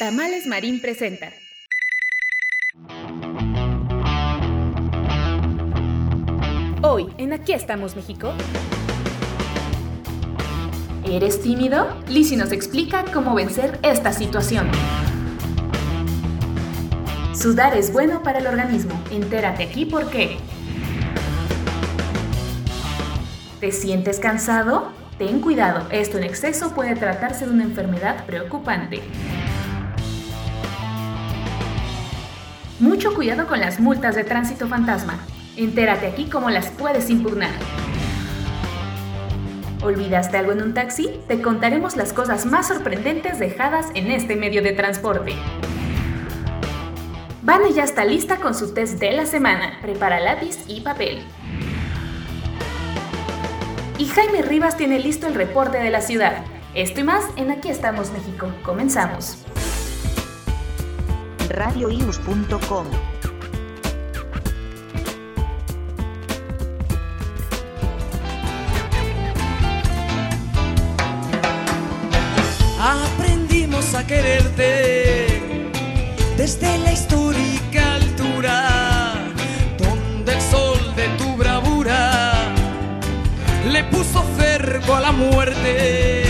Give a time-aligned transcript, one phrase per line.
[0.00, 1.28] Tamales Marín presenta.
[6.80, 8.32] Hoy, en Aquí estamos México.
[11.04, 11.86] ¿Eres tímido?
[12.08, 14.70] Lizzie nos explica cómo vencer esta situación.
[17.34, 18.98] Sudar es bueno para el organismo.
[19.10, 20.38] Entérate aquí por qué.
[23.60, 24.92] ¿Te sientes cansado?
[25.18, 29.02] Ten cuidado, esto en exceso puede tratarse de una enfermedad preocupante.
[32.80, 35.18] Mucho cuidado con las multas de tránsito fantasma.
[35.54, 37.50] Entérate aquí cómo las puedes impugnar.
[39.82, 41.20] ¿Olvidaste algo en un taxi?
[41.28, 45.34] Te contaremos las cosas más sorprendentes dejadas en este medio de transporte.
[47.42, 49.78] Vane ya está lista con su test de la semana.
[49.82, 51.20] Prepara lápiz y papel.
[53.98, 56.44] Y Jaime Rivas tiene listo el reporte de la ciudad.
[56.74, 58.50] Esto y más en Aquí estamos México.
[58.64, 59.44] Comenzamos
[61.50, 62.86] radioius.com.
[72.78, 75.42] Aprendimos a quererte
[76.36, 79.14] desde la histórica altura,
[79.78, 82.32] donde el sol de tu bravura
[83.70, 86.29] le puso cerco a la muerte.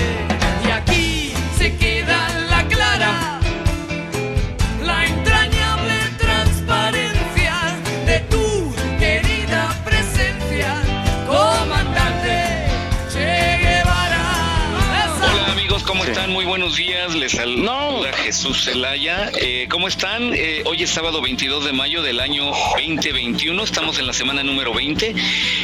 [16.50, 17.15] Buenos días.
[17.15, 19.31] Les saluda Jesús Zelaya.
[19.41, 20.34] Eh, ¿Cómo están?
[20.34, 23.62] Eh, hoy es sábado 22 de mayo del año 2021.
[23.62, 25.15] Estamos en la semana número 20.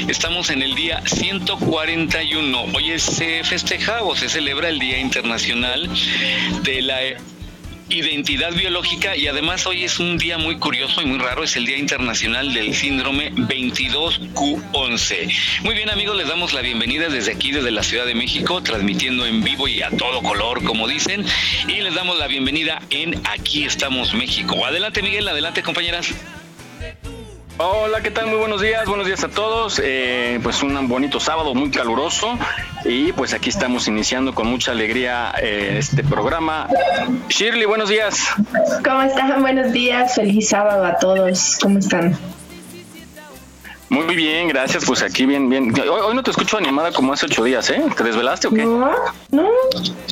[0.06, 2.66] Estamos en el día 141.
[2.72, 5.90] Hoy se festeja o se celebra el Día Internacional
[6.62, 6.98] de la
[7.88, 11.66] identidad biológica y además hoy es un día muy curioso y muy raro, es el
[11.66, 15.62] Día Internacional del Síndrome 22Q11.
[15.62, 19.26] Muy bien amigos, les damos la bienvenida desde aquí, desde la Ciudad de México, transmitiendo
[19.26, 21.24] en vivo y a todo color, como dicen,
[21.68, 24.66] y les damos la bienvenida en Aquí estamos México.
[24.66, 26.12] Adelante Miguel, adelante compañeras.
[27.58, 28.26] Hola, ¿qué tal?
[28.26, 29.80] Muy buenos días, buenos días a todos.
[29.82, 32.38] Eh, pues un bonito sábado muy caluroso
[32.84, 36.68] y pues aquí estamos iniciando con mucha alegría eh, este programa.
[37.30, 38.20] Shirley, buenos días.
[38.84, 39.40] ¿Cómo están?
[39.40, 41.56] Buenos días, feliz sábado a todos.
[41.62, 42.14] ¿Cómo están?
[43.88, 44.84] Muy bien, gracias.
[44.84, 45.72] Pues aquí bien, bien.
[45.80, 47.82] Hoy, hoy no te escucho animada como hace ocho días, ¿eh?
[47.96, 48.64] ¿Te desvelaste o qué?
[48.64, 48.90] No,
[49.30, 49.48] no,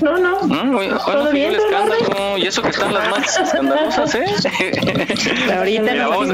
[0.02, 0.42] no, no.
[0.42, 3.36] Mm, hoy, hoy ¿Todo no bien, el en escándalo y eso que están las más
[3.38, 4.24] escandalosas, ¿eh?
[5.56, 6.32] Ahorita Mira, nos vamos, que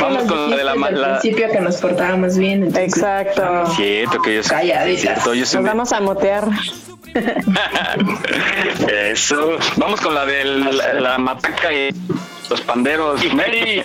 [0.00, 2.62] vamos nos con la de la, dijiste desde el la- principio que nos portábamos bien.
[2.62, 3.66] entonces- Exacto.
[3.74, 5.00] Cierto que yo soy- Calladitas.
[5.02, 6.48] cierto, yo soy- Nos vamos a motear.
[8.88, 9.56] Eso.
[9.76, 11.90] Vamos con la de la, la mataca y
[12.48, 13.20] los panderos.
[13.34, 13.82] Mary.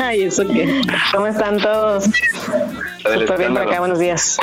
[0.00, 0.80] Ay, ¿eso qué?
[1.12, 2.04] ¿Cómo están todos?
[3.02, 4.38] Súper bien por acá, buenos días.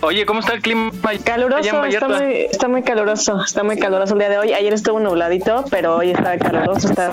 [0.00, 0.90] Oye, ¿cómo está el clima?
[1.24, 4.52] Caluroso, está muy, está muy caluroso, está muy caluroso el día de hoy.
[4.52, 7.12] Ayer estuvo nubladito, pero hoy está caluroso, está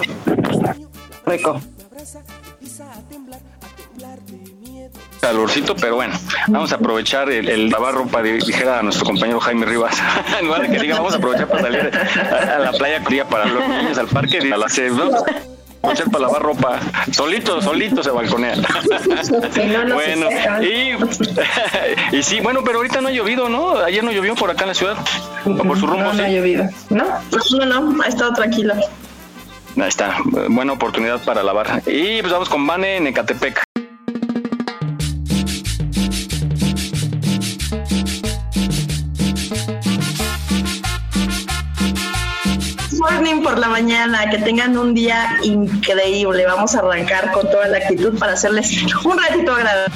[1.25, 1.59] rico.
[5.21, 6.13] calorcito, pero bueno,
[6.49, 9.95] vamos a aprovechar el, el lavar ropa, di- dijera nuestro compañero Jaime Rivas.
[10.39, 13.27] en lugar de que diga, vamos a aprovechar para salir a, a la playa día
[13.27, 15.09] para los niños, al parque, a las ¿no?
[15.85, 16.79] Aprovechar para lavar ropa.
[17.11, 18.55] Solito, solito se balconea.
[19.65, 20.27] No, no bueno,
[20.61, 23.77] y, y sí, bueno, pero ahorita no ha llovido, ¿no?
[23.77, 24.97] Ayer no llovió por acá en la ciudad.
[25.45, 26.33] O por su rumbo, No, no ha sí.
[26.33, 26.69] llovido.
[26.89, 27.05] No,
[27.65, 28.73] no, no, ha estado tranquilo.
[28.75, 30.17] Ahí está,
[30.49, 31.81] buena oportunidad para lavar.
[31.85, 33.64] Y pues vamos con Vane en Ecatepec.
[43.25, 46.45] Morning por la mañana, que tengan un día increíble.
[46.45, 49.95] Vamos a arrancar con toda la actitud para hacerles un ratito agradable.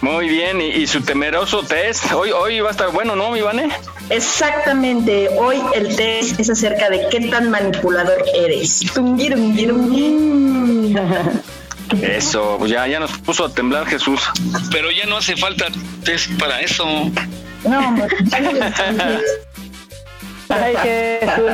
[0.00, 2.10] Muy bien, y, y su temeroso test.
[2.10, 3.68] Hoy, hoy va a estar bueno, ¿no, mi Vane?
[4.08, 8.80] Exactamente, hoy el test es acerca de qué tan manipulador eres.
[8.94, 9.54] Tungirum,
[12.00, 14.22] Eso, pues ya, ya nos puso a temblar Jesús.
[14.72, 15.66] Pero ya no hace falta
[16.02, 16.86] test para eso.
[17.64, 18.08] No, hombre.
[20.50, 21.50] Ay, Jesús.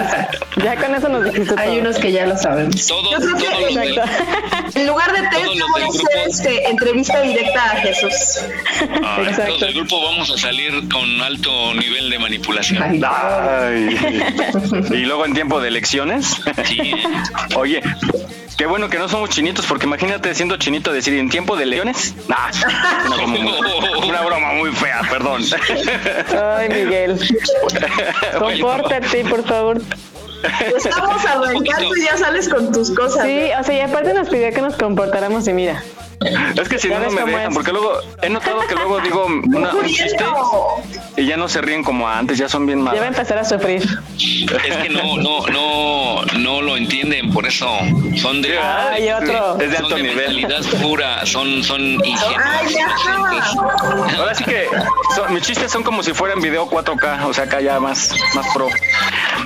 [0.62, 1.80] Ya con eso nos dijiste Hay todo.
[1.80, 2.86] unos que ya lo sabemos.
[2.86, 4.00] Todo, Yo creo que todo lo del-
[4.74, 8.12] En lugar de test, Todos voy a hacer este, entrevista directa a Jesús.
[9.04, 9.50] Ah, Exacto.
[9.52, 12.82] Los del grupo vamos a salir con alto nivel de manipulación.
[12.82, 13.96] Ay, Ay.
[14.90, 16.36] Y luego en tiempo de elecciones.
[16.64, 16.92] Sí.
[17.56, 17.80] Oye,
[18.56, 22.14] qué bueno que no somos chinitos, porque imagínate siendo chinito decir en tiempo de leones.
[22.28, 22.50] Nah,
[23.06, 25.42] una, como muy- una broma muy fea, perdón.
[26.56, 27.18] Ay, Miguel.
[28.38, 29.80] Compórtate, por favor.
[30.76, 33.24] Estamos arrancando y ya sales con tus cosas.
[33.26, 35.82] Sí, o sea, y aparte nos pidió que nos comportáramos y mira.
[36.60, 37.54] Es que si no, me dejan, es.
[37.54, 40.24] porque luego he notado que luego digo una- un chiste
[41.16, 43.08] y ya no se ríen como antes, ya son bien Ya va a malos.
[43.08, 43.82] empezar a sufrir.
[44.18, 47.68] es que no, no, no, no lo entienden, por eso
[48.16, 49.58] son de, otro.
[49.60, 50.16] Es de son alto de nivel.
[50.36, 52.42] mentalidad pura, son, son ingenuos.
[52.44, 54.18] Ay, ya.
[54.18, 54.66] Ahora sí que
[55.14, 58.46] son- mis chistes son como si fueran video 4K, o sea, acá ya más, más
[58.54, 58.68] pro.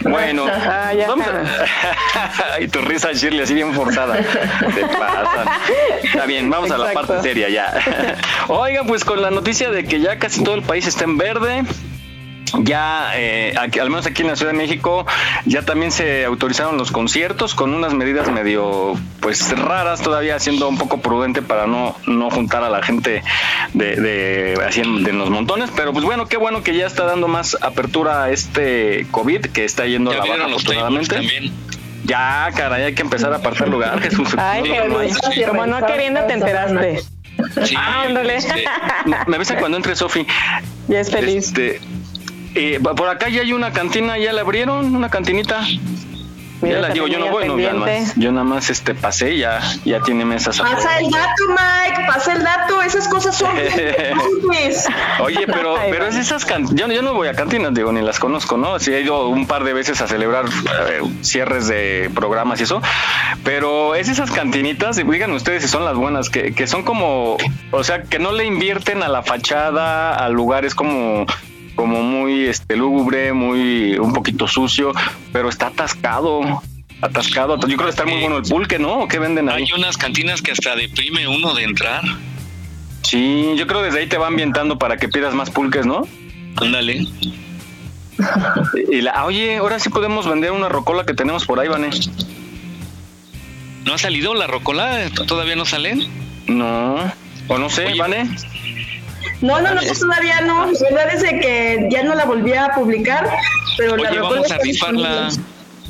[0.03, 1.09] Bueno, Ah, ya.
[1.09, 4.17] vamos a- y tu risa, Shirley, así bien forzada.
[4.17, 5.49] Te pasan.
[6.03, 8.16] Está bien, vamos a la parte seria ya.
[8.49, 11.64] Oigan, pues con la noticia de que ya casi todo el país está en verde.
[12.60, 15.05] Ya, eh, aquí- al menos aquí en la Ciudad de México,
[15.44, 20.78] ya también se autorizaron los conciertos con unas medidas medio, pues raras, todavía siendo un
[20.78, 23.22] poco prudente para no, no juntar a la gente
[23.75, 25.70] de, de, así en, de los montones.
[25.76, 29.66] Pero pues bueno, qué bueno que ya está dando más apertura a este COVID, que
[29.66, 31.16] está yendo a la baja afortunadamente.
[31.16, 31.52] también.
[32.05, 34.29] Ya, caray, hay que empezar a apartar lugar, Jesús.
[34.39, 34.99] Ay, No, no.
[35.00, 35.21] Jesús.
[35.47, 37.03] Como no queriendo te enteraste.
[37.65, 37.75] Sí,
[38.06, 38.37] Ándale.
[38.37, 38.65] este,
[39.27, 40.27] Me avisan cuando entre Sofi.
[40.89, 41.49] Ya es feliz.
[41.49, 41.81] Este,
[42.55, 45.61] eh, por acá ya hay una cantina, ya la abrieron, una cantinita.
[46.60, 48.14] Mira, ya la digo, yo no voy, no, nada más.
[48.16, 50.76] Yo nada más este pasé y ya, ya tiene mesas afuera.
[50.76, 52.05] Pasa el dato, Mike.
[52.06, 52.82] Pasa el dato.
[52.82, 53.50] Esas cosas son.
[55.20, 58.19] Oye, pero, pero es esas cantinas, yo, yo no voy a cantinas, digo, ni las
[58.19, 58.78] conozco, ¿no?
[58.78, 62.81] Sí he ido un par de veces a celebrar eh, cierres de programas y eso,
[63.44, 67.37] pero es esas cantinitas, digan ustedes si son las buenas, que, que son como,
[67.70, 71.26] o sea, que no le invierten a la fachada, al lugar, es como
[71.78, 74.92] como muy este lúgubre, muy un poquito sucio,
[75.32, 76.60] pero está atascado.
[77.00, 79.02] Atascado, yo creo que está muy bueno el pulque, ¿no?
[79.02, 79.62] ¿O qué venden ahí?
[79.62, 82.02] hay unas cantinas que hasta deprime uno de entrar.
[83.02, 86.02] Sí, yo creo que desde ahí te va ambientando para que pidas más pulques, ¿no?
[86.56, 87.06] Ándale.
[88.90, 91.90] Y la, oye, ahora sí podemos vender una rocola que tenemos por ahí, Vané.
[93.84, 95.08] ¿No ha salido la rocola?
[95.28, 96.08] ¿Todavía no salen?
[96.48, 96.96] No,
[97.46, 98.26] o no sé, Oye.
[99.40, 100.67] No, no, no, todavía no.
[100.67, 103.31] La verdad es de que ya no la volví a publicar,
[103.76, 105.29] pero la Oye, vamos a rifarla.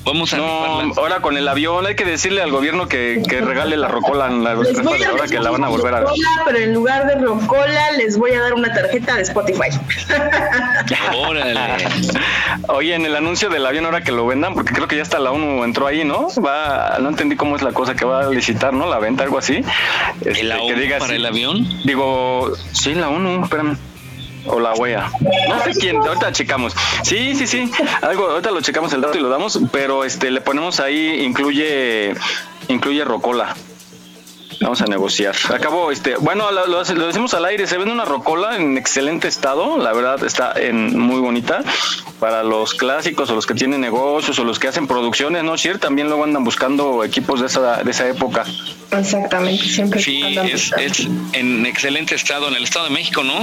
[0.08, 3.76] Vamos a No, ahora con el avión hay que decirle al gobierno que, que regale
[3.76, 6.08] la rocola en la Les voy a ahora que la van a volver a ver.
[6.46, 9.68] pero en lugar de rocola les voy a dar una tarjeta de Spotify.
[11.28, 11.60] Órale.
[12.68, 15.18] Oye, en el anuncio del avión ahora que lo vendan, porque creo que ya hasta
[15.18, 16.28] la ONU entró ahí, ¿no?
[16.44, 18.88] Va, no entendí cómo es la cosa que va a licitar, ¿no?
[18.88, 19.62] La venta, algo así.
[20.24, 21.16] Este, ¿El que diga para así.
[21.16, 21.68] el avión?
[21.84, 23.76] Digo, sí, la ONU, espérame.
[24.48, 25.10] O la OEA.
[25.48, 26.74] No sé quién, ahorita checamos.
[27.02, 27.70] Sí, sí, sí.
[28.02, 32.14] Algo, ahorita lo checamos el dato y lo damos, pero este le ponemos ahí, incluye,
[32.68, 33.54] incluye rocola.
[34.60, 35.36] Vamos a negociar.
[35.54, 39.28] Acabo, este, bueno, lo, lo- lo decimos al aire, se vende una rocola en excelente
[39.28, 41.62] estado, la verdad está en muy bonita
[42.18, 45.56] para los clásicos o los que tienen negocios o los que hacen producciones, ¿no?
[45.56, 48.44] Shir también luego andan buscando equipos de esa, de esa época.
[48.90, 53.34] Exactamente, siempre Sí, es, es en excelente estado, en el Estado de México, ¿no?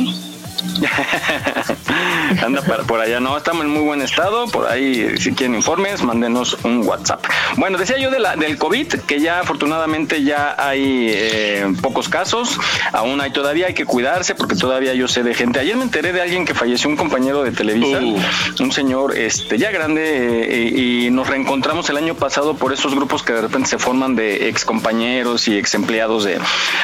[2.46, 6.02] Anda para- por allá, no, estamos en muy buen estado, por ahí si quieren informes,
[6.04, 7.24] mándenos un WhatsApp.
[7.58, 12.58] Bueno, decía yo de la, del COVID, que ya afortunadamente ya hay eh, pocos casos,
[12.94, 15.60] aún hay todavía, hay que cuidarse porque todavía yo sé de gente.
[15.60, 18.20] Ayer me enteré de alguien que falleció, un compañero de Televisa, Uh.
[18.64, 23.24] un señor este ya grande eh, y, nos reencontramos el año pasado por esos grupos
[23.24, 26.40] que de repente se forman de ex compañeros y ex empleados de,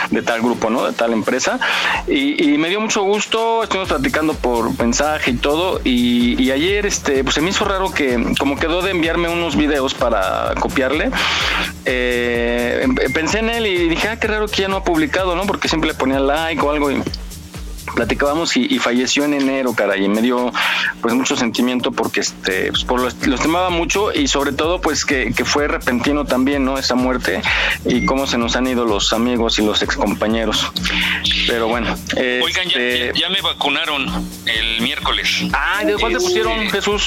[0.10, 0.86] de tal grupo, ¿no?
[0.86, 1.60] De tal empresa.
[2.08, 5.82] Y, y me dio mucho gusto, estuvimos platicando por mensaje y todo.
[5.84, 9.94] Y, ayer, este, pues se me hizo raro que, como quedó de enviarme unos videos
[9.94, 11.12] para copiarle,
[11.86, 15.36] eh, em- pensé en él y dije, ah, qué raro que ya no ha publicado,
[15.36, 15.46] ¿no?
[15.46, 16.92] Porque siempre le ponía like o algo.
[16.92, 17.02] Y,
[17.96, 20.52] platicábamos y, y falleció en enero, caray, y me dio
[21.02, 25.06] pues mucho sentimiento porque este pues, por lo, lo estimaba mucho y sobre todo pues
[25.06, 26.78] que, que fue repentino también, ¿no?
[26.78, 27.42] Esa muerte
[27.86, 30.72] y cómo se nos han ido los amigos y los excompañeros.
[31.48, 31.96] Pero bueno,
[32.44, 34.06] Oigan, ya, este, ya- ya me vacunaron
[34.46, 35.44] el miércoles.
[35.54, 37.04] Ah, ¿de cuál te Este, pusieron, Jesús?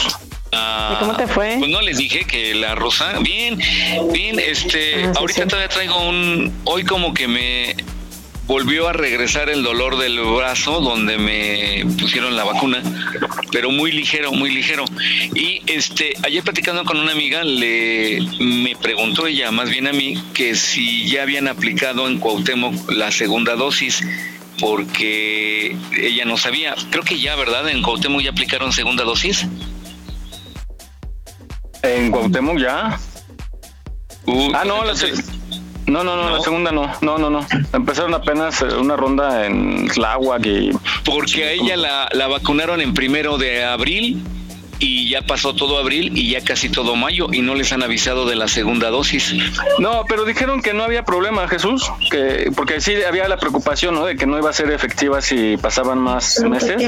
[0.53, 1.57] ah, ¿Y cómo te fue?
[1.59, 3.19] Pues no les dije que la rosa.
[3.21, 3.59] Bien,
[4.12, 5.49] bien, este, Ah, sí, ahorita sí.
[5.49, 6.53] todavía traigo un.
[6.64, 7.76] Hoy como que me.
[8.46, 12.82] Volvió a regresar el dolor del brazo donde me pusieron la vacuna,
[13.50, 14.84] pero muy ligero, muy ligero.
[15.34, 20.22] Y este, ayer platicando con una amiga, le me preguntó ella, más bien a mí,
[20.34, 24.02] que si ya habían aplicado en Cuauhtémoc la segunda dosis
[24.60, 26.74] porque ella no sabía.
[26.90, 27.68] Creo que ya, ¿verdad?
[27.68, 29.46] En Cuauhtémoc ya aplicaron segunda dosis.
[31.82, 32.98] En Cuauhtémoc ya.
[34.26, 34.94] Uh, ah, no, la,
[35.87, 36.91] no, no, no, la segunda no.
[37.00, 37.47] No, no, no.
[37.73, 40.71] Empezaron apenas eh, una ronda en Tláhuac y.
[41.05, 44.23] Porque a ella la, la vacunaron en primero de abril
[44.85, 48.26] y ya pasó todo abril y ya casi todo mayo y no les han avisado
[48.26, 49.35] de la segunda dosis.
[49.79, 54.05] No, pero dijeron que no había problema, Jesús, que porque sí había la preocupación, ¿no?
[54.05, 56.83] De que no iba a ser efectiva si pasaban más meses.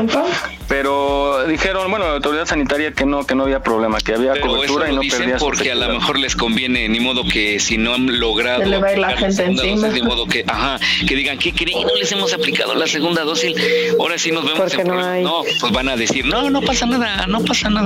[0.69, 4.91] Pero dijeron, bueno, la autoridad sanitaria que no, que no había problema, que había cobertura
[4.91, 8.19] y no dicen porque a lo mejor les conviene, ni modo que si no han
[8.21, 9.89] logrado Se le va a ir la gente encima.
[9.89, 11.83] ni modo que, ajá, que digan, ¿qué creen?
[11.83, 13.57] No les hemos aplicado la segunda dosis.
[13.99, 15.15] Ahora sí nos vemos Porque en no problemas.
[15.15, 15.25] hay.
[15.25, 17.86] No, pues van a decir, no, no pasa nada, no pasa nada.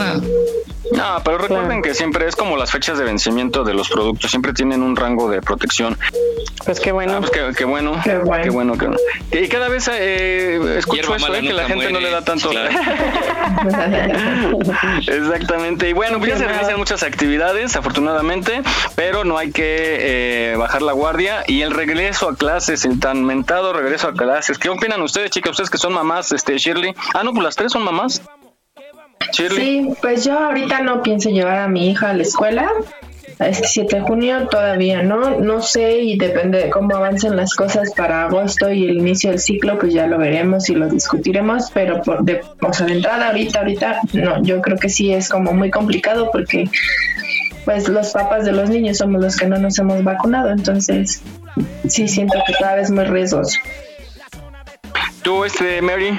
[0.92, 4.52] No, pero recuerden que siempre es como las fechas de vencimiento de los productos, siempre
[4.52, 5.96] tienen un rango de protección.
[6.64, 7.14] Pues qué bueno.
[7.14, 8.42] Ah, pues qué, qué bueno, Qué bueno.
[8.42, 9.00] qué bueno, qué bueno.
[9.32, 12.50] Y cada vez eh, escucho eso, eh, que la gente no le da tanto.
[12.50, 12.70] claro.
[15.06, 15.88] Exactamente.
[15.88, 18.62] Y bueno, pues ya se realizan muchas actividades, afortunadamente,
[18.94, 21.44] pero no hay que eh, bajar la guardia.
[21.46, 24.58] Y el regreso a clases, el tan mentado regreso a clases.
[24.58, 25.52] ¿Qué opinan ustedes, chicas?
[25.52, 26.94] Ustedes que son mamás, este, Shirley.
[27.14, 28.22] Ah, no, pues las tres son mamás.
[29.32, 29.84] Shirley.
[29.84, 32.70] Sí, pues yo ahorita no pienso llevar a mi hija a la escuela.
[33.38, 37.90] Este 7 de junio todavía no, no sé y depende de cómo avancen las cosas
[37.96, 42.02] para agosto y el inicio del ciclo, pues ya lo veremos y lo discutiremos, pero
[42.02, 45.54] por de, o sea, de entrada ahorita, ahorita, no, yo creo que sí es como
[45.54, 46.68] muy complicado porque
[47.64, 51.22] pues los papás de los niños somos los que no nos hemos vacunado, entonces
[51.88, 53.58] sí siento que cada vez muy riesgoso.
[55.22, 56.18] Tú, este, Mary.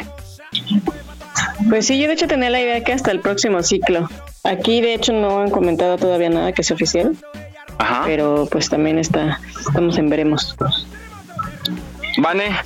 [1.71, 4.09] Pues sí, yo de hecho tenía la idea que hasta el próximo ciclo.
[4.43, 7.15] Aquí de hecho no han comentado todavía nada que sea oficial,
[7.77, 8.03] Ajá.
[8.05, 10.53] pero pues también está, estamos en veremos.
[12.17, 12.57] Vane.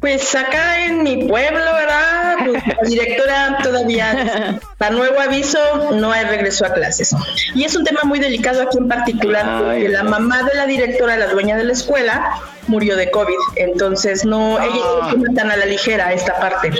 [0.00, 2.36] Pues acá en mi pueblo, ¿verdad?
[2.44, 7.14] Pues, la directora todavía, a nuevo aviso, no hay regreso a clases.
[7.54, 11.16] Y es un tema muy delicado aquí en particular, porque la mamá de la directora,
[11.16, 13.38] la dueña de la escuela, murió de COVID.
[13.54, 16.72] Entonces, no, ella no toma tan a la ligera esta parte.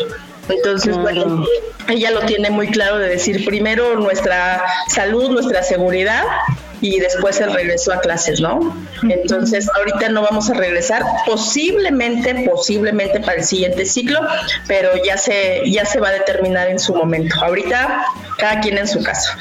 [0.49, 1.44] Entonces, bueno,
[1.88, 6.25] ella lo tiene muy claro de decir primero nuestra salud, nuestra seguridad
[6.80, 8.76] y después el regreso a clases, ¿no?
[9.08, 14.20] Entonces, ahorita no vamos a regresar, posiblemente, posiblemente para el siguiente ciclo,
[14.66, 17.37] pero ya se, ya se va a determinar en su momento.
[17.40, 18.04] Ahorita,
[18.37, 19.38] cada quien en su casa.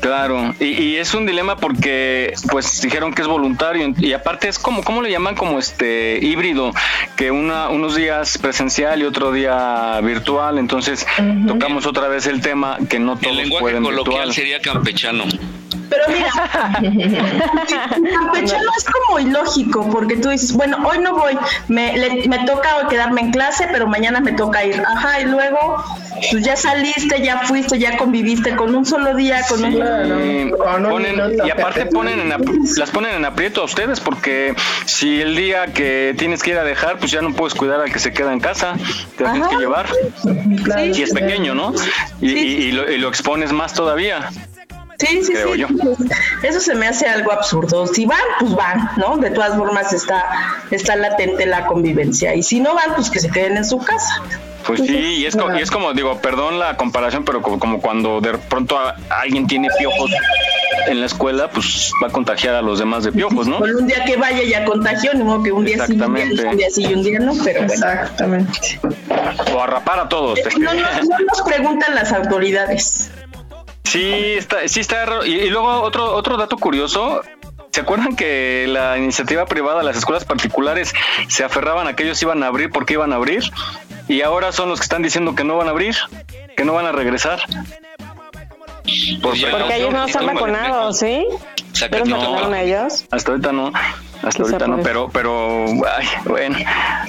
[0.00, 4.58] Claro, y, y es un dilema porque pues dijeron que es voluntario y aparte es
[4.58, 5.34] como, ¿cómo le llaman?
[5.34, 6.72] Como este híbrido,
[7.16, 11.06] que una, unos días presencial y otro día virtual, entonces
[11.46, 14.34] tocamos otra vez el tema que no El todos lenguaje pueden coloquial virtual.
[14.34, 15.24] sería campechano.
[15.88, 16.30] Pero mira,
[18.14, 21.38] campechano es como ilógico, porque tú dices, bueno, hoy no voy,
[21.68, 24.82] me, le- me toca quedarme en clase, pero mañana me toca ir.
[24.86, 25.82] Ajá, y luego,
[26.30, 29.72] pues ya saliste, ya fuiste, ya conviviste con un solo día, con un...
[29.72, 32.28] Sí, Con un ponen- minuto y aparte ponen en
[32.76, 34.54] las ponen en aprieto a ustedes porque
[34.86, 37.92] si el día que tienes que ir a dejar, pues ya no puedes cuidar al
[37.92, 38.74] que se queda en casa,
[39.16, 39.86] te lo tienes que llevar.
[40.64, 40.84] Claro.
[40.86, 41.72] Y es pequeño, ¿no?
[42.20, 44.28] Y, y- y lo, y lo expones más todavía.
[44.98, 45.60] Sí, sí, creo sí.
[45.60, 45.68] yo.
[45.68, 45.98] pues,
[46.42, 47.86] Eso se me hace algo absurdo.
[47.86, 49.16] Si van, pues van, ¿no?
[49.18, 50.24] De todas formas está,
[50.70, 52.34] está latente la convivencia.
[52.34, 54.22] Y si no van, pues que se queden en su casa.
[54.66, 57.80] Pues sí, y es, co- y es como, digo, perdón la comparación, pero como, como
[57.80, 60.10] cuando de pronto a- alguien tiene piojos
[60.88, 63.60] en la escuela, pues va a contagiar a los demás de piojos, ¿no?
[63.60, 66.24] Con un día que vaya ya contagió, ni modo que un día sí, un día,
[66.24, 66.48] Exactamente.
[66.48, 67.72] un día sí y un día no, pero bueno.
[67.74, 68.80] Exactamente.
[69.54, 70.36] O a rapar a todos.
[70.58, 73.10] No, no, no nos preguntan las autoridades.
[73.86, 75.24] Sí, está, sí está raro.
[75.24, 77.22] Y, y luego otro, otro dato curioso.
[77.72, 80.94] ¿Se acuerdan que la iniciativa privada, las escuelas particulares,
[81.28, 83.42] se aferraban a que ellos iban a abrir porque iban a abrir?
[84.08, 85.94] Y ahora son los que están diciendo que no van a abrir,
[86.56, 87.40] que no van a regresar.
[89.22, 91.26] Pues Porque ellos no están vacunados, ¿sí?
[91.72, 93.04] Saca- ¿Los no, vacunaron a ellos?
[93.10, 93.72] Hasta ahorita no,
[94.22, 96.56] hasta Quizá ahorita no, pero, pero, ay, bueno,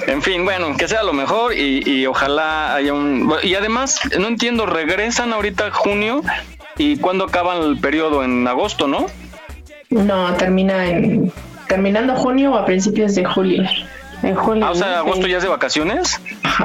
[0.06, 3.32] en fin, bueno, que sea lo mejor y, y ojalá haya un...
[3.42, 6.20] Y además, no entiendo, regresan ahorita junio
[6.78, 9.06] y cuándo acaban el periodo en agosto, ¿no?
[9.90, 11.32] No, termina en
[11.66, 13.64] terminando junio o a principios de julio.
[14.22, 14.66] En julio.
[14.66, 14.96] Ah, o sea, ¿no?
[14.96, 15.30] agosto Sí.
[15.30, 16.20] ya es de vacaciones.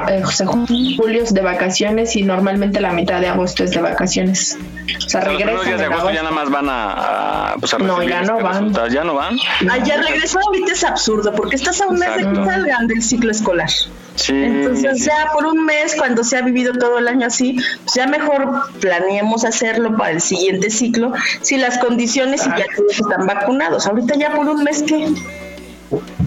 [0.10, 4.58] eh, julio es de vacaciones y normalmente la mitad de agosto es de vacaciones.
[4.98, 5.56] O sea, regresan.
[5.56, 8.74] Los días de agosto, ya nada más van a, pues, No, ya no van.
[8.92, 9.38] Ya no van.
[9.70, 13.04] Ah, ya regresó ahorita es absurdo porque estás a un mes de que salgan del
[13.04, 13.70] ciclo escolar.
[14.16, 14.34] Sí.
[14.34, 18.08] Entonces, ya por un mes, cuando se ha vivido todo el año así, pues ya
[18.08, 23.88] mejor planeemos hacerlo para el siguiente ciclo, si las condiciones y ya todos están vacunados.
[23.88, 25.14] Ahorita ya por un mes que...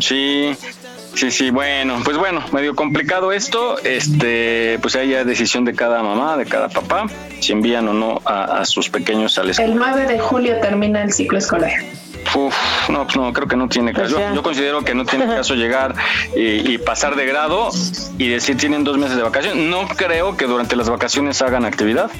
[0.00, 0.56] Sí,
[1.16, 6.02] Sí, sí, bueno, pues bueno, medio complicado esto, este, pues hay ya decisión de cada
[6.02, 7.06] mamá, de cada papá,
[7.40, 11.38] si envían o no a, sus pequeños al El 9 de julio termina el ciclo
[11.38, 11.72] escolar.
[12.34, 12.54] Uf,
[12.90, 14.20] no, no, creo que no tiene caso.
[14.34, 15.94] Yo, considero que no tiene caso llegar
[16.36, 17.70] y, y, pasar de grado
[18.18, 19.64] y decir tienen dos meses de vacaciones.
[19.64, 22.10] No creo que durante las vacaciones hagan actividad.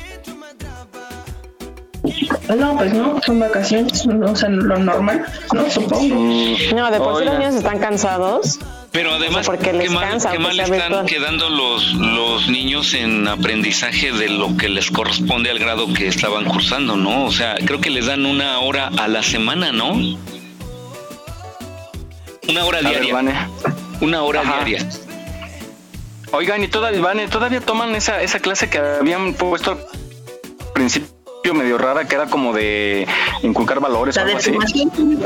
[2.56, 6.14] No, pues no, son vacaciones, no, o sea, lo normal, no supongo.
[6.74, 8.58] No, de por sí los niños están cansados.
[8.96, 9.90] Pero además, qué
[10.38, 15.92] mal, están quedando los, los niños en aprendizaje de lo que les corresponde al grado
[15.92, 17.26] que estaban cursando, ¿no?
[17.26, 19.90] O sea, creo que les dan una hora a la semana, ¿no?
[22.48, 23.50] Una hora diaria.
[24.00, 24.88] Una hora diaria.
[26.32, 29.78] Oigan, y todavía, todavía toman esa, esa clase que habían puesto al
[30.72, 31.12] principio
[31.52, 33.06] medio rara que era como de
[33.42, 34.56] inculcar valores o algo así.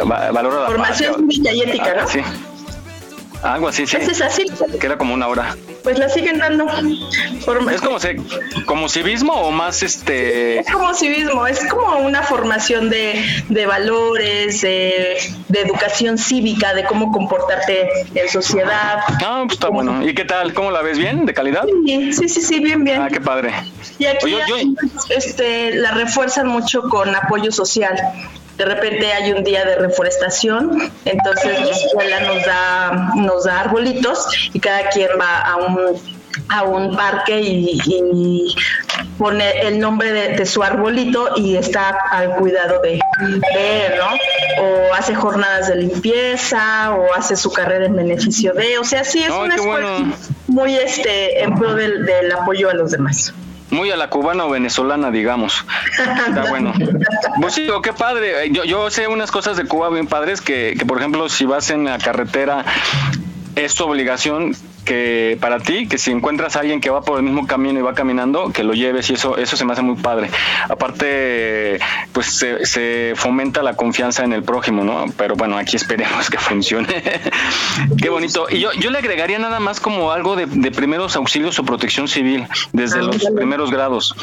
[0.04, 2.08] Valor formación y ética, ¿no?
[2.08, 2.20] Sí.
[3.42, 3.96] Algo así, sí.
[3.96, 4.44] es así.
[4.78, 5.56] Que era como una hora.
[5.82, 6.66] Pues la siguen dando.
[7.70, 8.16] Es como, se,
[8.66, 10.60] como civismo o más este.
[10.60, 15.16] Es como civismo, es como una formación de, de valores, de,
[15.48, 18.98] de, educación cívica, de cómo comportarte en sociedad.
[19.24, 20.06] Ah, pues está bueno.
[20.06, 20.52] ¿Y qué tal?
[20.52, 21.24] ¿Cómo la ves bien?
[21.24, 21.64] ¿De calidad?
[21.86, 23.00] Sí, sí, sí, sí bien, bien.
[23.00, 23.52] Ah, qué padre.
[23.98, 24.74] Y aquí
[25.08, 27.96] este, la refuerzan mucho con apoyo social
[28.60, 34.26] de repente hay un día de reforestación, entonces la escuela nos da, nos da arbolitos
[34.52, 38.54] y cada quien va a un a un parque y,
[39.18, 44.62] pone el nombre de, su arbolito y está al cuidado de, él, ¿no?
[44.62, 49.22] O hace jornadas de limpieza o hace su carrera en beneficio de, o sea, sí
[49.22, 50.04] es una escuela
[50.48, 53.34] muy este en pro del, del apoyo a los demás
[53.70, 55.64] muy a la cubana o venezolana, digamos.
[56.28, 56.72] Está bueno.
[57.40, 58.50] Pues sí, qué padre.
[58.50, 61.70] Yo, yo sé unas cosas de Cuba bien padres que, que, por ejemplo, si vas
[61.70, 62.64] en la carretera,
[63.56, 67.24] es tu obligación que para ti, que si encuentras a alguien que va por el
[67.24, 69.96] mismo camino y va caminando, que lo lleves y eso, eso se me hace muy
[69.96, 70.30] padre.
[70.68, 71.78] Aparte,
[72.12, 72.26] pues
[72.62, 75.06] se, fomenta la confianza en el prójimo, ¿no?
[75.16, 77.02] Pero bueno, aquí esperemos que funcione.
[78.00, 78.46] Qué bonito.
[78.50, 82.08] Y yo, yo le agregaría nada más como algo de, de primeros auxilios o protección
[82.08, 84.14] civil desde los primeros grados.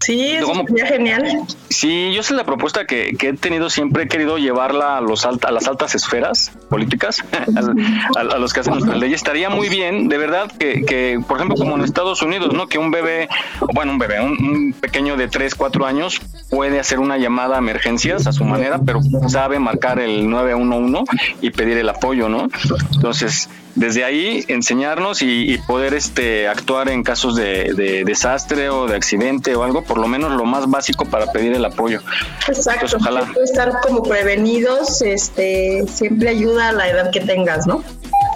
[0.00, 1.42] Sí, es genial.
[1.68, 5.50] Sí, yo sé la propuesta que, he tenido siempre, he querido llevarla a, los a
[5.50, 7.22] las altas esferas políticas,
[8.16, 9.16] a, los que hacen nuestras leyes.
[9.16, 12.66] Estaría muy bien, de verdad, que, por ejemplo, como en Estados Unidos, ¿no?
[12.66, 13.28] Que un bebé,
[13.74, 18.26] bueno, un bebé, un, pequeño de 3, 4 años puede hacer una llamada a emergencias
[18.26, 21.04] a su manera, pero sabe marcar el 911
[21.42, 22.48] y pedir el apoyo, ¿no?
[22.94, 29.54] Entonces, desde ahí enseñarnos y, poder este actuar en casos de, desastre o de accidente
[29.54, 32.00] o algo, por lo menos lo más básico para pedir el apoyo.
[32.46, 33.28] Exacto, ojalá.
[33.42, 37.82] estar como prevenidos, este, siempre ayuda a la edad que tengas, ¿no?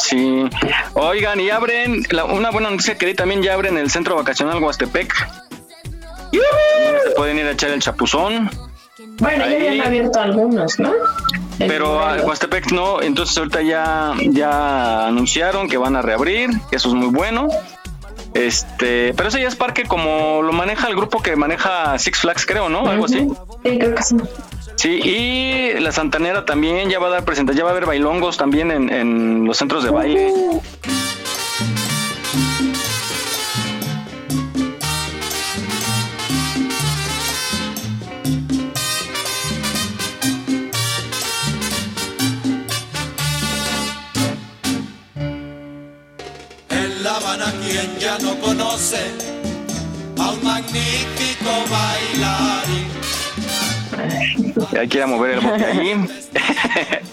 [0.00, 0.50] Sí.
[0.94, 5.14] Oigan, y abren, una buena noticia que también ya abren el centro vacacional Huastepec.
[6.32, 8.50] Se pueden ir a echar el chapuzón.
[9.20, 10.92] Bueno, ya habían abierto algunos, ¿no?
[11.56, 16.88] Pero a Huastepec no, entonces ahorita ya, ya anunciaron que van a reabrir, que eso
[16.88, 17.46] es muy bueno.
[18.34, 22.44] Este, pero ese ya es parque como lo maneja el grupo que maneja Six Flags,
[22.44, 22.86] creo, ¿no?
[22.88, 23.28] Algo así.
[23.64, 24.16] Sí, creo que sí.
[24.74, 28.36] Sí, y la Santanera también ya va a dar presentación, ya va a haber bailongos
[28.36, 30.32] también en, en los centros de baile.
[48.18, 48.98] Ya no conoce
[50.18, 52.88] a un magnífico bailarín.
[54.78, 55.94] Hay que ir a mover el bote ahí.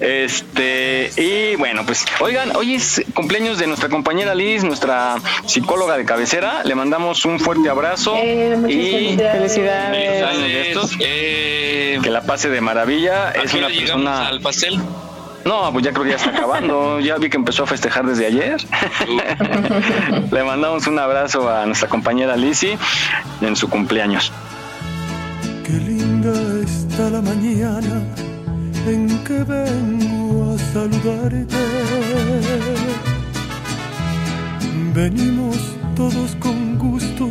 [0.00, 6.04] Este, y bueno, pues, oigan, hoy es cumpleaños de nuestra compañera Liz, nuestra psicóloga de
[6.04, 6.62] cabecera.
[6.62, 10.22] Le mandamos un fuerte abrazo eh, y felicidades.
[10.22, 10.92] años de estos.
[11.00, 13.32] Eh, que la pase de maravilla.
[13.32, 14.28] Es una persona.
[14.28, 14.78] al pastel?
[15.48, 17.00] No, pues ya creo que ya está acabando.
[17.08, 18.60] Ya vi que empezó a festejar desde ayer.
[20.30, 22.76] Le mandamos un abrazo a nuestra compañera Lizzie
[23.40, 24.30] en su cumpleaños.
[25.64, 26.32] Qué linda
[26.62, 28.02] está la mañana
[28.86, 31.46] en que vengo a saludarte.
[34.92, 35.56] Venimos
[35.96, 37.30] todos con gusto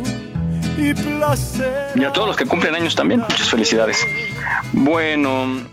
[0.76, 1.92] y placer.
[1.94, 4.04] Y a todos los que cumplen años también, muchas felicidades.
[4.72, 5.68] Bueno.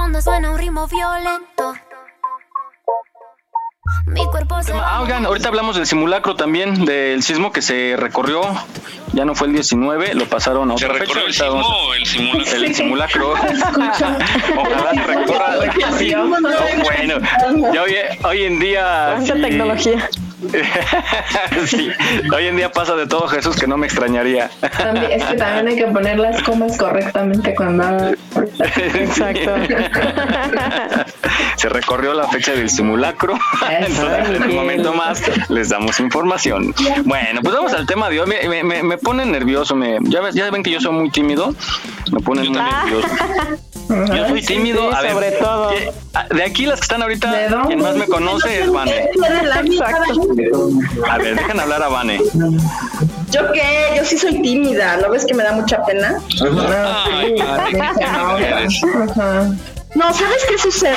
[0.00, 1.74] Fondo suena un ritmo violento.
[4.06, 8.40] Mi cuerpo se Ah, oigan, ahorita hablamos del simulacro también, del sismo que se recorrió.
[9.12, 11.46] Ya no fue el 19, lo pasaron a ¿Se recorrió fecha.
[11.98, 12.64] el sismo simulacro?
[12.66, 13.34] El simulacro.
[14.58, 15.46] Ojalá se recorra.
[16.16, 16.28] No,
[16.82, 17.18] bueno,
[17.74, 19.18] ya hoy, hoy en día.
[19.22, 19.32] Sí.
[19.32, 20.08] tecnología.
[21.66, 21.90] sí,
[22.34, 24.50] hoy en día pasa de todo, Jesús, que no me extrañaría.
[24.76, 28.16] También, es que también hay que poner las comas correctamente cuando hablan.
[28.94, 29.54] Exacto.
[31.56, 33.38] Se recorrió la fecha del simulacro.
[33.70, 36.74] Entonces, en un momento más les damos información.
[37.04, 38.28] Bueno, pues vamos al tema de hoy.
[38.28, 39.74] Me, me- me- me pone nervioso.
[39.76, 41.54] Me, ya, ven- ya ven que yo soy muy tímido.
[42.12, 43.08] Me pone muy nervioso.
[43.90, 44.90] Yo soy tímido.
[44.90, 45.70] sí, a ver, sobre todo.
[45.70, 45.92] ¿qué-
[46.34, 47.30] de aquí las que están ahorita,
[47.66, 49.10] quien más me conoce es Vane.
[51.08, 52.20] A ver, dejen hablar a Vane.
[53.30, 53.62] ¿Yo qué?
[53.96, 56.20] Yo sí soy tímida, ¿no ves que me da mucha pena?
[57.12, 57.34] Ay.
[57.40, 58.36] Ajá.
[59.94, 60.94] No, ¿sabes qué sucede?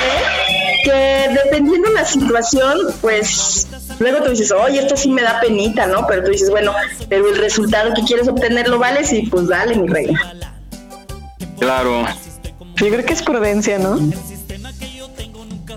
[0.84, 3.66] Que dependiendo de la situación, pues
[3.98, 6.06] luego tú dices, oye, esto sí me da penita, ¿no?
[6.06, 6.72] Pero tú dices, bueno,
[7.08, 10.20] pero el resultado que quieres obtener lo vales y pues dale, mi reina.
[11.58, 12.04] Claro.
[12.76, 13.96] Yo creo que es prudencia, ¿no?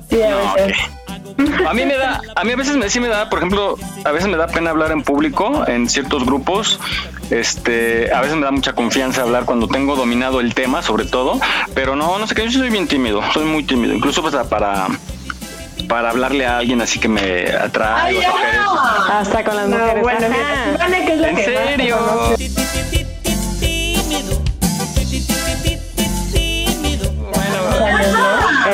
[0.09, 0.77] Sí, a No, veces.
[1.67, 4.11] A mí me da, a mí a veces me, sí me da, por ejemplo, a
[4.11, 6.79] veces me da pena hablar en público, en ciertos grupos.
[7.29, 11.39] Este, a veces me da mucha confianza hablar cuando tengo dominado el tema, sobre todo.
[11.75, 14.87] Pero no, no sé qué, yo soy bien tímido, soy muy tímido, incluso pues, para
[15.87, 18.01] para hablarle a alguien así que me atrae.
[18.07, 18.75] Ay, o tocar eso.
[19.07, 19.19] ya.
[19.19, 20.03] Hasta con las No, mujeres.
[20.03, 21.97] bueno, mira, que es la ¿En que serio?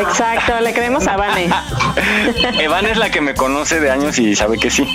[0.02, 1.50] Exacto, le creemos a Vane.
[2.60, 4.88] Evan es la que me conoce de años y sabe que sí.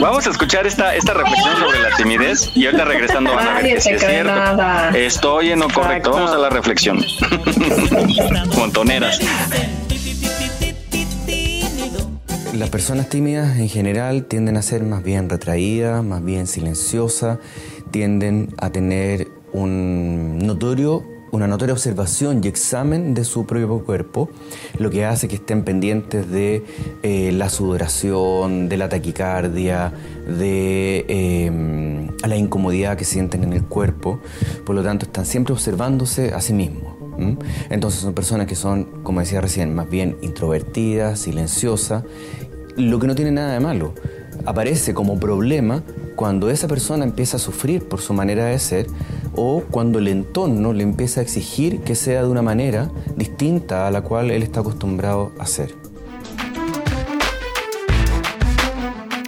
[0.00, 3.62] Vamos a escuchar esta, esta reflexión sobre la timidez y ahorita regresando van a ver
[3.64, 4.34] te es cree cierto.
[4.34, 4.90] nada.
[4.96, 6.10] Estoy en lo correcto.
[6.12, 7.04] Vamos a la reflexión.
[8.56, 9.18] Montoneras.
[12.54, 17.38] Las personas tímidas en general tienden a ser más bien retraídas, más bien silenciosas,
[17.90, 24.28] tienden a tener un notorio, una notoria observación y examen de su propio cuerpo,
[24.78, 26.62] lo que hace que estén pendientes de
[27.02, 29.94] eh, la sudoración, de la taquicardia,
[30.26, 34.20] de eh, la incomodidad que sienten en el cuerpo,
[34.66, 36.94] por lo tanto están siempre observándose a sí mismos.
[37.70, 42.04] Entonces son personas que son, como decía recién, más bien introvertidas, silenciosas,
[42.76, 43.94] lo que no tiene nada de malo.
[44.44, 45.82] Aparece como problema
[46.16, 48.86] cuando esa persona empieza a sufrir por su manera de ser
[49.34, 53.90] o cuando el entorno le empieza a exigir que sea de una manera distinta a
[53.90, 55.74] la cual él está acostumbrado a ser.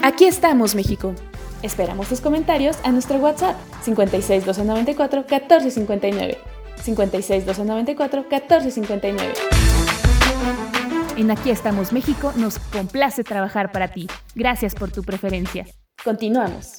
[0.02, 1.14] Aquí estamos, México.
[1.62, 6.38] Esperamos tus comentarios a nuestro WhatsApp 56 294 1459.
[6.82, 9.32] 56 294 1459.
[11.16, 14.08] En Aquí estamos, México nos complace trabajar para ti.
[14.34, 15.64] Gracias por tu preferencia.
[16.04, 16.76] Continuamos.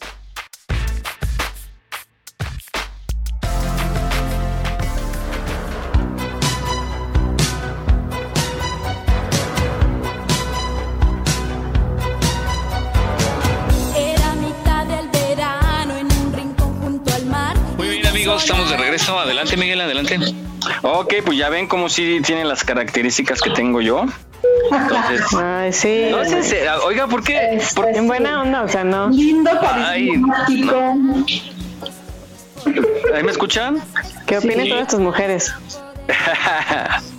[18.35, 19.19] Amigos, estamos de regreso.
[19.19, 20.19] Adelante, Miguel, adelante.
[20.81, 24.05] Ok, pues ya ven como si tienen las características que tengo yo.
[24.71, 26.07] Entonces, Ay, sí.
[26.11, 27.59] no sé, si- oiga, ¿por qué?
[27.75, 29.09] ¿Por- En buena onda, o sea, no.
[29.09, 30.75] Lindo, carismático.
[33.15, 33.81] ¿Ahí me escuchan?
[34.25, 34.69] ¿Qué opinan Sí.
[34.69, 35.53] todas tus mujeres?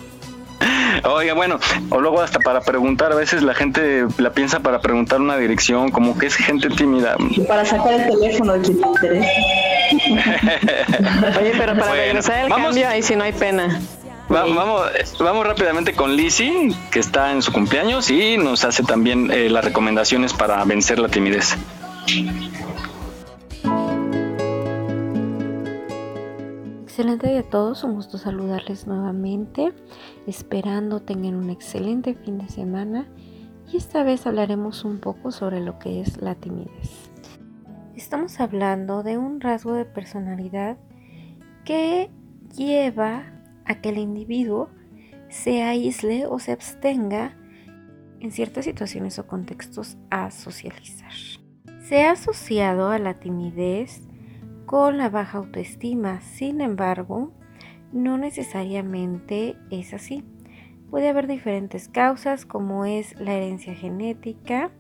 [1.05, 5.21] Oiga, bueno, o luego hasta para preguntar, a veces la gente la piensa para preguntar
[5.21, 7.17] una dirección, como que es gente tímida.
[7.47, 9.29] Para sacar el teléfono de quien te interesa.
[11.41, 12.67] Oye, pero para Bueno, regresar el vamos.
[12.69, 13.81] cambio, ahí sí no hay pena.
[14.33, 14.83] Va- vamos,
[15.21, 19.65] vamos rápidamente con Lizzy, que está en su cumpleaños y nos hace también eh, las
[19.65, 21.57] recomendaciones para vencer la timidez.
[26.85, 29.73] Excelente día a todos, un gusto saludarles nuevamente,
[30.27, 33.07] esperando tengan un excelente fin de semana
[33.71, 37.06] y esta vez hablaremos un poco sobre lo que es la timidez.
[37.97, 40.77] Estamos hablando de un rasgo de personalidad
[41.65, 42.11] que
[42.55, 43.25] lleva
[43.65, 44.71] a que el individuo
[45.29, 47.37] se aísle o se abstenga
[48.21, 51.13] en ciertas situaciones o contextos a socializar.
[51.81, 54.03] Se ha asociado a la timidez
[54.67, 56.21] con la baja autoestima.
[56.21, 57.33] Sin embargo,
[57.93, 60.23] no necesariamente es así,
[60.91, 64.71] Puede haber diferentes causas como es la herencia genética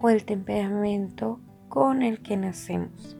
[0.00, 1.40] o el temperamento
[1.76, 3.18] con el que nacemos.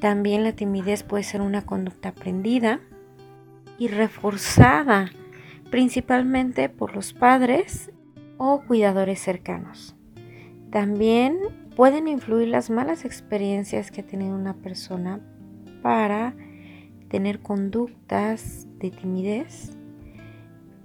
[0.00, 2.78] También la timidez puede ser una conducta aprendida
[3.76, 5.10] y reforzada
[5.68, 7.90] principalmente por los padres
[8.38, 9.96] o cuidadores cercanos.
[10.70, 11.38] También
[11.74, 15.18] pueden influir las malas experiencias que ha tenido una persona
[15.82, 16.36] para
[17.08, 19.76] tener conductas de timidez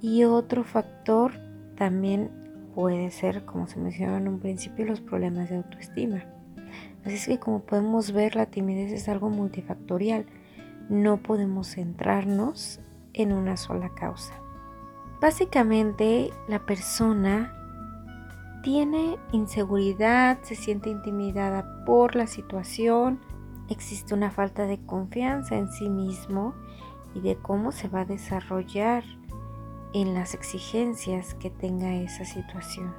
[0.01, 1.33] y otro factor
[1.75, 2.31] también
[2.73, 6.25] puede ser, como se mencionó en un principio, los problemas de autoestima.
[7.05, 10.25] Así es que como podemos ver, la timidez es algo multifactorial.
[10.89, 12.79] No podemos centrarnos
[13.13, 14.33] en una sola causa.
[15.19, 17.53] Básicamente, la persona
[18.63, 23.19] tiene inseguridad, se siente intimidada por la situación,
[23.69, 26.53] existe una falta de confianza en sí mismo
[27.15, 29.03] y de cómo se va a desarrollar
[29.93, 32.93] en las exigencias que tenga esa situación.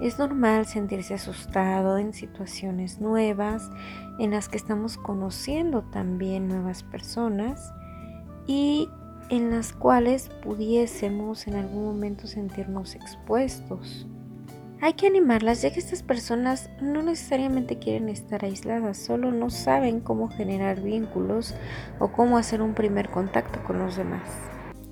[0.00, 3.70] Es normal sentirse asustado en situaciones nuevas,
[4.18, 7.74] en las que estamos conociendo también nuevas personas
[8.46, 8.88] y
[9.28, 14.06] en las cuales pudiésemos en algún momento sentirnos expuestos.
[14.82, 20.00] Hay que animarlas ya que estas personas no necesariamente quieren estar aisladas, solo no saben
[20.00, 21.54] cómo generar vínculos
[21.98, 24.22] o cómo hacer un primer contacto con los demás.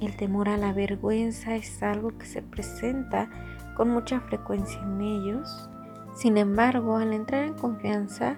[0.03, 3.31] El temor a la vergüenza es algo que se presenta
[3.79, 5.71] con mucha frecuencia en ellos.
[6.15, 8.37] Sin embargo, al entrar en confianza,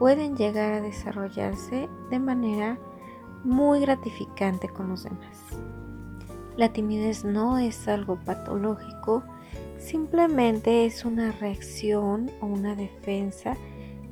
[0.00, 2.76] pueden llegar a desarrollarse de manera
[3.44, 5.38] muy gratificante con los demás.
[6.56, 9.22] La timidez no es algo patológico,
[9.78, 13.56] simplemente es una reacción o una defensa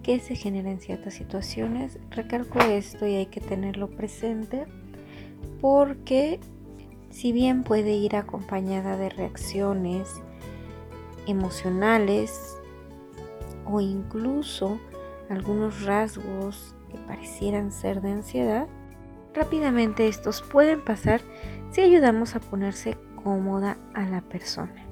[0.05, 1.99] que se genera en ciertas situaciones.
[2.11, 4.67] Recalco esto y hay que tenerlo presente
[5.61, 6.39] porque
[7.11, 10.23] si bien puede ir acompañada de reacciones
[11.27, 12.57] emocionales
[13.67, 14.79] o incluso
[15.29, 18.67] algunos rasgos que parecieran ser de ansiedad,
[19.35, 21.21] rápidamente estos pueden pasar
[21.71, 24.87] si ayudamos a ponerse cómoda a la persona.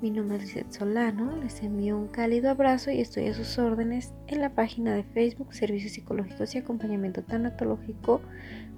[0.00, 4.12] Mi nombre es Lizeth Solano, les envío un cálido abrazo y estoy a sus órdenes
[4.28, 8.20] en la página de Facebook Servicios Psicológicos y Acompañamiento Tanatológico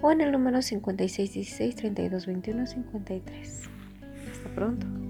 [0.01, 3.63] o en el número 5616 3221 53.
[4.33, 5.10] Hasta pronto.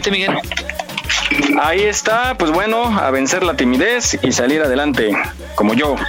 [0.00, 0.38] Adelante, Miguel.
[1.60, 5.12] Ahí está, pues bueno, a vencer la timidez y salir adelante,
[5.54, 5.96] como yo.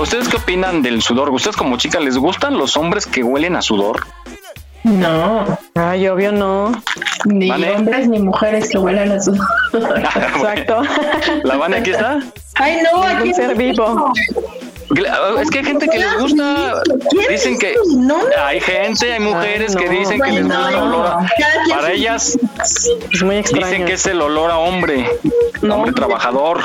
[0.00, 1.30] ¿Ustedes qué opinan del sudor?
[1.30, 4.04] ¿Ustedes como chicas les gustan los hombres que huelen a sudor?
[4.84, 5.58] No.
[5.74, 6.72] Ay, obvio no.
[7.24, 9.32] Ni hombres ni mujeres que huelan a su.
[9.72, 10.82] Exacto.
[11.44, 12.20] ¿La van aquí está?
[12.54, 14.12] Ay, no, aquí ser vivo.
[15.40, 16.82] Es que hay gente que les gusta,
[17.30, 17.74] dicen que
[18.38, 21.16] hay gente, hay mujeres que dicen que les gusta el olor.
[21.70, 22.38] Para ellas
[23.10, 23.66] es muy extraño.
[23.66, 25.08] dicen que es el olor a hombre,
[25.62, 26.60] hombre trabajador.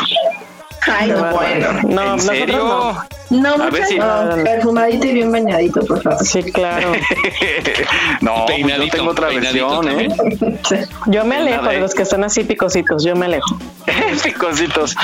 [0.88, 1.68] Ay, no, bueno.
[1.84, 2.58] No, ¿En serio?
[2.58, 3.98] No, a ver si...
[4.44, 6.26] perfumadito y bien bañadito, por favor.
[6.26, 6.94] Sí, claro.
[8.22, 10.10] no, pues yo tengo otra versión, ¿eh?
[11.08, 13.58] Yo me alejo de los que están así picositos, yo me alejo.
[14.24, 14.96] picositos.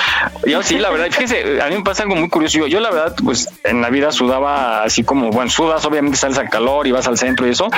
[0.46, 2.60] Yo sí, la verdad, fíjese, a mí me pasa algo muy curioso.
[2.60, 6.38] Yo, yo, la verdad, pues en la vida sudaba así como, bueno, sudas, obviamente sales
[6.38, 7.70] al calor y vas al centro y eso,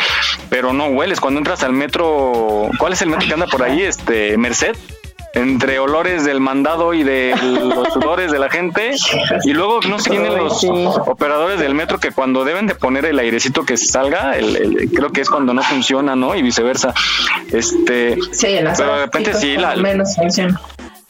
[0.50, 1.20] pero no hueles.
[1.20, 3.82] Cuando entras al metro, ¿cuál es el metro que anda por ahí?
[3.82, 4.76] Este, Merced
[5.36, 8.96] entre olores del mandado y de los sudores de la gente.
[9.44, 13.20] Y luego no sé quiénes los operadores del metro que cuando deben de poner el
[13.20, 16.36] airecito que salga, el, creo que es cuando no funciona, ¿no?
[16.36, 16.94] Y viceversa.
[17.52, 20.60] Este, sí, pero de repente sí, la, menos funciona.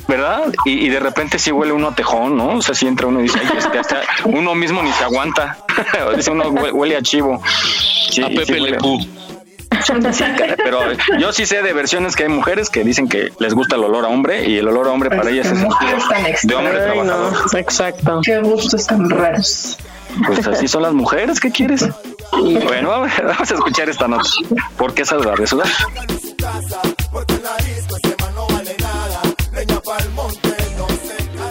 [0.07, 0.53] ¿verdad?
[0.65, 2.57] Y, de repente sí huele uno a tejón, ¿no?
[2.57, 5.57] O sea, si entra uno y dice, Ay, hasta uno mismo ni se aguanta.
[6.15, 7.41] dice uno huele a chivo.
[8.23, 8.77] a Pepe Le
[10.57, 10.79] pero
[11.19, 14.05] yo sí sé de versiones que hay mujeres que dicen que les gusta el olor
[14.05, 17.33] a hombre y el olor a hombre para ellas es de hombre trabajador.
[17.57, 18.21] exacto.
[18.23, 19.77] Qué gustos tan raros.
[20.25, 21.87] Pues así son las mujeres, ¿qué quieres?
[22.31, 24.23] Bueno, vamos a escuchar esta nota.
[24.77, 25.67] ¿Por qué saludar sudar?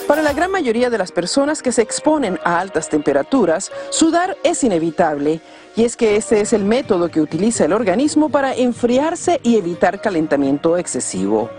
[0.06, 4.62] Para la gran mayoría de las personas que se exponen a altas temperaturas, sudar es
[4.62, 5.40] inevitable,
[5.76, 10.00] y es que ese es el método que utiliza el organismo para enfriarse y evitar
[10.00, 11.50] calentamiento excesivo.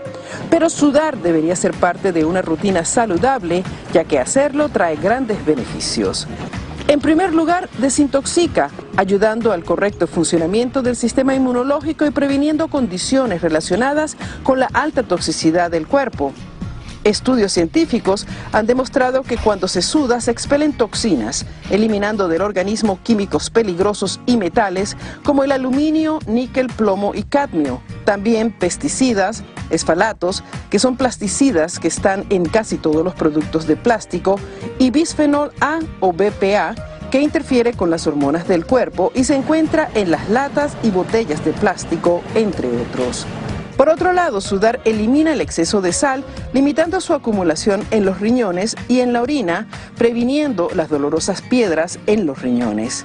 [0.50, 6.26] Pero sudar debería ser parte de una rutina saludable, ya que hacerlo trae grandes beneficios.
[6.88, 14.16] En primer lugar, desintoxica, ayudando al correcto funcionamiento del sistema inmunológico y previniendo condiciones relacionadas
[14.44, 16.32] con la alta toxicidad del cuerpo.
[17.06, 23.48] Estudios científicos han demostrado que cuando se suda se expelen toxinas, eliminando del organismo químicos
[23.48, 27.80] peligrosos y metales como el aluminio, níquel, plomo y cadmio.
[28.04, 34.40] También pesticidas, esfalatos, que son plasticidas que están en casi todos los productos de plástico,
[34.80, 36.74] y bisfenol A o BPA,
[37.12, 41.44] que interfiere con las hormonas del cuerpo y se encuentra en las latas y botellas
[41.44, 43.28] de plástico, entre otros.
[43.76, 48.74] Por otro lado, sudar elimina el exceso de sal, limitando su acumulación en los riñones
[48.88, 53.04] y en la orina, previniendo las dolorosas piedras en los riñones.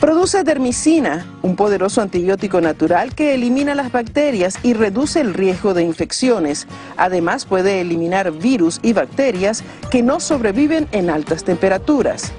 [0.00, 5.84] Produce dermicina, un poderoso antibiótico natural que elimina las bacterias y reduce el riesgo de
[5.84, 6.66] infecciones.
[6.96, 12.32] Además, puede eliminar virus y bacterias que no sobreviven en altas temperaturas.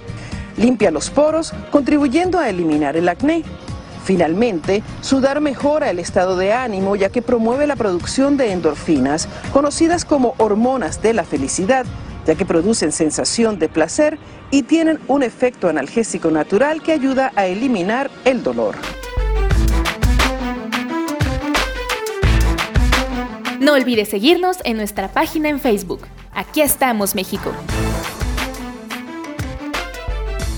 [0.58, 3.44] Limpia los poros, contribuyendo a eliminar el acné.
[4.06, 10.06] Finalmente, sudar mejora el estado de ánimo ya que promueve la producción de endorfinas, conocidas
[10.06, 11.88] como hormonas de la felicidad,
[12.28, 14.20] ya que producen sensación de placer
[14.52, 18.76] y tienen un efecto analgésico natural que ayuda a eliminar el dolor.
[23.60, 26.02] No olvides seguirnos en nuestra página en Facebook.
[26.32, 27.52] Aquí estamos, México.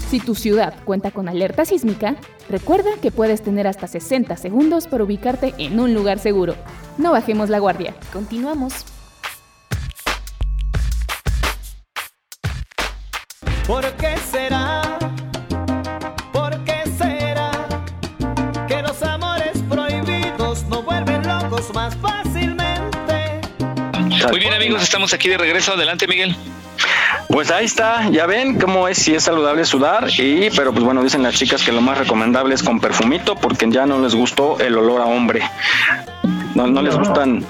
[0.09, 2.15] Si tu ciudad cuenta con alerta sísmica,
[2.47, 6.55] recuerda que puedes tener hasta 60 segundos para ubicarte en un lugar seguro.
[6.97, 7.93] No bajemos la guardia.
[8.13, 8.85] Continuamos.
[13.67, 14.97] ¿Por qué será?
[16.31, 17.51] ¿Por qué será
[18.65, 23.41] que los amores prohibidos no vuelven locos más fácilmente?
[24.29, 25.73] Muy bien amigos, estamos aquí de regreso.
[25.73, 26.33] Adelante Miguel.
[27.29, 31.03] Pues ahí está, ya ven cómo es si es saludable sudar y pero pues bueno,
[31.03, 34.57] dicen las chicas que lo más recomendable es con perfumito porque ya no les gustó
[34.59, 35.41] el olor a hombre.
[36.55, 37.45] No, no, les gustan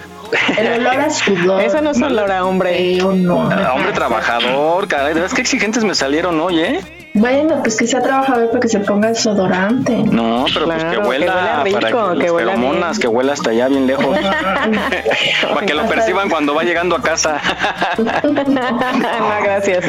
[0.57, 1.61] el olor a sudor.
[1.61, 3.01] Eso no es olor a hombre.
[3.01, 5.13] hombre trabajador, caray.
[5.13, 6.81] De verdad que exigentes me salieron, oye.
[7.13, 9.97] Bueno, pues que sea trabajador para que se ponga desodorante.
[9.97, 13.87] No, pero pues que huela, rico, para que, que huela que huela hasta allá bien
[13.87, 14.17] lejos.
[15.53, 17.41] para que lo perciban cuando va llegando a casa.
[17.97, 19.85] no, gracias.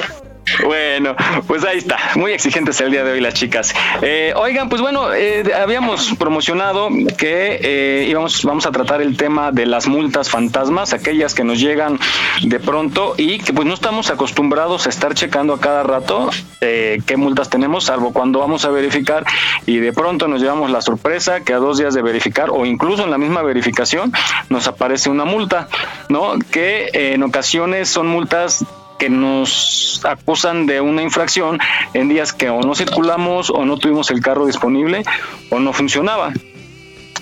[0.64, 1.14] Bueno,
[1.47, 1.97] pues ahí está.
[2.16, 3.73] Muy exigentes el día de hoy las chicas.
[4.03, 9.53] Eh, oigan, pues bueno, eh, habíamos promocionado que eh, íbamos, vamos a tratar el tema
[9.53, 11.99] de las multas fantasmas, aquellas que nos llegan
[12.42, 17.16] de pronto y que pues no estamos acostumbrados a estar checando a cada rato qué
[17.16, 19.25] multas tenemos, salvo cuando vamos a verificar
[19.64, 23.05] y de pronto nos llevamos la sorpresa que a dos días de verificar o incluso
[23.05, 24.12] en la misma verificación
[24.49, 25.68] nos aparece una multa,
[26.09, 26.35] ¿no?
[26.51, 28.64] Que en ocasiones son multas
[28.98, 31.58] que nos acusan de una infracción
[31.94, 35.02] en días que o no circulamos o no tuvimos el carro disponible
[35.50, 36.32] o no funcionaba.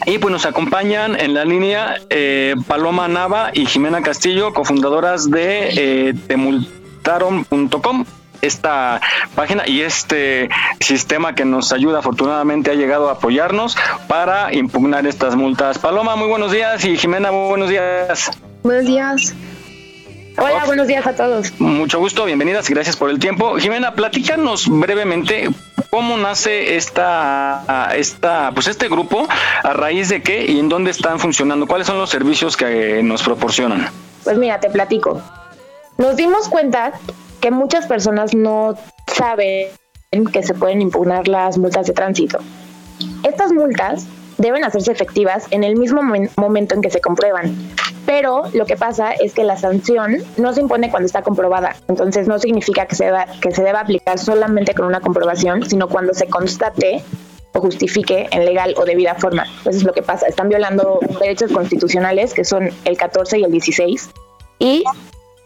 [0.04, 5.70] Y pues nos acompañan en la línea eh, Paloma Nava y Jimena Castillo, cofundadoras de
[6.08, 8.04] eh, temultaron.com
[8.42, 9.00] esta
[9.34, 10.48] página y este
[10.80, 13.76] sistema que nos ayuda afortunadamente ha llegado a apoyarnos
[14.08, 15.78] para impugnar estas multas.
[15.78, 18.30] Paloma, muy buenos días y Jimena, muy buenos días.
[18.62, 19.34] Buenos días.
[20.38, 21.58] Hola, buenos días a todos.
[21.60, 23.56] Mucho gusto, bienvenidas y gracias por el tiempo.
[23.56, 25.48] Jimena, platícanos brevemente
[25.90, 29.26] cómo nace esta, esta, pues este grupo,
[29.62, 33.22] a raíz de qué y en dónde están funcionando, cuáles son los servicios que nos
[33.22, 33.88] proporcionan.
[34.24, 35.22] Pues mira, te platico.
[35.96, 36.92] Nos dimos cuenta
[37.40, 38.76] que muchas personas no
[39.06, 39.68] saben
[40.32, 42.38] que se pueden impugnar las multas de tránsito.
[43.22, 44.06] Estas multas
[44.36, 46.02] deben hacerse efectivas en el mismo
[46.36, 47.56] momento en que se comprueban.
[48.06, 51.76] Pero lo que pasa es que la sanción no se impone cuando está comprobada.
[51.88, 55.88] Entonces no significa que se, deba, que se deba aplicar solamente con una comprobación, sino
[55.88, 57.02] cuando se constate
[57.52, 59.44] o justifique en legal o debida forma.
[59.60, 60.26] Eso es lo que pasa.
[60.26, 64.10] Están violando derechos constitucionales que son el 14 y el 16
[64.58, 64.84] y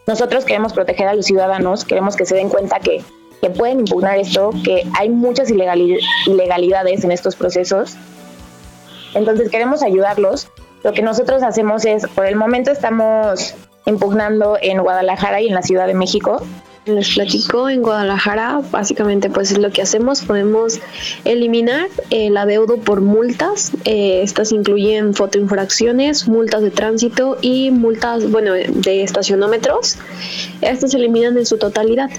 [0.07, 3.03] nosotros queremos proteger a los ciudadanos, queremos que se den cuenta que,
[3.41, 7.95] que pueden impugnar esto, que hay muchas ilegalidades en estos procesos.
[9.13, 10.49] Entonces queremos ayudarlos.
[10.83, 13.55] Lo que nosotros hacemos es, por el momento estamos
[13.85, 16.41] impugnando en Guadalajara y en la Ciudad de México.
[16.85, 20.79] Les platico, en Guadalajara básicamente pues es lo que hacemos, podemos
[21.25, 28.53] eliminar el adeudo por multas, eh, estas incluyen fotoinfracciones, multas de tránsito y multas, bueno,
[28.53, 29.99] de estacionómetros,
[30.61, 32.09] estas se eliminan en su totalidad.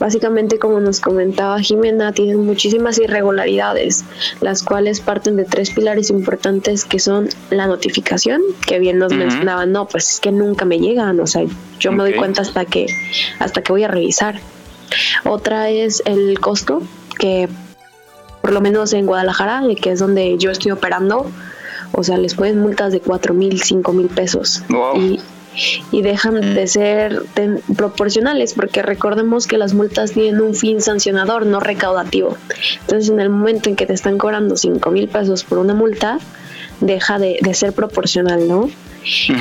[0.00, 4.04] Básicamente, como nos comentaba Jimena, tienen muchísimas irregularidades,
[4.40, 9.72] las cuales parten de tres pilares importantes que son la notificación, que bien nos mencionaban,
[9.72, 11.44] no, pues es que nunca me llegan, o sea,
[11.78, 12.86] yo me doy cuenta hasta que,
[13.38, 14.40] hasta que voy a revisar.
[15.24, 16.82] Otra es el costo,
[17.18, 17.50] que
[18.40, 21.30] por lo menos en Guadalajara, que es donde yo estoy operando,
[21.92, 24.62] o sea, les pueden multas de cuatro mil, cinco mil pesos.
[24.96, 25.20] Y
[25.90, 27.22] y dejan de ser
[27.76, 32.36] proporcionales porque recordemos que las multas tienen un fin sancionador, no recaudativo.
[32.82, 36.18] Entonces en el momento en que te están cobrando 5 mil pesos por una multa,
[36.80, 38.70] deja de, ser proporcional, ¿no?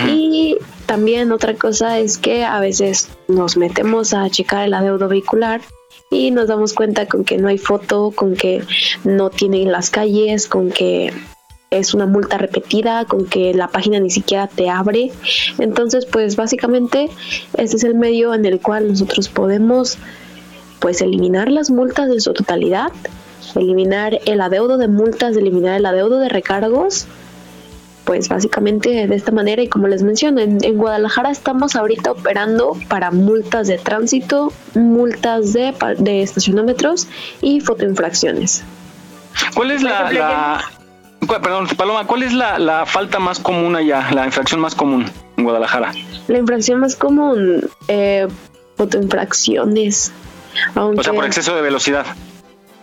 [0.08, 5.62] Y también otra cosa es que a veces nos metemos a checar el adeudo vehicular
[6.10, 8.64] y nos damos cuenta con que no hay foto, con que
[9.04, 11.14] no tienen las calles, con que
[11.72, 15.12] es una multa repetida, con que la página ni siquiera te abre.
[15.60, 17.10] Entonces, pues básicamente
[17.58, 19.98] este es el medio en el cual nosotros podemos
[20.80, 22.92] pues eliminar las multas en su totalidad,
[23.56, 27.06] eliminar el adeudo de multas, eliminar el adeudo de recargos.
[28.06, 33.12] Pues básicamente de esta manera y como les menciono, en, Guadalajara estamos ahorita operando para
[33.12, 37.08] multas de tránsito, multas de, de estacionómetros
[37.44, 38.64] y fotoinfracciones.
[39.54, 40.60] ¿Cuál es la,
[41.28, 45.06] Perdón, Paloma, ¿cuál es la, falta más común allá, la infracción más común
[45.38, 45.94] en Guadalajara?
[46.28, 48.28] La infracción más común, eh,
[48.78, 50.12] fotoinfracciones.
[50.76, 52.06] o sea, por exceso de velocidad.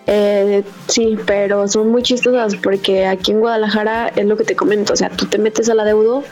[0.07, 4.93] Eh, sí, pero son muy chistosas porque aquí en Guadalajara es lo que te comento,
[4.93, 6.23] o sea, tú te metes al adeudo,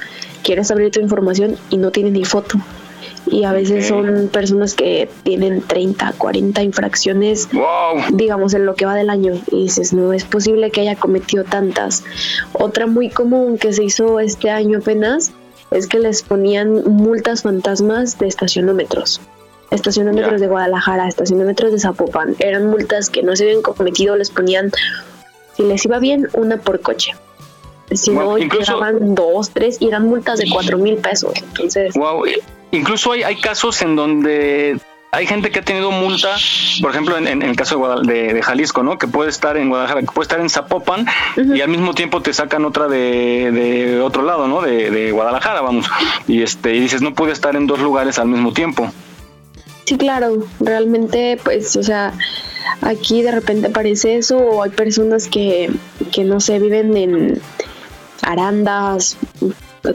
[0.44, 2.58] quieres abrir tu información y no tienes ni foto
[3.26, 7.48] y a veces son personas que tienen 30, 40 infracciones,
[8.12, 9.34] digamos, en lo que va del año.
[9.50, 12.04] Y dices, no es posible que haya cometido tantas.
[12.52, 15.32] Otra muy común que se hizo este año apenas
[15.70, 19.20] es que les ponían multas fantasmas de estacionómetros.
[19.70, 22.36] Estacionómetros de Guadalajara, estacionómetros de Zapopan.
[22.38, 24.70] Eran multas que no se habían cometido, les ponían,
[25.56, 27.12] si les iba bien, una por coche.
[27.90, 31.34] Si no, llegaban dos, tres y eran multas de cuatro mil pesos.
[31.36, 31.94] Entonces,
[32.74, 34.78] Incluso hay, hay casos en donde
[35.14, 36.34] hay gente que ha tenido multa,
[36.80, 38.98] por ejemplo, en, el caso de, Jalisco, ¿no?
[38.98, 41.06] Que puede estar en Guadalajara, que puede estar en Zapopan
[41.36, 44.60] y al mismo tiempo te sacan otra de, otro lado, ¿no?
[44.60, 45.86] De, Guadalajara, vamos.
[46.26, 48.92] Y este y dices, no puede estar en dos lugares al mismo tiempo.
[49.84, 50.46] Sí, claro.
[50.58, 52.12] Realmente, pues, o sea,
[52.80, 55.70] aquí de repente aparece eso o hay personas que,
[56.12, 57.40] que no sé, viven en
[58.22, 59.16] Arandas,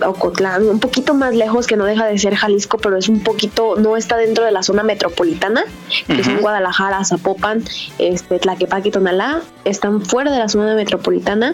[0.06, 3.76] Ocotlán, un poquito más lejos que no deja de ser Jalisco, pero es un poquito,
[3.78, 5.64] no está dentro de la zona metropolitana,
[6.08, 7.64] que son Guadalajara, Zapopan,
[7.98, 11.54] este, Tlaquepaque y Tonalá, están fuera de la zona metropolitana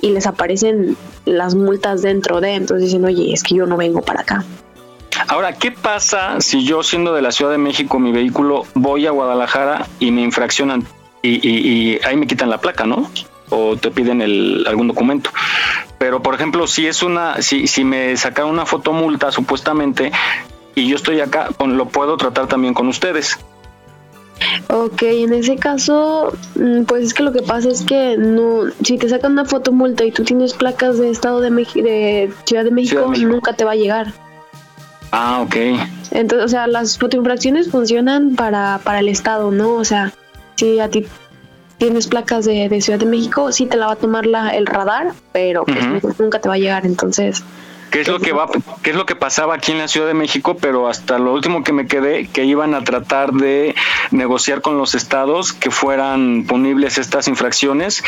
[0.00, 4.02] y les aparecen las multas dentro de, entonces dicen, oye, es que yo no vengo
[4.02, 4.44] para acá.
[5.28, 9.10] Ahora, ¿qué pasa si yo siendo de la Ciudad de México mi vehículo voy a
[9.10, 10.86] Guadalajara y me infraccionan
[11.22, 13.08] y, y ahí me quitan la placa, ¿no?
[13.52, 15.30] O te piden el, algún documento.
[15.98, 20.10] Pero, por ejemplo, si es una, si, si me sacan una fotomulta supuestamente
[20.74, 23.38] y yo estoy acá, lo puedo tratar también con ustedes.
[24.68, 28.98] Ok, en ese caso, mm, pues es que lo que pasa es que no, si
[28.98, 33.12] te sacan una fotomulta y tú tienes placas de Estado de, de Ciudad de México,
[33.16, 34.12] nunca te va a llegar.
[35.12, 35.56] Ah, ok.
[36.10, 39.74] Entonces, o sea, las fotoinfracciones funcionan para, para el Estado, ¿no?
[39.74, 40.12] O sea,
[40.56, 41.06] si a ti
[41.82, 45.14] tienes placas de, Ciudad de México, sí te la va a tomar la, el radar,
[45.32, 47.42] pero pues, nunca te va a llegar, entonces...
[47.90, 48.46] ¿Qué es lo que va,
[48.84, 50.56] qué es lo que pasaba aquí en la Ciudad de México?
[50.58, 53.74] Pero hasta lo último que me quedé, que iban a tratar de
[54.12, 58.02] negociar con los estados que fueran punibles estas infracciones,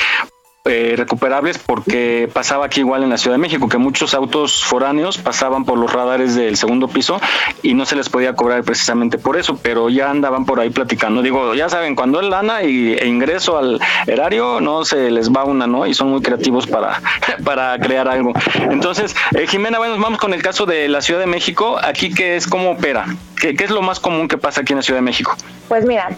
[0.67, 5.19] eh, recuperables porque pasaba aquí igual en la Ciudad de México, que muchos autos foráneos
[5.19, 7.21] pasaban por los radares del segundo piso
[7.63, 11.21] y no se les podía cobrar precisamente por eso, pero ya andaban por ahí platicando.
[11.21, 15.45] Digo, ya saben, cuando es lana y, e ingreso al erario, no se les va
[15.45, 15.87] una, ¿no?
[15.87, 16.99] Y son muy creativos para,
[17.45, 18.33] para crear algo.
[18.71, 21.79] Entonces, eh, Jimena, bueno, vamos con el caso de la Ciudad de México.
[21.83, 22.47] Aquí, ¿qué es?
[22.47, 23.05] ¿Cómo opera?
[23.39, 25.37] ¿Qué, ¿Qué es lo más común que pasa aquí en la Ciudad de México?
[25.69, 26.09] Pues mira,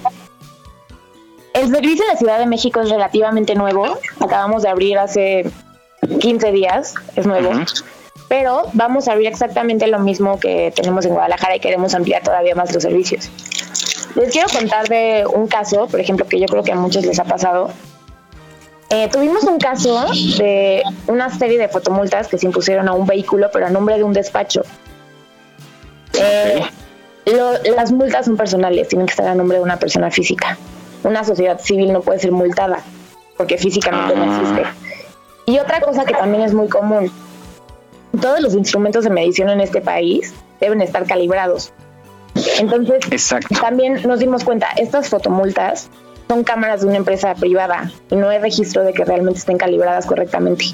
[1.57, 3.98] el servicio de Ciudad de México es relativamente nuevo.
[4.20, 5.50] Acabamos de abrir hace
[6.20, 7.50] 15 días, es nuevo.
[8.28, 12.54] pero vamos a abrir exactamente lo mismo que tenemos en Guadalajara y queremos ampliar todavía
[12.54, 13.30] más los servicios.
[14.16, 17.18] Les quiero contar de un caso, por ejemplo, que yo creo que a muchos les
[17.18, 17.70] ha pasado.
[18.90, 20.07] Eh, tuvimos un caso
[20.38, 24.04] de una serie de fotomultas que se impusieron a un vehículo, pero a nombre de
[24.04, 24.62] un despacho.
[26.14, 26.62] Eh,
[27.76, 30.59] las multas son personales, tienen que estar a nombre de una persona física.
[31.07, 32.80] Una sociedad civil no puede ser multada,
[33.36, 34.36] porque físicamente no ah.
[34.36, 34.62] existe.
[35.46, 37.12] Y otra cosa que también es muy común,
[38.20, 41.72] todos los instrumentos de medición en este país deben estar calibrados.
[42.59, 45.90] Entonces, también nos dimos cuenta, estas fotomultas
[46.26, 50.07] son cámaras de una empresa privada y no hay registro de que realmente estén calibradas
[50.07, 50.64] correctamente.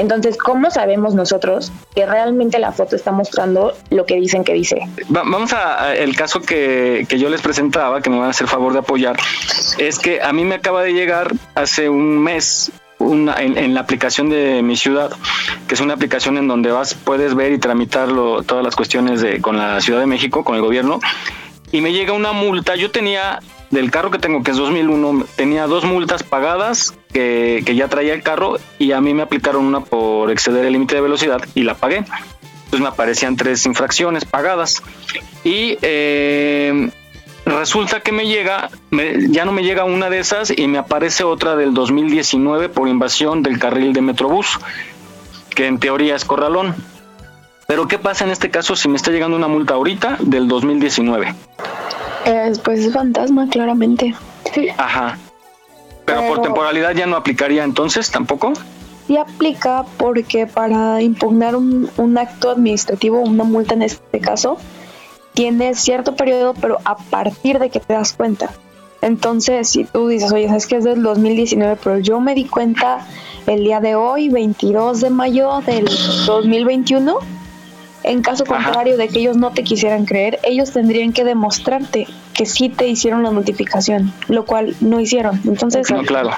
[0.00, 4.88] Entonces, ¿cómo sabemos nosotros que realmente la foto está mostrando lo que dicen que dice?
[5.08, 8.72] vamos a, el caso que, que, yo les presentaba, que me van a hacer favor
[8.72, 9.16] de apoyar,
[9.76, 14.30] es que a mí me acaba de llegar hace un mes una, en, la aplicación
[14.30, 15.10] de mi ciudad,
[15.68, 19.42] que es una aplicación en donde vas, puedes ver y tramitarlo todas las cuestiones de,
[19.42, 20.98] con la Ciudad de México, con el gobierno,
[21.72, 22.74] y me llega una multa.
[22.74, 27.74] Yo tenía, del carro que tengo, que es 2001, tenía dos multas pagadas que, que
[27.74, 31.00] ya traía el carro y a mí me aplicaron una por exceder el límite de
[31.00, 32.04] velocidad y la pagué.
[32.70, 34.80] Entonces me aparecían tres infracciones pagadas.
[35.42, 36.90] Y eh,
[37.44, 38.70] resulta que me llega,
[39.28, 43.42] ya no me llega una de esas y me aparece otra del 2019 por invasión
[43.42, 44.60] del carril de Metrobús,
[45.54, 46.76] que en teoría es corralón.
[47.66, 51.34] Pero ¿qué pasa en este caso si me está llegando una multa ahorita del 2019?
[52.26, 54.14] Eh, pues es fantasma, claramente.
[54.76, 55.18] Ajá.
[56.04, 58.52] Pero, por temporalidad ya no aplicaría entonces tampoco.
[59.06, 64.58] Sí aplica porque para impugnar un, un acto administrativo, una multa en este caso,
[65.34, 68.50] tienes cierto periodo, pero a partir de que te das cuenta.
[69.02, 73.06] Entonces, si tú dices, oye, sabes que es del 2019, pero yo me di cuenta
[73.46, 75.86] el día de hoy, 22 de mayo del
[76.26, 77.18] 2021,
[78.02, 82.46] en caso contrario de que ellos no te quisieran creer, ellos tendrían que demostrarte que
[82.46, 85.40] sí te hicieron la notificación, lo cual no hicieron.
[85.44, 86.30] Entonces, no, claro.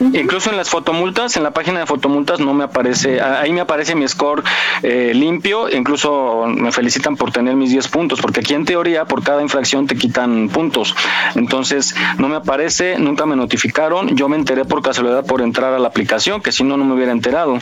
[0.00, 3.94] Incluso en las fotomultas, en la página de fotomultas no me aparece, ahí me aparece
[3.94, 4.42] mi score
[4.82, 9.22] eh, limpio, incluso me felicitan por tener mis 10 puntos, porque aquí en teoría por
[9.22, 10.94] cada infracción te quitan puntos.
[11.34, 15.78] Entonces no me aparece, nunca me notificaron, yo me enteré por casualidad por entrar a
[15.78, 17.58] la aplicación, que si no, no me hubiera enterado.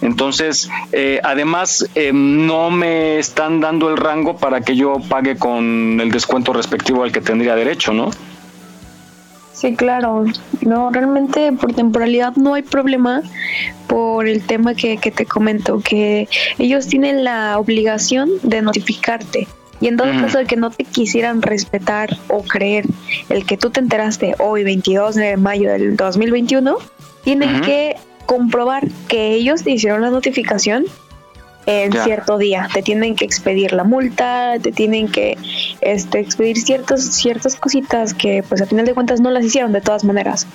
[0.00, 6.00] Entonces, eh, además, eh, no me están dando el rango para que yo pague con
[6.00, 8.10] el descuento respectivo al que tendría derecho, ¿no?
[9.54, 10.24] Sí, claro.
[10.62, 13.22] No, realmente por temporalidad no hay problema
[13.86, 16.28] por el tema que, que te comento, que
[16.58, 19.46] ellos tienen la obligación de notificarte.
[19.80, 22.86] Y en todo caso de que no te quisieran respetar o creer
[23.28, 26.76] el que tú te enteraste hoy, 22 de mayo del 2021,
[27.22, 27.96] tienen que
[28.26, 30.86] comprobar que ellos te hicieron la notificación
[31.66, 32.68] en cierto día.
[32.72, 35.36] Te tienen que expedir la multa, te tienen que
[35.80, 39.80] este, expedir ciertas, ciertas cositas que pues a final de cuentas no las hicieron de
[39.80, 40.46] todas maneras.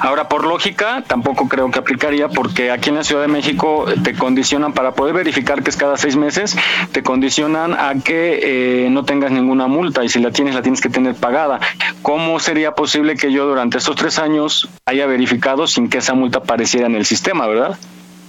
[0.00, 4.14] Ahora, por lógica, tampoco creo que aplicaría porque aquí en la Ciudad de México te
[4.14, 6.56] condicionan para poder verificar que es cada seis meses,
[6.92, 10.80] te condicionan a que eh, no tengas ninguna multa y si la tienes, la tienes
[10.80, 11.60] que tener pagada.
[12.02, 16.38] ¿Cómo sería posible que yo durante estos tres años haya verificado sin que esa multa
[16.38, 17.76] apareciera en el sistema, verdad?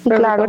[0.03, 0.45] Claro.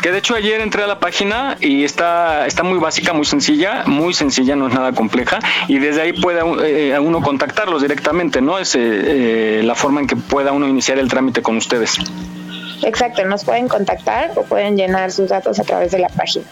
[0.03, 3.85] Que de hecho ayer entré a la página y está, está muy básica, muy sencilla,
[3.87, 5.39] muy sencilla, no es nada compleja.
[5.69, 8.59] Y desde ahí puede eh, uno contactarlos directamente, ¿no?
[8.59, 11.99] Es eh, la forma en que pueda uno iniciar el trámite con ustedes.
[12.83, 16.47] Exacto, nos pueden contactar o pueden llenar sus datos a través de la página.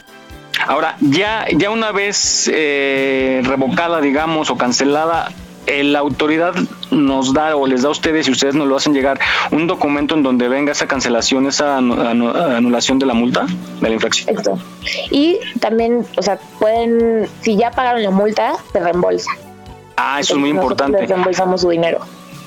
[0.68, 5.28] Ahora, ya, ya una vez eh, revocada, digamos, o cancelada,
[5.84, 6.54] la autoridad
[6.90, 9.18] nos da o les da a ustedes y ustedes nos lo hacen llegar
[9.50, 13.46] un documento en donde venga esa cancelación, esa anulación de la multa,
[13.80, 14.28] de la infracción.
[14.28, 14.58] Exacto.
[15.10, 19.30] Y también, o sea, pueden, si ya pagaron la multa, se reembolsa.
[19.96, 21.00] Ah, eso es muy importante.
[21.00, 22.00] Les reembolsamos su dinero.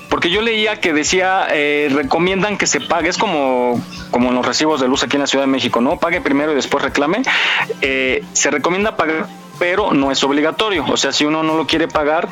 [0.10, 4.80] Porque yo leía que decía, eh, recomiendan que se pague, es como, como los recibos
[4.80, 5.98] de luz aquí en la Ciudad de México, ¿no?
[5.98, 7.24] Pague primero y después reclame.
[7.82, 9.28] Eh, se recomienda pagar
[9.64, 10.84] pero no es obligatorio.
[10.92, 12.28] O sea, si uno no lo quiere pagar,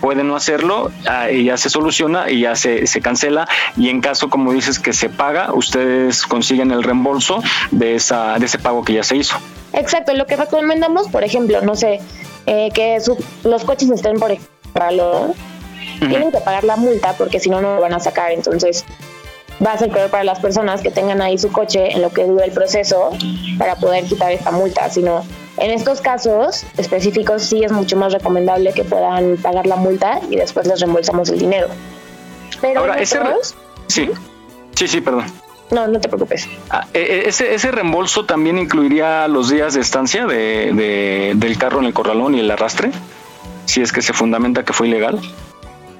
[0.00, 3.46] puede no hacerlo ah, y ya se soluciona y ya se, se, cancela.
[3.76, 8.46] Y en caso, como dices, que se paga, ustedes consiguen el reembolso de, esa, de
[8.46, 9.36] ese pago que ya se hizo.
[9.74, 12.00] Exacto, lo que recomendamos, por ejemplo, no sé,
[12.46, 12.98] eh, que
[13.44, 15.36] los coches estén por ejemplo,
[16.00, 18.32] tienen que pagar la multa porque si no, no lo van a sacar.
[18.32, 18.84] Entonces,
[19.64, 22.24] va a ser peor para las personas que tengan ahí su coche en lo que
[22.24, 23.10] dura el proceso
[23.58, 24.88] para poder quitar esta multa.
[24.90, 25.24] Sino,
[25.58, 30.36] en estos casos específicos sí es mucho más recomendable que puedan pagar la multa y
[30.36, 31.68] después les reembolsamos el dinero.
[32.60, 33.18] Pero Ahora, ese
[33.88, 34.10] sí,
[34.74, 35.24] sí, sí, perdón.
[35.70, 36.48] No, no te preocupes.
[36.70, 41.80] Ah, e, e, ese, ese reembolso también incluiría los días de estancia de, del carro
[41.80, 42.90] en el corralón y el arrastre,
[43.64, 45.18] si es que se fundamenta que fue ilegal.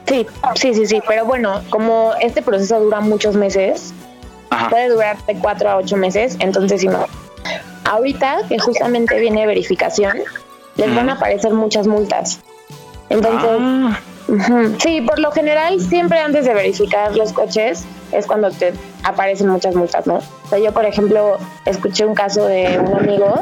[0.06, 0.26] Sí,
[0.56, 3.94] sí, sí, sí, pero bueno, como este proceso dura muchos meses,
[4.70, 7.06] puede durar de cuatro a ocho meses, entonces si no.
[7.84, 10.18] Ahorita que justamente viene verificación,
[10.76, 12.40] les van a aparecer muchas multas.
[13.08, 14.00] Entonces, ah.
[14.78, 18.72] sí, por lo general, siempre antes de verificar los coches es cuando te
[19.04, 20.16] aparecen muchas multas, ¿no?
[20.16, 23.34] O sea, yo, por ejemplo, escuché un caso de un amigo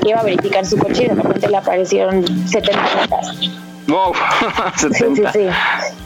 [0.00, 3.36] que iba a verificar su coche y de repente le aparecieron 70 multas.
[3.88, 4.12] Wow,
[4.78, 5.48] sí, sí, sí.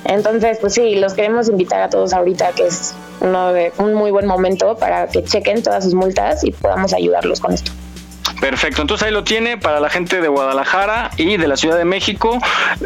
[0.05, 4.11] Entonces, pues sí, los queremos invitar a todos ahorita, que es uno de, un muy
[4.11, 7.72] buen momento para que chequen todas sus multas y podamos ayudarlos con esto.
[8.41, 11.84] Perfecto, entonces ahí lo tiene para la gente de Guadalajara y de la Ciudad de
[11.84, 12.39] México,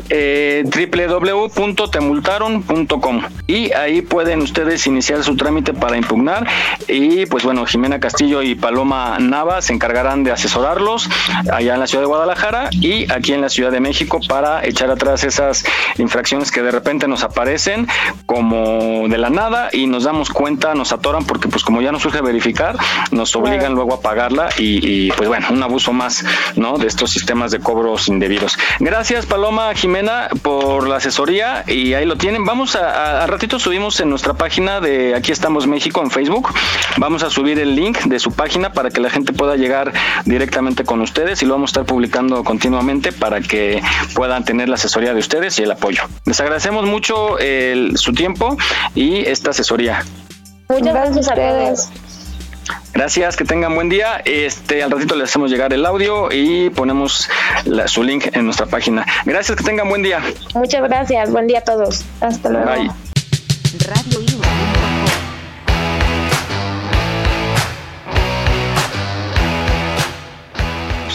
[0.09, 6.47] eh, www.temultaron.com y ahí pueden ustedes iniciar su trámite para impugnar
[6.87, 11.09] y pues bueno, Jimena Castillo y Paloma Nava se encargarán de asesorarlos
[11.51, 14.91] allá en la Ciudad de Guadalajara y aquí en la Ciudad de México para echar
[14.91, 15.65] atrás esas
[15.99, 17.89] infracciones que de repente nos aparecen
[18.27, 22.03] como de la nada y nos damos cuenta, nos atoran porque pues como ya nos
[22.03, 22.77] surge verificar,
[23.11, 26.25] nos obligan luego a pagarla y, y pues bueno, un abuso más,
[26.57, 26.79] ¿no?
[26.79, 28.59] De estos sistemas de cobros indebidos.
[28.79, 32.45] Gracias, Paloma Jimena, por la asesoría y ahí lo tienen.
[32.45, 36.49] Vamos a, a, ratito subimos en nuestra página de Aquí estamos México en Facebook.
[36.97, 39.93] Vamos a subir el link de su página para que la gente pueda llegar
[40.25, 43.83] directamente con ustedes y lo vamos a estar publicando continuamente para que
[44.15, 46.03] puedan tener la asesoría de ustedes y el apoyo.
[46.25, 48.57] Les agradecemos mucho el, su tiempo
[48.95, 50.05] y esta asesoría.
[50.69, 52.10] Muchas gracias a ustedes.
[52.93, 54.23] Gracias, que tengan buen día.
[54.25, 57.29] Este, al ratito les hacemos llegar el audio y ponemos
[57.87, 59.07] su link en nuestra página.
[59.25, 60.21] Gracias, que tengan buen día.
[60.55, 62.05] Muchas gracias, buen día a todos.
[62.21, 62.67] Hasta luego.
[62.67, 62.91] Bye.
[63.87, 64.40] Radio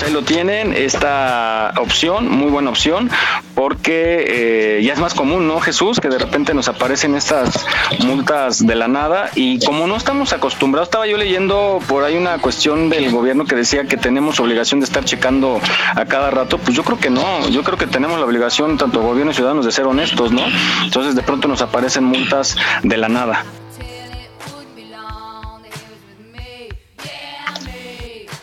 [0.06, 3.10] ahí lo tienen, esta opción, muy buena opción,
[3.56, 6.00] porque eh, ya es más común, ¿no, Jesús?
[6.00, 7.66] Que de repente nos aparecen estas
[8.00, 12.38] multas de la nada y como no estamos acostumbrados, estaba yo leyendo por ahí una
[12.38, 15.60] cuestión del gobierno que decía que tenemos obligación de estar checando
[15.96, 19.02] a cada rato, pues yo creo que no, yo creo que tenemos la obligación, tanto
[19.02, 20.44] gobierno y ciudadanos, de ser honestos, ¿no?
[20.84, 23.44] Entonces de pronto nos aparecen multas de la nada.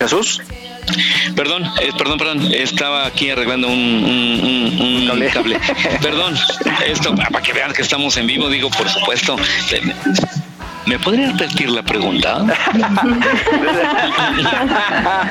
[0.00, 0.42] Jesús.
[1.34, 5.58] Perdón, eh, perdón, perdón, estaba aquí arreglando un, un, un, cable.
[6.00, 6.34] perdón,
[6.86, 9.36] esto para que vean que estamos en vivo, digo, por supuesto.
[10.86, 12.44] ¿Me podría repetir la pregunta?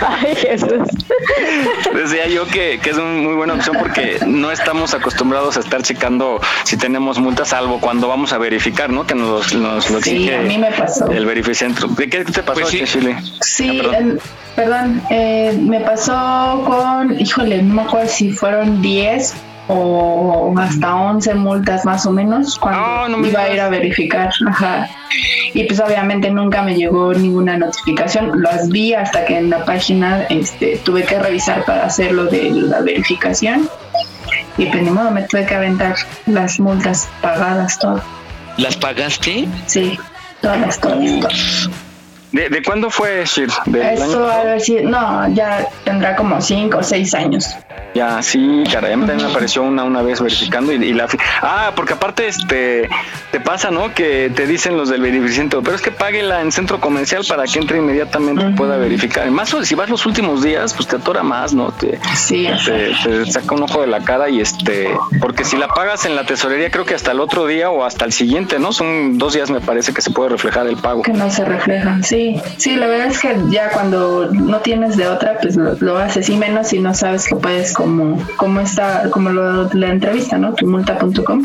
[0.08, 0.88] Ay, Jesús.
[1.94, 5.82] Decía yo que, que, es una muy buena opción porque no estamos acostumbrados a estar
[5.84, 9.06] checando si tenemos multas, salvo cuando vamos a verificar, ¿no?
[9.06, 11.12] Que nos, nos lo exige sí, a mí me pasó.
[11.12, 11.90] el verificentro.
[11.96, 13.18] ¿Qué, qué te pasó, pues sí, Chile?
[13.42, 14.20] Sí, ah, perdón,
[14.56, 19.34] perdón eh, me pasó con, híjole, no me acuerdo si fueron 10
[19.74, 24.30] o hasta 11 multas más o menos cuando Ah, no iba a ir a verificar.
[24.48, 24.88] Ajá.
[25.54, 28.42] Y pues obviamente nunca me llegó ninguna notificación.
[28.42, 32.50] Las vi hasta que en la página este, tuve que revisar para hacer lo de
[32.52, 33.70] la verificación.
[34.58, 35.96] Y pues ni modo, me tuve que aventar
[36.26, 38.02] las multas pagadas, todo.
[38.58, 39.48] ¿Las pagaste?
[39.66, 39.98] Sí,
[40.42, 41.70] todas, todas, todas.
[42.32, 43.50] ¿De, de cuándo fue, Shir?
[43.66, 47.56] ¿Del año Eso, a ver si, no, ya tendrá como 5 o 6 años.
[47.94, 51.08] Ya, sí, caray, a mí también me apareció una una vez verificando y, y la...
[51.42, 52.88] Ah, porque aparte este
[53.32, 53.94] te pasa, ¿no?
[53.94, 57.60] Que te dicen los del verificentro, pero es que páguela en centro comercial para que
[57.60, 59.28] entre inmediatamente y pueda verificar.
[59.28, 61.72] Y más si vas los últimos días, pues te atora más, ¿no?
[61.72, 64.90] Te, sí, te, te saca un ojo de la cara y este...
[65.20, 68.06] Porque si la pagas en la tesorería creo que hasta el otro día o hasta
[68.06, 68.72] el siguiente, ¿no?
[68.72, 71.02] Son dos días me parece que se puede reflejar el pago.
[71.02, 72.21] Que no se reflejan, sí.
[72.22, 76.30] Sí, sí, la verdad es que ya cuando no tienes de otra, pues lo, haces
[76.30, 80.54] y menos si no sabes que puedes como, como está, como lo, la entrevista, ¿no?
[80.54, 81.44] Tumulta.com.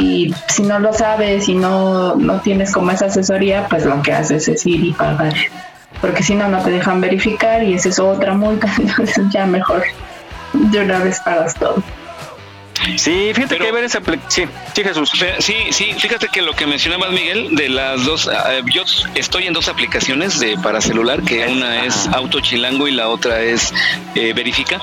[0.00, 4.12] Y si no lo sabes y no, no tienes como esa asesoría, pues lo que
[4.12, 5.34] haces es ir y pagar.
[6.00, 9.84] Porque si no, no te dejan verificar y esa es otra multa, entonces ya mejor
[10.54, 11.80] de una vez pagas todo.
[12.96, 14.00] Sí, fíjate que ver esa.
[14.28, 15.10] Sí, sí, Jesús.
[15.38, 18.28] Sí, sí, fíjate que lo que mencionabas, Miguel, de las dos.
[18.28, 22.92] Ah, yo estoy en dos aplicaciones de para celular, que una es Auto Chilango y
[22.92, 23.72] la otra es
[24.14, 24.80] eh, Verifica.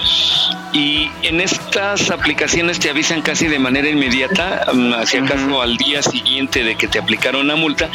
[0.73, 6.01] Y en estas aplicaciones te avisan casi de manera inmediata, mm, si acaso al día
[6.01, 7.89] siguiente de que te aplicaron la multa,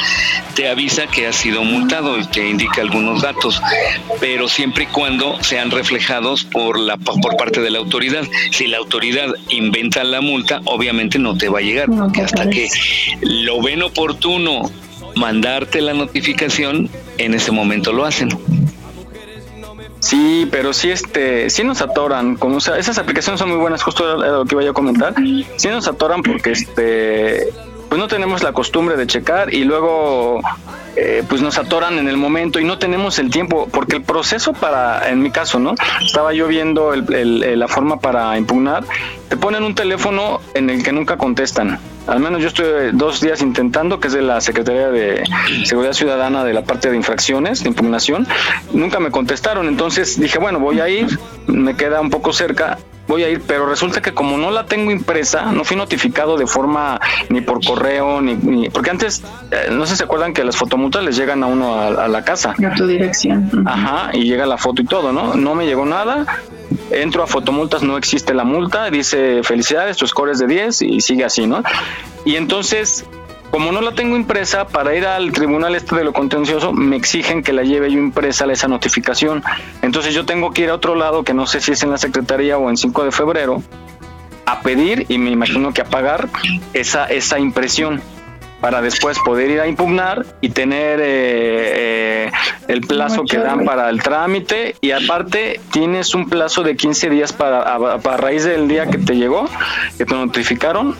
[0.55, 3.61] te avisa que has sido multado y te indica algunos datos,
[4.19, 8.25] pero siempre y cuando sean reflejados por la por parte de la autoridad.
[8.51, 12.69] Si la autoridad inventa la multa, obviamente no te va a llegar, porque hasta que
[13.21, 14.71] lo ven oportuno
[15.17, 16.89] mandarte la notificación,
[17.19, 18.29] en ese momento lo hacen.
[20.01, 23.83] Sí, pero sí, este, sí nos atoran, como, o sea, esas aplicaciones son muy buenas,
[23.83, 25.15] justo lo que iba a comentar,
[25.57, 27.49] sí nos atoran porque este,
[27.91, 30.41] pues no tenemos la costumbre de checar y luego
[30.95, 34.53] eh, pues nos atoran en el momento y no tenemos el tiempo, porque el proceso
[34.53, 35.75] para, en mi caso, ¿no?
[36.01, 38.85] Estaba yo viendo la forma para impugnar,
[39.29, 41.81] te ponen un teléfono en el que nunca contestan.
[42.07, 45.25] Al menos yo estoy dos días intentando, que es de la Secretaría de
[45.65, 48.25] Seguridad Ciudadana de la parte de infracciones, de impugnación.
[48.73, 51.19] Nunca me contestaron, entonces dije, bueno, voy a ir,
[51.49, 52.79] me queda un poco cerca,
[53.11, 56.47] voy a ir, pero resulta que como no la tengo impresa, no fui notificado de
[56.47, 60.57] forma ni por correo, ni, porque antes, eh, no sé si se acuerdan que las
[60.57, 62.55] fotomultas les llegan a uno a, la casa.
[62.65, 63.65] A tu dirección.
[63.67, 65.35] Ajá, y llega la foto y todo, ¿no?
[65.35, 66.25] No me llegó nada,
[66.93, 71.01] entro a fotomultas, no existe la multa, dice felicidades, tu score es de 10 y
[71.01, 71.65] sigue así, ¿no?
[72.25, 73.05] Y entonces
[73.51, 77.43] como no la tengo impresa, para ir al tribunal este de lo contencioso, me exigen
[77.43, 79.43] que la lleve yo impresa esa notificación.
[79.83, 81.99] Entonces yo tengo que ir a otro lado, que no sé si es en la
[81.99, 83.63] Secretaría o en 5 de febrero,
[84.47, 86.29] a pedir y me imagino que a pagar
[86.75, 88.01] esa, esa impresión
[88.61, 92.31] para después poder ir a impugnar y tener eh, eh,
[92.69, 97.33] el plazo que dan para el trámite y aparte tienes un plazo de 15 días
[97.33, 99.49] para a, raíz del día que te llegó,
[99.97, 100.95] que te notificaron,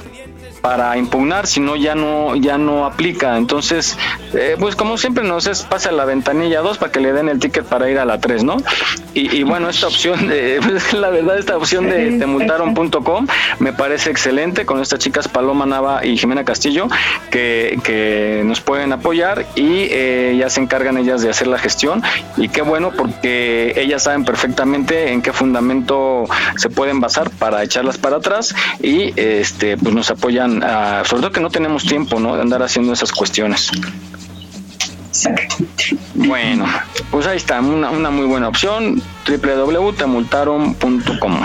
[0.61, 3.37] para impugnar, si no ya no ya no aplica.
[3.37, 3.97] Entonces,
[4.35, 7.39] eh, pues como siempre nos es pasa la ventanilla 2 para que le den el
[7.39, 8.57] ticket para ir a la 3, ¿no?
[9.13, 13.27] Y, bueno, esta opción de pues, la verdad esta opción de, de multaron.com
[13.59, 16.89] me parece excelente con estas chicas Paloma Nava y Jimena Castillo
[17.31, 22.03] que, que nos pueden apoyar y eh, ya se encargan ellas de hacer la gestión
[22.37, 26.25] y qué bueno porque ellas saben perfectamente en qué fundamento
[26.57, 30.50] se pueden basar para echarlas para atrás y este pues nos apoyan
[31.05, 32.37] sobre todo que no tenemos tiempo, ¿no?
[32.37, 33.71] De andar haciendo esas cuestiones.
[36.15, 36.67] Bueno,
[37.11, 39.03] pues ahí está, una, una muy buena opción,
[39.39, 41.43] www.temultaron.com.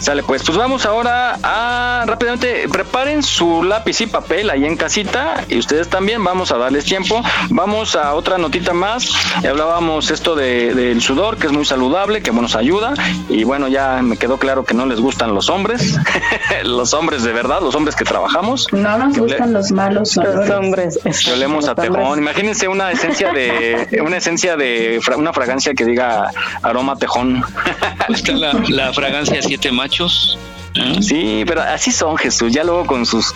[0.00, 5.44] Sale pues, pues vamos ahora a rápidamente, preparen su lápiz y papel ahí en casita
[5.46, 7.22] y ustedes también, vamos a darles tiempo.
[7.50, 12.32] Vamos a otra notita más, hablábamos esto de, del sudor, que es muy saludable, que
[12.32, 12.94] nos ayuda
[13.28, 15.98] y bueno, ya me quedó claro que no les gustan los hombres,
[16.64, 18.68] los hombres de verdad, los hombres que trabajamos.
[18.72, 20.98] No nos gustan los malos los hombres.
[21.30, 26.30] Olemos a tejón, imagínense una esencia de, una esencia de, una fragancia que diga
[26.62, 27.19] aroma tejón.
[27.24, 30.38] La, la fragancia siete machos
[31.00, 33.34] Sí, pero así son Jesús, ya luego con sus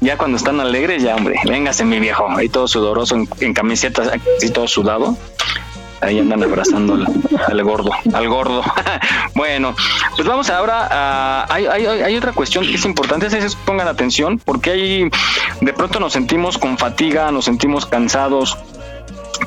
[0.00, 4.50] ya cuando están alegres, ya hombre, véngase mi viejo, ahí todo sudoroso en, camisetas, así
[4.50, 5.16] todo sudado.
[6.02, 6.92] Ahí andan abrazando
[7.48, 8.62] al, gordo, al gordo.
[9.34, 9.74] bueno,
[10.14, 11.46] pues vamos ahora a.
[11.48, 15.10] Hay, hay, hay, otra cuestión que es importante, es pongan atención, porque ahí
[15.62, 18.58] de pronto nos sentimos con fatiga, nos sentimos cansados,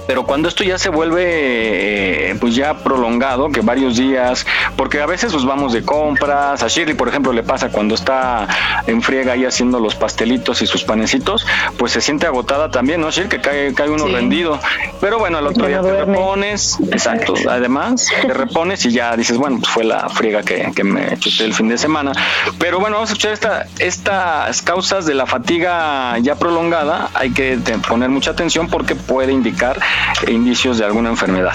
[0.08, 5.06] pero cuando esto ya se vuelve eh, pues ya prolongado, que varios días, porque a
[5.06, 8.48] veces pues vamos de compras, a Shirley por ejemplo le pasa cuando está
[8.88, 11.46] en friega ahí haciendo los pastelitos y sus panecitos,
[11.78, 13.12] pues se siente agotada también, ¿no?
[13.12, 14.60] Shirley que cae, cae uno rendido,
[15.02, 19.58] pero bueno, al otro día te repones, exacto, además te repones y ya dices, bueno,
[19.60, 22.12] pues fue la friega que, que me chuté el fin de semana,
[22.58, 27.58] pero bueno, vamos a escuchar esta, estas causas de la fatiga ya prolongada, hay que
[27.88, 29.79] poner mucha atención porque puede indicar
[30.28, 31.54] indicios de alguna enfermedad.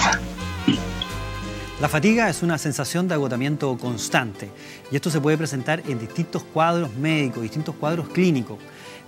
[1.81, 4.49] La fatiga es una sensación de agotamiento constante
[4.91, 8.57] y esto se puede presentar en distintos cuadros médicos, distintos cuadros clínicos.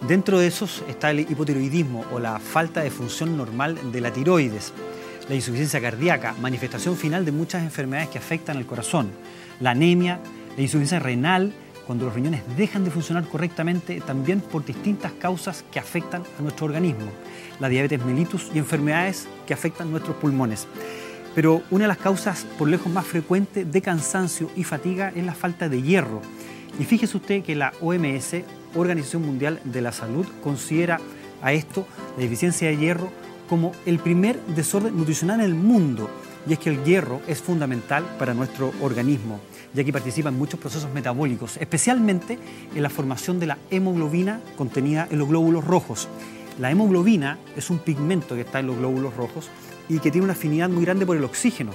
[0.08, 4.74] Dentro de esos está el hipotiroidismo o la falta de función normal de la tiroides,
[5.30, 9.12] la insuficiencia cardíaca, manifestación final de muchas enfermedades que afectan al corazón,
[9.60, 10.20] la anemia,
[10.56, 11.54] la insuficiencia renal
[11.88, 16.66] cuando los riñones dejan de funcionar correctamente, también por distintas causas que afectan a nuestro
[16.66, 17.08] organismo,
[17.62, 20.68] la diabetes mellitus y enfermedades que afectan nuestros pulmones.
[21.34, 25.34] Pero una de las causas por lejos más frecuentes de cansancio y fatiga es la
[25.34, 26.22] falta de hierro.
[26.78, 28.36] Y fíjese usted que la OMS,
[28.76, 31.00] Organización Mundial de la Salud, considera
[31.42, 33.10] a esto, la deficiencia de hierro,
[33.48, 36.10] como el primer desorden nutricional en el mundo.
[36.50, 39.40] Y es que el hierro es fundamental para nuestro organismo
[39.74, 42.40] ya que participa en muchos procesos metabólicos, especialmente
[42.76, 46.08] en la formación de la hemoglobina contenida en los glóbulos rojos.
[46.60, 49.50] La hemoglobina es un pigmento que está en los glóbulos rojos
[49.90, 51.72] y que tiene una afinidad muy grande por el oxígeno.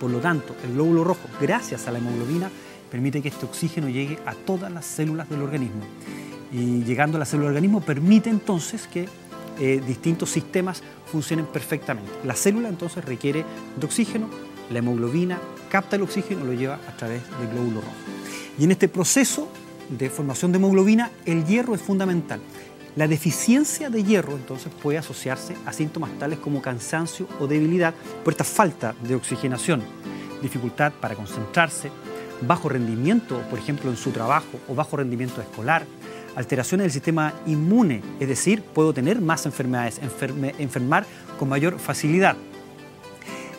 [0.00, 2.50] Por lo tanto, el glóbulo rojo, gracias a la hemoglobina,
[2.90, 5.82] permite que este oxígeno llegue a todas las células del organismo.
[6.52, 9.08] Y llegando a la célula del organismo permite entonces que
[9.60, 12.10] eh, distintos sistemas funcionen perfectamente.
[12.24, 13.44] La célula entonces requiere
[13.76, 14.28] de oxígeno,
[14.70, 15.38] la hemoglobina
[15.70, 17.92] capta el oxígeno y lo lleva a través del glóbulo rojo.
[18.58, 19.48] Y en este proceso
[19.88, 22.40] de formación de hemoglobina, el hierro es fundamental.
[22.96, 27.92] La deficiencia de hierro entonces puede asociarse a síntomas tales como cansancio o debilidad
[28.22, 29.82] por esta falta de oxigenación,
[30.40, 31.90] dificultad para concentrarse,
[32.42, 35.84] bajo rendimiento, por ejemplo, en su trabajo o bajo rendimiento escolar,
[36.36, 40.00] alteraciones del sistema inmune, es decir, puedo tener más enfermedades,
[40.58, 41.04] enfermar
[41.38, 42.36] con mayor facilidad.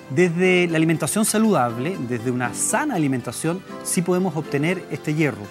[0.10, 5.42] Desde la alimentación saludable, desde una sana alimentación, sí podemos obtener este hierro.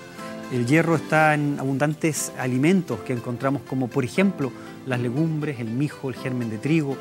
[0.52, 4.52] El hierro está en abundantes alimentos que encontramos como por ejemplo
[4.86, 6.96] las legumbres, el mijo, el germen de trigo,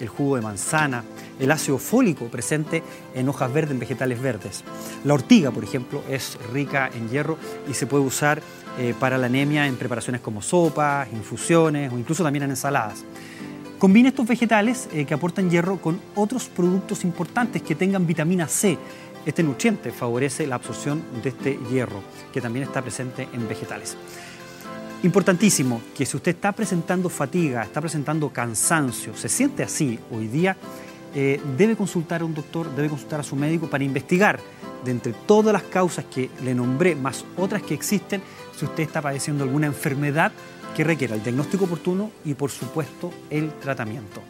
[0.00, 1.04] el jugo de manzana,
[1.38, 2.82] el ácido fólico presente
[3.14, 4.64] en hojas verdes, en vegetales verdes.
[5.04, 7.36] La ortiga, por ejemplo, es rica en hierro
[7.68, 8.40] y se puede usar
[8.78, 13.04] eh, para la anemia en preparaciones como sopas, infusiones o incluso también en ensaladas.
[13.84, 18.78] Combina estos vegetales eh, que aportan hierro con otros productos importantes que tengan vitamina C.
[19.26, 23.94] Este nutriente favorece la absorción de este hierro, que también está presente en vegetales.
[25.02, 30.56] Importantísimo que si usted está presentando fatiga, está presentando cansancio, se siente así hoy día,
[31.14, 34.40] eh, debe consultar a un doctor, debe consultar a su médico para investigar
[34.82, 38.22] de entre todas las causas que le nombré, más otras que existen,
[38.56, 40.32] si usted está padeciendo alguna enfermedad
[40.74, 44.20] que requiera el diagnóstico oportuno y por supuesto el tratamiento.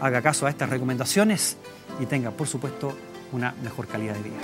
[0.00, 1.56] Haga caso a estas recomendaciones
[2.00, 2.96] y tenga por supuesto
[3.32, 4.40] una mejor calidad de vida.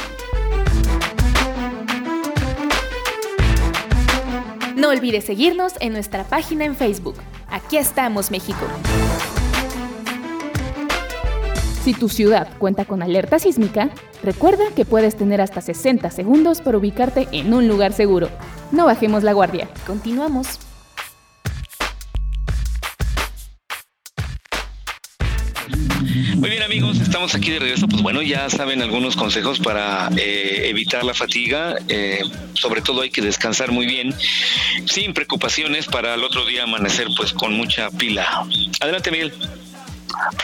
[4.77, 7.17] No olvides seguirnos en nuestra página en Facebook.
[7.49, 8.65] Aquí estamos, México.
[11.83, 13.91] Si tu ciudad cuenta con alerta sísmica,
[14.23, 18.29] recuerda que puedes tener hasta 60 segundos para ubicarte en un lugar seguro.
[18.71, 19.69] No bajemos la guardia.
[19.87, 20.68] Continuamos.
[26.39, 27.89] Muy bien amigos, estamos aquí de regreso.
[27.89, 31.75] Pues bueno, ya saben algunos consejos para eh, evitar la fatiga.
[31.89, 32.23] Eh,
[32.55, 34.15] sobre todo hay que descansar muy bien,
[34.87, 38.47] sin preocupaciones para el otro día amanecer pues con mucha pila.
[38.79, 39.33] Adelante Miguel.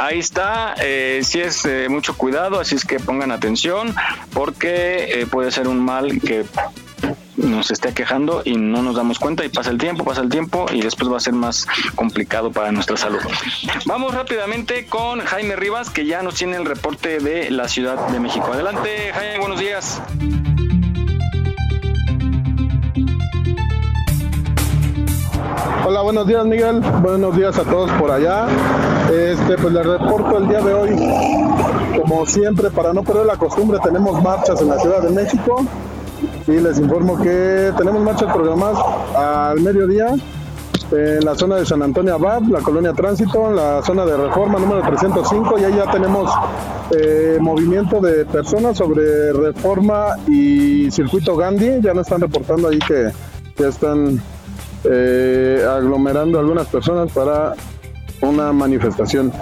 [0.00, 3.94] Ahí está, eh, si es mucho cuidado, así es que pongan atención
[4.32, 6.44] porque puede ser un mal que
[7.36, 10.66] nos esté quejando y no nos damos cuenta y pasa el tiempo, pasa el tiempo
[10.72, 13.20] y después va a ser más complicado para nuestra salud.
[13.86, 18.20] Vamos rápidamente con Jaime Rivas que ya nos tiene el reporte de la Ciudad de
[18.20, 18.52] México.
[18.52, 20.00] Adelante Jaime, buenos días.
[25.86, 28.46] Hola, buenos días Miguel, buenos días a todos por allá.
[29.12, 30.90] Este, pues les reporto el día de hoy,
[32.00, 35.66] como siempre, para no perder la costumbre, tenemos marchas en la Ciudad de México
[36.46, 38.78] y les informo que tenemos marchas programadas
[39.16, 40.14] al mediodía
[40.92, 44.58] en la zona de San Antonio Abad, la colonia Tránsito, en la zona de Reforma
[44.58, 46.30] número 305 y ahí ya tenemos
[46.90, 53.10] eh, movimiento de personas sobre Reforma y Circuito Gandhi, ya nos están reportando ahí que
[53.56, 54.20] ya están
[54.84, 57.54] eh, aglomerando algunas personas para
[58.20, 59.32] una manifestación.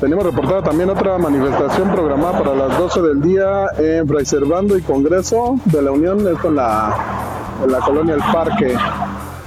[0.00, 4.24] Tenemos reportada también otra manifestación programada para las 12 del día en Fray
[4.78, 6.94] y Congreso de la Unión, esto en la,
[7.64, 8.76] en la colonia El Parque.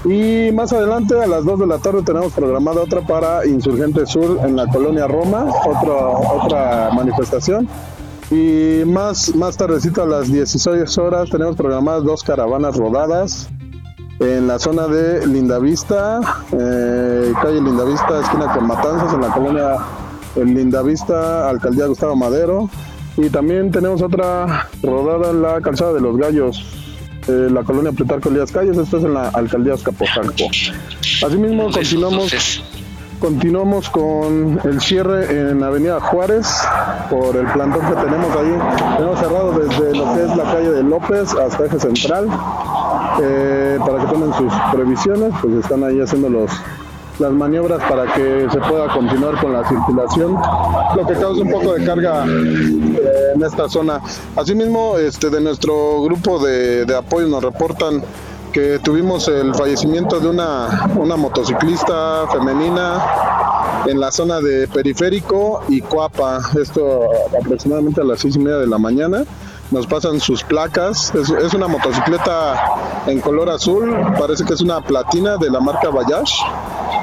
[0.05, 4.39] Y más adelante, a las 2 de la tarde, tenemos programada otra para Insurgente Sur
[4.43, 6.07] en la colonia Roma, otra,
[6.43, 7.67] otra manifestación.
[8.31, 13.49] Y más, más tardecito, a las 16 horas, tenemos programadas dos caravanas rodadas
[14.19, 16.19] en la zona de Lindavista,
[16.51, 19.77] eh, calle Lindavista, esquina con Matanzas, en la colonia
[20.35, 22.69] en Lindavista, Alcaldía Gustavo Madero.
[23.17, 26.63] Y también tenemos otra rodada en la calzada de los Gallos,
[27.27, 30.45] eh, la colonia Plutarco Elías Calles, esto es en la Alcaldía Azcapotzalco.
[31.25, 32.63] Asimismo, continuamos,
[33.19, 36.47] continuamos con el cierre en Avenida Juárez
[37.09, 38.95] por el plantón que tenemos ahí.
[38.97, 42.27] Tenemos cerrado desde lo que es la calle de López hasta Eje Central.
[43.21, 46.51] eh, para que tomen sus previsiones, pues están ahí haciendo los,
[47.19, 50.37] las maniobras para que se pueda continuar con la circulación,
[50.95, 54.01] lo que causa un poco de carga eh, en esta zona.
[54.35, 58.01] Asimismo, este, de nuestro grupo de, de apoyo nos reportan
[58.51, 63.03] que tuvimos el fallecimiento de una, una motociclista femenina
[63.85, 67.09] en la zona de Periférico y Cuapa, esto
[67.39, 69.23] aproximadamente a las seis y media de la mañana.
[69.71, 75.37] Nos pasan sus placas, es, una motocicleta en color azul, parece que es una platina
[75.37, 76.33] de la marca Bayash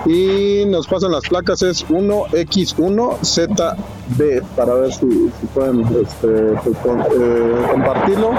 [0.04, 6.76] y nos pasan las placas es 1X1ZB para ver si, pueden este, pues,
[7.16, 8.32] eh, compartirlo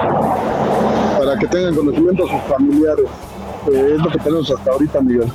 [1.17, 3.07] para que tengan conocimiento sus familiares.
[3.71, 5.31] Es lo que tenemos hasta ahorita, Miguel.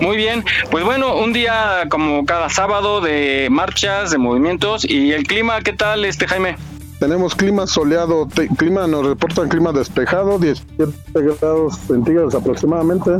[0.00, 5.24] Muy bien, pues bueno, un día como cada sábado de marchas, de movimientos y el
[5.24, 6.54] clima, ¿qué tal, este Jaime?
[6.98, 10.92] Tenemos clima soleado, te- clima nos reportan clima despejado, 17
[11.40, 13.10] grados centígrados aproximadamente.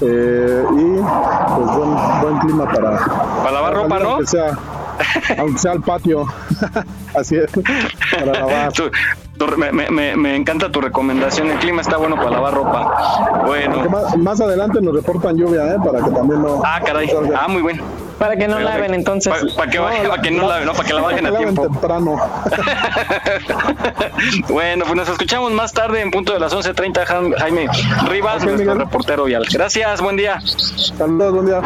[0.00, 0.84] eh, y
[1.54, 4.08] pues buen, buen clima para, para lavar ropa, ¿no?
[4.10, 4.58] Aunque sea,
[5.38, 6.26] aunque sea al patio.
[7.14, 7.50] Así es,
[8.10, 8.72] para lavar.
[8.76, 8.90] Tu-
[9.38, 13.42] tu- me, me- me- me encanta tu recomendación, el clima está bueno para lavar ropa.
[13.46, 13.88] Bueno.
[13.90, 15.76] Más, más adelante nos reportan lluvia, ¿eh?
[15.84, 16.60] Para que también no.
[16.64, 17.10] Ah, caray.
[17.36, 17.80] Ah, muy bien.
[18.22, 19.32] Para que no laven entonces.
[19.56, 21.62] Para que, vaya- para que no laven, no, para que la bajen a tiempo.
[21.62, 22.16] temprano.
[24.48, 27.66] Bueno, pues nos escuchamos más tarde en punto de las 11.30, Jam- Jaime
[28.08, 28.78] Rivas, nuestro Miguel.
[28.78, 29.44] reportero vial.
[29.52, 30.38] Gracias, buen día.
[30.96, 31.60] Saludos, buen día.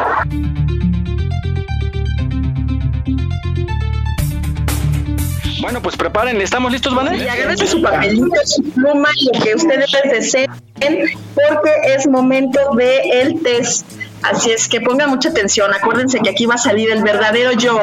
[5.61, 7.14] Bueno, pues prepárenle, ¿estamos listos, Van?
[7.14, 10.50] Y agárrense su papelito, su pluma, lo que ustedes deseen,
[11.34, 13.86] porque es momento de el test.
[14.31, 15.72] Así es que pongan mucha atención.
[15.74, 17.81] Acuérdense que aquí va a salir el verdadero yo.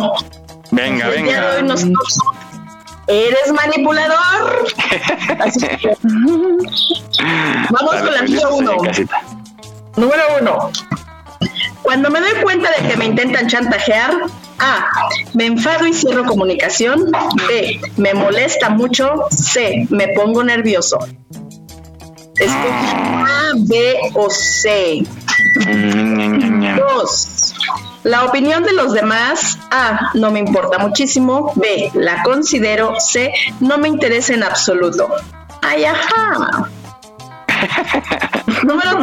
[0.72, 1.56] Venga, El día de venga.
[1.58, 2.38] hoy nos toca,
[3.08, 4.66] ¿Eres manipulador?
[5.39, 5.98] Así que,
[7.70, 8.78] Vamos Dale, con la número uno.
[9.98, 10.72] Número uno.
[11.82, 14.14] Cuando me doy cuenta de que me intentan chantajear,
[14.60, 14.86] A.
[15.34, 17.12] Me enfado y cierro comunicación.
[17.48, 17.80] B.
[17.98, 19.26] Me molesta mucho.
[19.32, 19.86] C.
[19.89, 20.98] Me pongo nervioso.
[22.38, 25.04] Escoge A, B o C.
[26.78, 27.54] Dos.
[28.04, 29.58] La opinión de los demás.
[29.72, 30.12] A.
[30.14, 31.54] No me importa muchísimo.
[31.56, 31.91] B.
[31.93, 32.99] La considero.
[32.99, 33.34] C.
[33.60, 35.10] No me interesa en absoluto.
[35.62, 36.70] Ay, ajá.
[38.64, 38.99] Número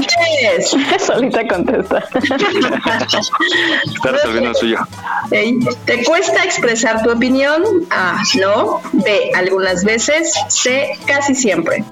[0.56, 0.76] 3.
[1.06, 2.04] Solita contesta.
[2.14, 4.78] Está resolviendo el suyo.
[5.86, 7.62] ¿Te cuesta expresar tu opinión?
[7.90, 8.22] A.
[8.38, 8.82] No.
[8.92, 9.30] B.
[9.34, 10.32] Algunas veces.
[10.48, 10.98] C.
[11.06, 11.84] Casi siempre.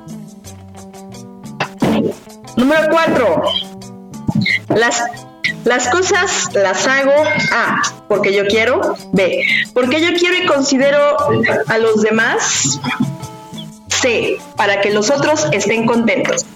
[2.56, 3.42] Número 4.
[4.68, 5.02] Las,
[5.64, 7.12] las cosas las hago
[7.52, 7.82] A.
[8.08, 8.96] Porque yo quiero.
[9.12, 9.42] B.
[9.74, 11.16] Porque yo quiero y considero
[11.66, 12.80] a los demás.
[13.88, 14.38] C.
[14.56, 16.46] Para que los otros estén contentos.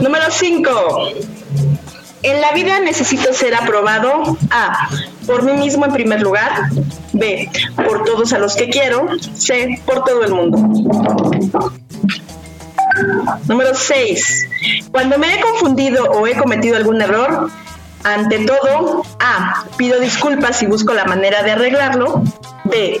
[0.00, 0.70] Número 5.
[2.24, 4.88] En la vida necesito ser aprobado A.
[5.26, 6.70] Por mí mismo en primer lugar.
[7.12, 7.48] B.
[7.76, 9.06] Por todos a los que quiero.
[9.34, 9.80] C.
[9.84, 11.81] Por todo el mundo.
[13.46, 14.48] Número 6.
[14.90, 17.50] Cuando me he confundido o he cometido algún error,
[18.04, 19.64] ante todo, A.
[19.76, 22.22] Pido disculpas y busco la manera de arreglarlo.
[22.64, 23.00] B.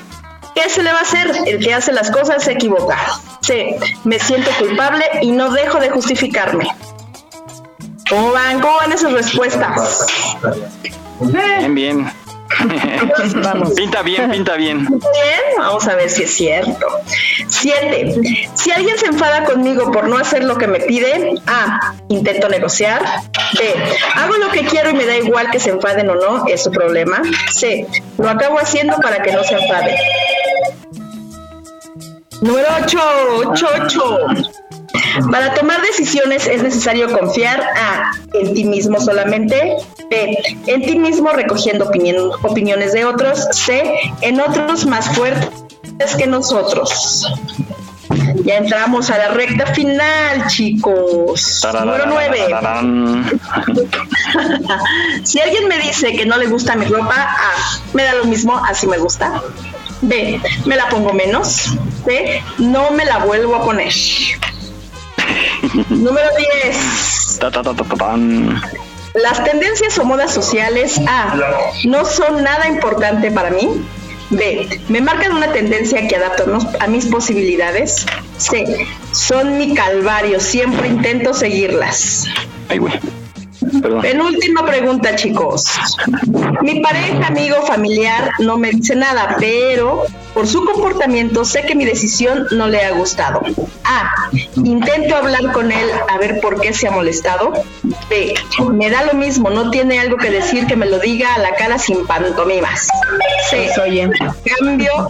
[0.54, 1.32] ¿Qué se le va a hacer?
[1.46, 2.98] El que hace las cosas se equivoca.
[3.40, 3.76] C.
[4.04, 6.68] Me siento culpable y no dejo de justificarme.
[8.08, 8.60] ¿Cómo van?
[8.60, 10.06] ¿Cómo van esas respuestas?
[11.20, 12.12] Bien, bien.
[13.76, 14.86] Pinta bien, pinta bien.
[14.86, 16.86] Bien, vamos a ver si es cierto.
[17.48, 18.14] Siete.
[18.54, 21.94] Si alguien se enfada conmigo por no hacer lo que me pide, A.
[22.08, 23.02] Intento negociar.
[23.58, 23.74] B.
[24.14, 26.70] Hago lo que quiero y me da igual que se enfaden o no, es su
[26.70, 27.22] problema.
[27.52, 27.86] C.
[28.18, 29.96] Lo acabo haciendo para que no se enfade.
[32.40, 32.98] Número 8.
[33.46, 34.18] 8, 8.
[35.30, 38.12] Para tomar decisiones es necesario confiar A.
[38.34, 39.76] En ti mismo solamente.
[40.12, 40.38] B.
[40.66, 43.46] En ti mismo recogiendo opinión- opiniones de otros.
[43.52, 43.94] C.
[44.20, 45.50] En otros más fuertes
[46.18, 47.26] que nosotros.
[48.44, 51.60] Ya entramos a la recta final, chicos.
[51.72, 52.38] Número 9.
[52.50, 53.40] Tararararararán.
[55.24, 57.52] Si alguien me dice que no le gusta mi ropa, A.
[57.94, 59.40] Me da lo mismo, así me gusta.
[60.02, 60.40] B.
[60.66, 61.74] Me la pongo menos.
[62.04, 62.42] C.
[62.58, 63.92] No me la vuelvo a poner.
[65.90, 66.26] Número
[66.64, 67.38] 10.
[69.14, 71.36] Las tendencias o modas sociales A.
[71.84, 73.84] No son nada importante para mí.
[74.30, 74.80] B.
[74.88, 78.06] Me marcan una tendencia que adapto a mis posibilidades.
[78.38, 78.86] C.
[79.10, 80.40] Son mi calvario.
[80.40, 82.26] Siempre intento seguirlas.
[82.68, 82.80] Ay,
[84.02, 85.66] Penúltima pregunta, chicos.
[86.62, 90.04] Mi pareja, amigo, familiar no me dice nada, pero
[90.34, 93.42] por su comportamiento sé que mi decisión no le ha gustado.
[93.84, 94.10] A.
[94.64, 97.52] Intento hablar con él a ver por qué se ha molestado.
[98.08, 98.34] B.
[98.72, 101.54] Me da lo mismo, no tiene algo que decir que me lo diga a la
[101.54, 102.88] cara sin pantomimas.
[103.50, 103.70] C.
[103.80, 104.10] Oye.
[104.58, 105.08] Cambio.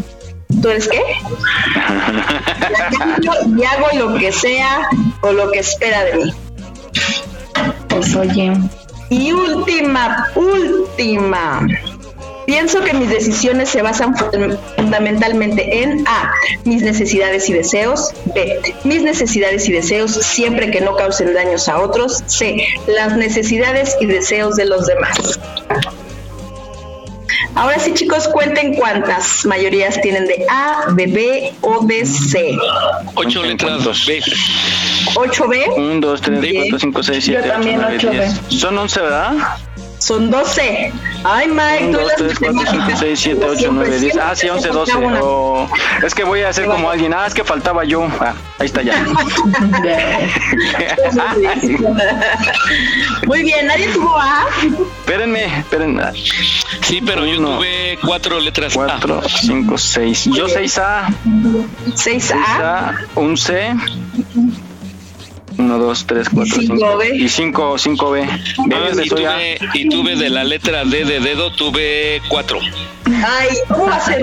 [0.60, 1.02] ¿Tú eres qué?
[2.98, 4.86] cambio y hago lo que sea
[5.22, 6.34] o lo que espera de mí.
[7.92, 8.52] Pues oye.
[9.10, 11.66] Y última, última.
[12.46, 16.32] Pienso que mis decisiones se basan fundamentalmente en A,
[16.64, 21.78] mis necesidades y deseos, B, mis necesidades y deseos siempre que no causen daños a
[21.78, 25.38] otros, C, las necesidades y deseos de los demás.
[27.54, 32.56] Ahora sí, chicos, cuenten cuántas mayorías tienen de A, de B o de C.
[33.14, 34.22] Ocho letras B.
[35.14, 35.76] 8B.
[35.76, 37.98] 1, 2, 3, 4, 5, 6, 7, 8, 9,
[38.48, 38.60] 10.
[38.60, 39.32] Son 11, ¿verdad?
[40.02, 40.92] Son 12.
[41.22, 44.16] Ay, Mike, 1, 2, 3, 4, 5, 6, 7, 8, 9, 10.
[44.16, 44.92] Ah, sí, 11, 12.
[45.22, 45.68] Oh,
[46.02, 47.14] es que voy a hacer como alguien.
[47.14, 48.08] Ah, es que faltaba yo.
[48.18, 49.00] Ah, ahí está ya.
[53.28, 54.48] Muy bien, ¿nadie tuvo A?
[54.98, 56.02] Espérenme, espérenme.
[56.80, 60.24] Sí, pero yo tuve cuatro letras 4, 5, 6.
[60.34, 61.14] Yo 6A.
[61.94, 63.06] 6A.
[63.14, 63.72] Un C.
[65.58, 67.02] 1, 2, 3, 4, 5.
[67.14, 69.04] Y 5, 5B.
[69.04, 72.58] y, tuve, y tuve de la letra D de dedo, tuve 4.
[73.04, 74.22] Ay, ¿cómo va a ser?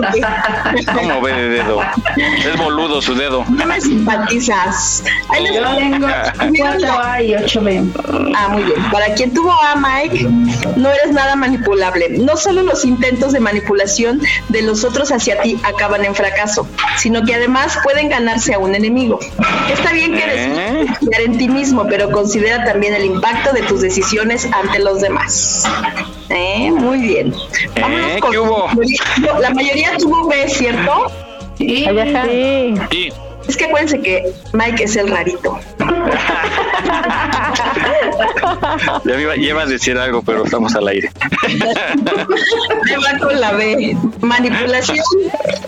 [0.94, 1.82] ¿Cómo ve de dedo?
[2.18, 3.46] Es boludo su dedo.
[3.50, 5.04] No me simpatizas.
[5.30, 8.34] Ahí les tengo 4A y 8B.
[8.36, 8.82] Ah, muy bien.
[8.92, 10.28] Para quien tuvo A, Mike,
[10.78, 12.10] no eres nada manipulable.
[12.10, 16.68] No solo los intentos de manipulación de los otros hacia ti acaban en fracaso,
[16.98, 19.20] sino que además pueden ganarse a un enemigo.
[19.72, 20.86] Está bien que ¿Eh?
[21.10, 25.64] Confiar en ti mismo, pero considera también el impacto de tus decisiones ante los demás.
[26.30, 26.72] ¿Eh?
[26.72, 27.34] Muy bien.
[27.80, 28.20] Vámonos ¿Eh?
[28.20, 28.68] con- ¿Qué hubo?
[29.40, 31.12] La mayoría tuvo B, ¿cierto?
[31.58, 31.86] Sí.
[32.92, 33.10] Sí.
[33.48, 35.58] Es que acuérdense que Mike es el rarito.
[39.06, 41.10] Ya me iba, ya iba a decir algo, pero estamos al aire.
[41.48, 43.96] Me va con la B.
[44.22, 45.00] Manipulación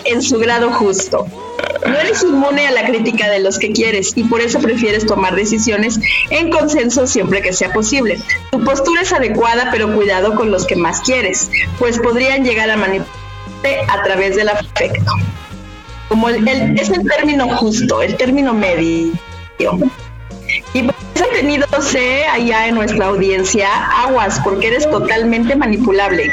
[0.06, 1.26] en su grado justo.
[1.86, 5.36] No eres inmune a la crítica de los que quieres y por eso prefieres tomar
[5.36, 8.20] decisiones en consenso siempre que sea posible.
[8.52, 12.78] Tu postura es adecuada, pero cuidado con los que más quieres, pues podrían llegar a
[12.78, 13.12] manipularte
[13.90, 15.12] a través del afecto.
[16.10, 19.12] Como el, el- es el término justo, el término medio.
[20.74, 23.68] Y por eso tenido C allá en nuestra audiencia,
[24.04, 26.32] aguas, porque eres totalmente manipulable.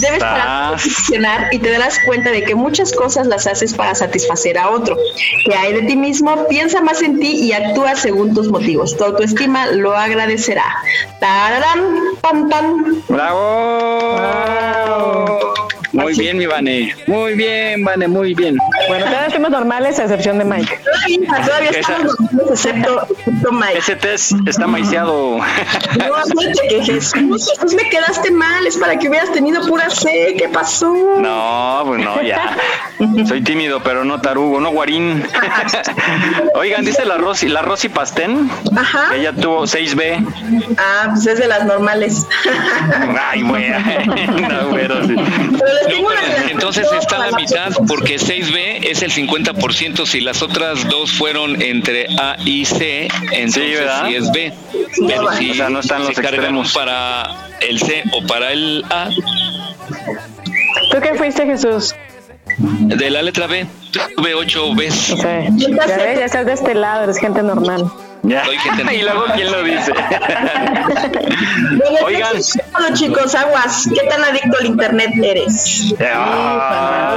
[0.00, 3.94] Debes parar de funcionar y te darás cuenta de que muchas cosas las haces para
[3.94, 4.96] satisfacer a otro.
[5.44, 8.96] Que hay de ti mismo, piensa más en ti y actúa según tus motivos.
[8.96, 10.64] Tu autoestima lo agradecerá.
[11.20, 13.02] Tararán, tan, tan.
[13.08, 14.18] ¡Bravo!
[15.92, 16.94] Muy bien, mi Vane.
[17.06, 18.56] Muy bien, Vane, muy bien.
[18.88, 20.78] Bueno, todas fuimos normales a excepción de Mike.
[20.84, 23.78] Todavía, todavía Esa- estamos normales, excepto, excepto Mike.
[23.78, 25.38] Ese test está maiciado.
[25.38, 25.44] No,
[26.40, 30.48] fíjate que Jesús, Jesús me quedaste mal, es para que hubieras tenido pura C, ¿qué
[30.48, 30.92] pasó?
[31.18, 32.56] No, pues no, ya.
[33.26, 35.24] Soy tímido, pero no tarugo, no guarín.
[36.54, 39.08] Oigan, dice la Rosy, la Rosy Pastén, Ajá.
[39.10, 40.26] que ella tuvo 6B.
[40.76, 42.26] Ah, pues es de las normales.
[43.30, 43.78] Ay, bueno.
[44.48, 45.14] No, pero sí.
[45.16, 50.06] Pero les Entonces está la mitad porque 6B es el 50%.
[50.06, 54.06] Si las otras dos fueron entre A y C, entonces ¿verdad?
[54.08, 54.52] sí es B.
[55.06, 56.72] Pero si O sea, no están los extremos.
[56.72, 59.10] para el C o para el A,
[60.90, 61.94] ¿Tú qué fuiste, Jesús?
[62.56, 63.66] de la letra B,
[64.16, 65.10] tuve 8 Bs.
[65.12, 65.20] Ok.
[65.22, 67.90] Ya ves, ya estás de este lado, eres gente normal.
[68.92, 69.92] Y luego, ¿quién lo dice?
[72.04, 72.36] Oigan.
[72.94, 73.88] chicos, aguas.
[73.94, 75.94] ¿Qué tan adicto al internet eres?
[75.98, 77.14] Ya.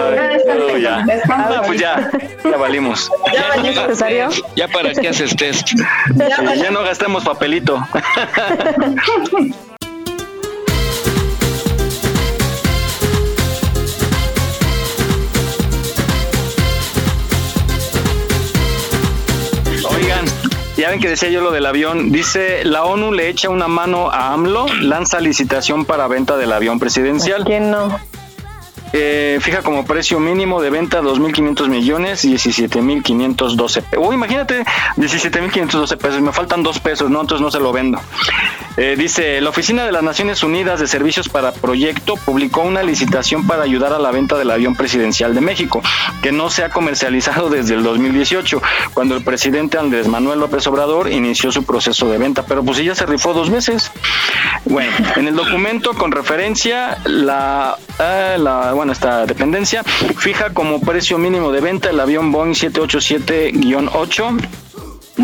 [1.28, 2.10] No, pues ya,
[2.44, 3.10] ya valimos.
[3.34, 4.30] ¿Ya.
[4.56, 5.70] Ya para qué haces test.
[6.16, 7.86] Ya, ya no gastamos papelito.
[20.92, 22.12] ven que decía yo lo del avión.
[22.12, 26.80] Dice, la ONU le echa una mano a AMLO, lanza licitación para venta del avión
[26.80, 27.46] presidencial.
[27.46, 27.98] ¿Quién no?
[28.94, 34.06] Eh, fija como precio mínimo de venta 2.500 millones, 17.512 pesos.
[34.06, 34.64] Uy, imagínate,
[34.98, 36.22] 17.512 pesos.
[36.22, 37.22] Me faltan dos pesos, ¿no?
[37.22, 38.00] Entonces no se lo vendo.
[38.78, 43.46] Eh, dice, la Oficina de las Naciones Unidas de Servicios para Proyecto publicó una licitación
[43.46, 45.82] para ayudar a la venta del avión presidencial de México,
[46.22, 48.62] que no se ha comercializado desde el 2018,
[48.94, 52.96] cuando el presidente Andrés Manuel López Obrador inició su proceso de venta, pero pues ya
[52.96, 53.92] se rifó dos veces.
[54.66, 61.52] Bueno, en el documento con referencia, la, la bueno, esta dependencia fija como precio mínimo
[61.52, 64.40] de venta el avión Boeing 787-8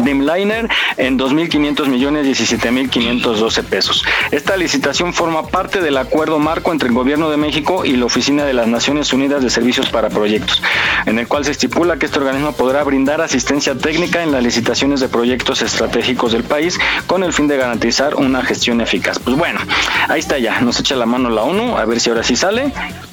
[0.04, 4.04] Dreamliner en 2.500 millones 17.512 pesos.
[4.32, 8.46] Esta licitación forma parte del acuerdo marco entre el Gobierno de México y la Oficina
[8.46, 10.62] de las Naciones Unidas de Servicios para Proyectos,
[11.06, 15.00] en el cual se estipula que este organismo podrá brindar asistencia técnica en las licitaciones
[15.00, 19.20] de proyectos estratégicos del país con el fin de garantizar una gestión eficaz.
[19.20, 19.60] Pues bueno,
[20.08, 22.72] ahí está ya, nos echa la mano la ONU, a ver si ahora sí sale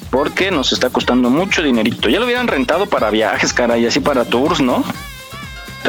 [0.09, 2.09] porque nos está costando mucho dinerito.
[2.09, 4.83] Ya lo hubieran rentado para viajes, cara, y así para tours, ¿no?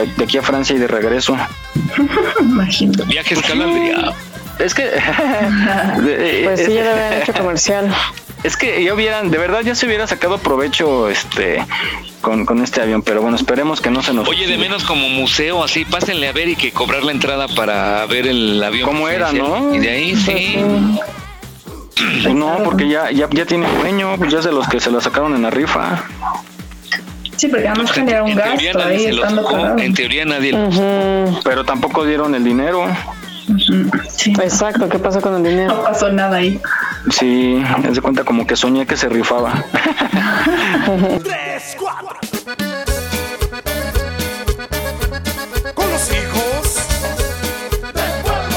[0.04, 1.36] De, aquí a Francia y de regreso.
[3.06, 4.12] Viajes Calandria.
[4.58, 4.84] Es que.
[6.44, 7.94] pues sí, ya lo habían hecho comercial.
[8.44, 11.64] Es que ya hubieran, de verdad ya se hubiera sacado provecho este
[12.20, 14.28] con, con este avión, pero bueno, esperemos que no se nos.
[14.28, 18.06] Oye, de menos como museo, así, pásenle a ver y que cobrar la entrada para
[18.06, 18.88] ver el avión.
[18.88, 19.74] ¿Cómo era, no?
[19.74, 20.58] Y de ahí sí.
[22.22, 24.92] Pues no, porque ya, ya, ya tiene dueño, pues ya es de los que se
[24.92, 26.04] la sacaron en la rifa.
[27.36, 29.78] Sí, porque además genera un gasto ahí estando parado.
[29.78, 30.70] En teoría nadie lo
[31.44, 32.86] Pero tampoco dieron el dinero.
[34.08, 34.32] Sí.
[34.42, 35.74] Exacto, ¿qué pasó con el dinero?
[35.74, 36.60] No pasó nada ahí.
[37.10, 39.52] Sí, me de cuenta como que soñé que se rifaba.
[41.22, 42.18] Tres, cuatro.
[45.74, 46.80] Con los hijos
[47.82, 47.92] del
[48.24, 48.56] pueblo.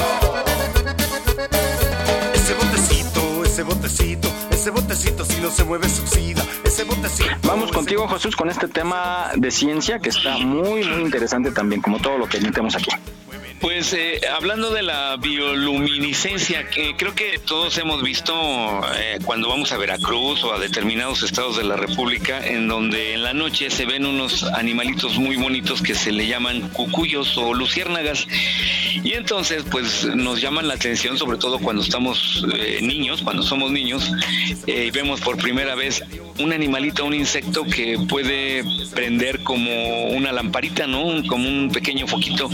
[2.34, 6.44] Ese botecito, ese botecito, ese botecito si no se mueve se oxida.
[7.44, 12.00] Vamos contigo, Jesús, con este tema de ciencia que está muy, muy interesante también, como
[12.00, 12.92] todo lo que metemos aquí.
[13.62, 18.34] Pues eh, hablando de la bioluminiscencia, que creo que todos hemos visto
[18.98, 23.24] eh, cuando vamos a Veracruz o a determinados estados de la República, en donde en
[23.24, 28.28] la noche se ven unos animalitos muy bonitos que se le llaman cucuyos o luciérnagas.
[29.04, 33.72] Y entonces, pues nos llaman la atención, sobre todo cuando estamos eh, niños, cuando somos
[33.72, 34.10] niños,
[34.68, 36.02] y vemos por primera vez
[36.40, 38.64] un animalito, un insecto que puede
[38.94, 41.26] prender como una lamparita, ¿no?
[41.28, 42.50] Como un pequeño foquito.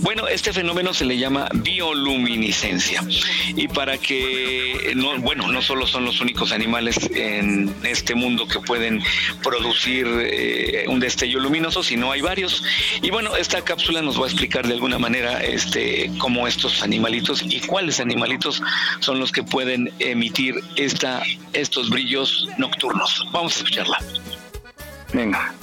[0.00, 3.02] Bueno, este fenómeno se le llama bioluminiscencia.
[3.56, 8.60] Y para que, no, bueno, no solo son los únicos animales en este mundo que
[8.60, 9.02] pueden
[9.42, 12.62] producir eh, un destello luminoso, sino hay varios.
[13.00, 17.42] Y bueno, esta cápsula nos va a explicar de alguna manera este, cómo estos animalitos
[17.42, 18.62] y cuáles animalitos
[19.00, 21.22] son los que pueden emitir esta,
[21.54, 23.26] estos brillos nocturnos.
[23.32, 23.98] Vamos a escucharla.
[25.14, 25.54] Venga.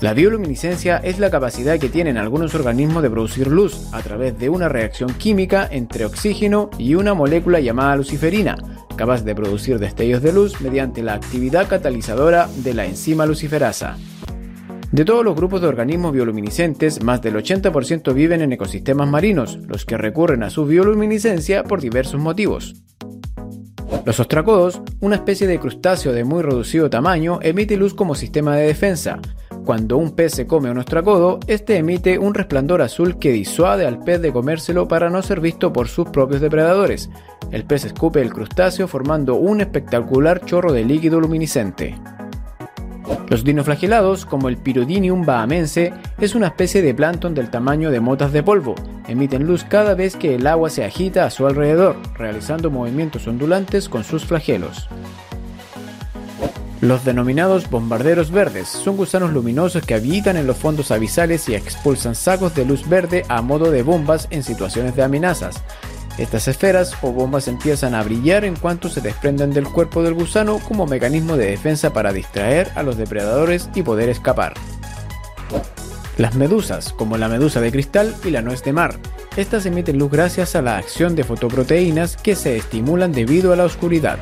[0.00, 4.48] La bioluminiscencia es la capacidad que tienen algunos organismos de producir luz a través de
[4.48, 8.56] una reacción química entre oxígeno y una molécula llamada luciferina,
[8.94, 13.96] capaz de producir destellos de luz mediante la actividad catalizadora de la enzima luciferasa.
[14.92, 19.84] De todos los grupos de organismos bioluminiscentes, más del 80% viven en ecosistemas marinos, los
[19.84, 22.76] que recurren a su bioluminiscencia por diversos motivos.
[24.04, 28.68] Los ostracodos, una especie de crustáceo de muy reducido tamaño, emite luz como sistema de
[28.68, 29.18] defensa.
[29.68, 34.02] Cuando un pez se come un ostracodo, este emite un resplandor azul que disuade al
[34.02, 37.10] pez de comérselo para no ser visto por sus propios depredadores.
[37.50, 41.96] El pez escupe el crustáceo formando un espectacular chorro de líquido luminiscente.
[43.28, 48.32] Los dinoflagelados, como el Pyrodinium bahamense, es una especie de plancton del tamaño de motas
[48.32, 48.74] de polvo.
[49.06, 53.90] Emiten luz cada vez que el agua se agita a su alrededor, realizando movimientos ondulantes
[53.90, 54.88] con sus flagelos.
[56.80, 62.14] Los denominados bombarderos verdes son gusanos luminosos que habitan en los fondos abisales y expulsan
[62.14, 65.60] sacos de luz verde a modo de bombas en situaciones de amenazas.
[66.18, 70.60] Estas esferas o bombas empiezan a brillar en cuanto se desprenden del cuerpo del gusano
[70.60, 74.54] como mecanismo de defensa para distraer a los depredadores y poder escapar.
[76.16, 78.98] Las medusas, como la medusa de cristal y la nuez de mar.
[79.36, 83.64] Estas emiten luz gracias a la acción de fotoproteínas que se estimulan debido a la
[83.64, 84.18] oscuridad.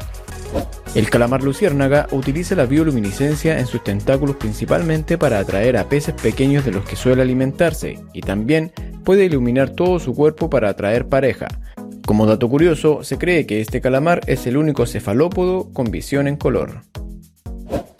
[0.94, 6.64] El calamar luciérnaga utiliza la bioluminiscencia en sus tentáculos principalmente para atraer a peces pequeños
[6.64, 8.72] de los que suele alimentarse y también
[9.04, 11.48] puede iluminar todo su cuerpo para atraer pareja.
[12.06, 16.36] Como dato curioso, se cree que este calamar es el único cefalópodo con visión en
[16.36, 16.82] color.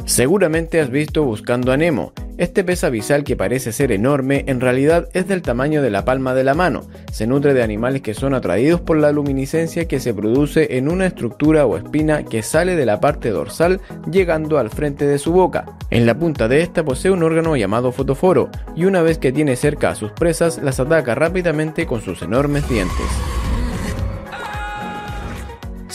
[0.06, 2.12] Seguramente has visto Buscando a Nemo.
[2.38, 6.32] Este pez abisal que parece ser enorme en realidad es del tamaño de la palma
[6.32, 6.82] de la mano.
[7.10, 11.06] Se nutre de animales que son atraídos por la luminiscencia que se produce en una
[11.06, 13.80] estructura o espina que sale de la parte dorsal
[14.10, 15.76] llegando al frente de su boca.
[15.90, 19.56] En la punta de esta posee un órgano llamado fotoforo y una vez que tiene
[19.56, 23.45] cerca a sus presas las ataca rápidamente con sus enormes dientes.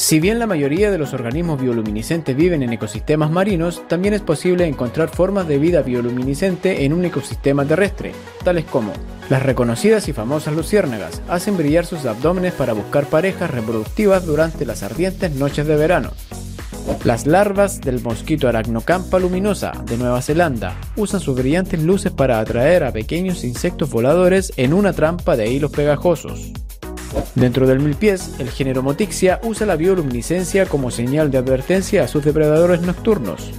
[0.01, 4.65] Si bien la mayoría de los organismos bioluminiscentes viven en ecosistemas marinos, también es posible
[4.65, 8.11] encontrar formas de vida bioluminiscente en un ecosistema terrestre,
[8.43, 8.93] tales como
[9.29, 14.81] las reconocidas y famosas luciérnagas hacen brillar sus abdómenes para buscar parejas reproductivas durante las
[14.81, 16.11] ardientes noches de verano.
[17.03, 22.85] Las larvas del mosquito aracnocampa luminosa de Nueva Zelanda usan sus brillantes luces para atraer
[22.85, 26.51] a pequeños insectos voladores en una trampa de hilos pegajosos.
[27.35, 32.23] Dentro del milpiés, el género Motixia usa la bioluminiscencia como señal de advertencia a sus
[32.23, 33.51] depredadores nocturnos.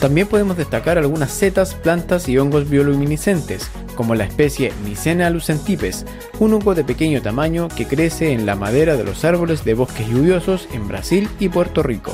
[0.00, 6.04] También podemos destacar algunas setas, plantas y hongos bioluminiscentes, como la especie Mycena lucentipes,
[6.40, 10.06] un hongo de pequeño tamaño que crece en la madera de los árboles de bosques
[10.08, 12.12] lluviosos en Brasil y Puerto Rico.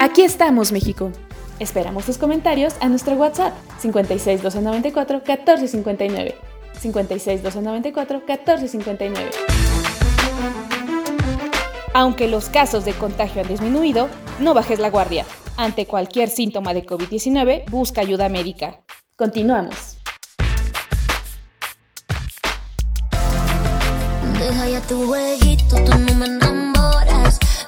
[0.00, 1.12] Aquí estamos, México.
[1.58, 6.34] Esperamos tus comentarios a nuestro WhatsApp 56 294 1459.
[6.78, 9.30] 56 294 1459.
[11.94, 15.24] Aunque los casos de contagio han disminuido, no bajes la guardia.
[15.56, 18.82] Ante cualquier síntoma de COVID-19, busca ayuda médica.
[19.16, 19.96] Continuamos.
[24.38, 26.45] Deja ya tu jueguito, me enamoras.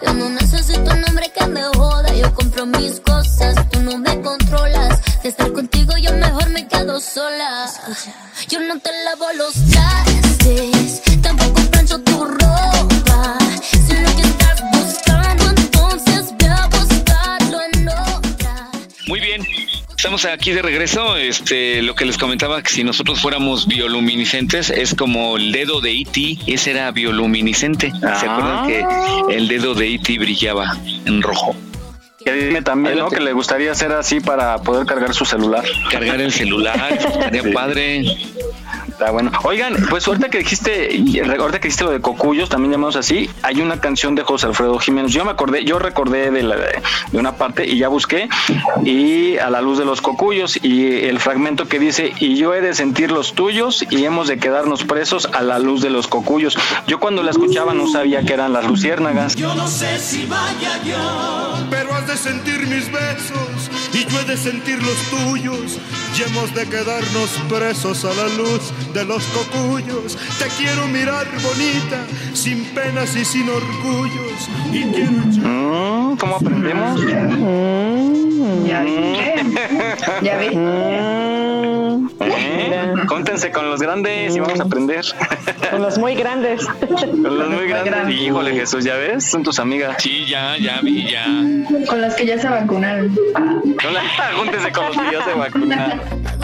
[0.03, 2.15] Yo no necesito un nombre que me joda.
[2.15, 5.01] Yo compro mis cosas, tú no me controlas.
[5.23, 7.67] De estar contigo, yo mejor me quedo sola.
[8.49, 13.39] Yo no te lavo los trastes, tampoco plancho tu ropa.
[13.63, 18.71] Si lo que estás buscando, entonces ve a buscarlo en otra.
[19.09, 19.43] Muy bien.
[19.99, 21.17] Estamos aquí de regreso.
[21.17, 25.91] Este, lo que les comentaba que si nosotros fuéramos bioluminiscentes es como el dedo de
[25.91, 26.39] E.T.
[26.47, 27.91] Ese era bioluminiscente.
[27.91, 28.85] ¿Se acuerdan que
[29.29, 30.17] el dedo de E.T.
[30.21, 31.57] brillaba en rojo?
[32.33, 33.09] Que dime también, ¿no?
[33.09, 35.65] Que le gustaría hacer así para poder cargar su celular.
[35.91, 37.51] Cargar el celular, estaría Sí.
[37.53, 38.03] padre.
[38.89, 39.31] Está bueno.
[39.45, 43.61] Oigan, pues ahorita que dijiste, ahorita que dijiste lo de Cocuyos, también llamados así, hay
[43.61, 45.13] una canción de José Alfredo Jiménez.
[45.13, 48.29] Yo me acordé, yo recordé de, la, de una parte y ya busqué,
[48.85, 52.61] y a la luz de los Cocuyos, y el fragmento que dice, y yo he
[52.61, 56.59] de sentir los tuyos, y hemos de quedarnos presos a la luz de los Cocuyos.
[56.89, 59.37] Yo cuando la escuchaba no sabía que eran las luciérnagas.
[59.37, 64.25] Yo no sé si vaya yo, pero has de sentir mis besos y yo he
[64.25, 65.79] de sentir los tuyos.
[66.19, 70.17] Y hemos de quedarnos presos a la luz de los cocuyos.
[70.39, 74.49] Te quiero mirar bonita, sin penas y sin orgullos.
[74.73, 77.01] Y quiero Mm, ¿Cómo aprendemos?
[77.07, 78.83] Ya
[80.23, 80.49] Ya vi.
[82.21, 82.95] ¿Eh?
[83.07, 85.05] Cóntense con los grandes y vamos a aprender.
[85.71, 86.65] Con los muy grandes.
[86.67, 88.19] Con los muy grandes.
[88.21, 89.25] Híjole, Jesús, ¿ya ves?
[89.31, 89.97] Son tus amigas.
[90.03, 91.27] Sí, ya, ya vi, ya.
[91.87, 93.15] Con las que ya se vacunaron.
[93.35, 94.03] Con la-
[94.39, 96.01] Júntense con los que ya se vacunaron.
[96.11, 96.38] Me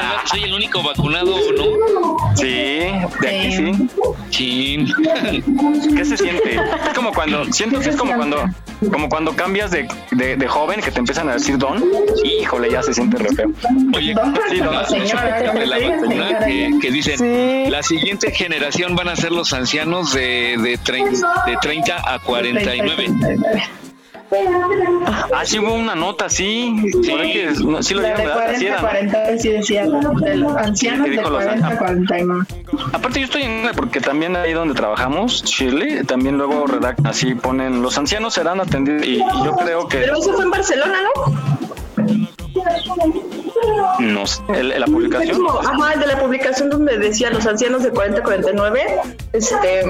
[0.00, 0.18] señores.
[0.20, 2.34] Oye, soy el único vacunado, ¿no?
[2.36, 3.88] Sí, de aquí sí.
[4.30, 4.92] Chin.
[5.96, 6.54] ¿Qué se siente?
[6.56, 8.44] Es como cuando, siento que es como cuando,
[8.90, 11.82] como cuando cambias de, de, de joven que te empiezan a decir don.
[12.24, 13.50] Híjole, ya se siente re feo.
[13.94, 14.14] Oye,
[14.50, 14.74] Sí, don.
[14.74, 14.82] la-
[15.52, 20.56] de la vacuna que, que dicen, la siguiente generación van a ser los ancianos de,
[20.62, 23.06] de, trein- de 30 a 49.
[25.34, 26.74] Ah, sí hubo una nota, sí.
[27.18, 28.50] Ahí que- no, sí lo La de ¿verdad?
[28.50, 28.88] Así 40 era, a ¿no?
[28.88, 29.84] 40 sí decía,
[30.58, 32.44] ancianos ¿Qué de dijo los 40 a 49.
[32.92, 37.82] Aparte yo estoy en porque también ahí donde trabajamos, Shirley, también luego redactan así, ponen,
[37.82, 41.32] los ancianos serán atendidos y, y yo creo que, Pero eso fue en Barcelona, ¿no?
[44.00, 47.46] no sé, el- la Fue publicación, como, ajá, el de la publicación donde decía los
[47.46, 48.80] ancianos de 40 a 49,
[49.32, 49.82] este,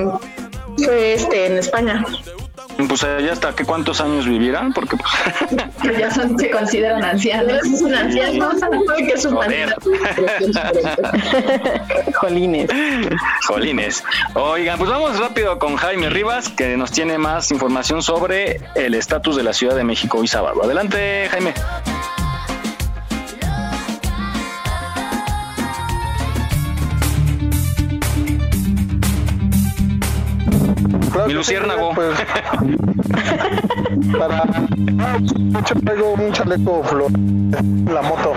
[0.84, 2.04] fue este en España.
[2.88, 7.64] Pues allá hasta que cuántos años vivirán, porque pues, ya son, se consideran ancianos.
[7.64, 9.74] Es un anciano, sabe que es un Joder.
[12.14, 12.70] Jolines.
[13.46, 14.04] Jolines.
[14.34, 19.36] Oigan, pues vamos rápido con Jaime Rivas, que nos tiene más información sobre el estatus
[19.36, 20.62] de la Ciudad de México hoy sábado.
[20.64, 21.54] Adelante, Jaime.
[31.12, 31.90] Claro Mi luciérnago.
[31.94, 32.18] pues,
[34.18, 34.44] para
[35.68, 37.10] yo traigo un chaleco flor
[37.92, 38.32] la moto.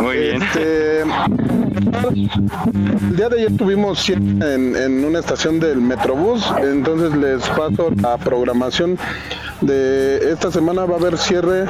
[0.00, 0.42] Muy bien.
[0.42, 7.46] Este, el día de ayer tuvimos cierre en, en una estación del Metrobús, entonces les
[7.50, 8.98] paso la programación
[9.60, 11.64] de esta semana va a haber cierre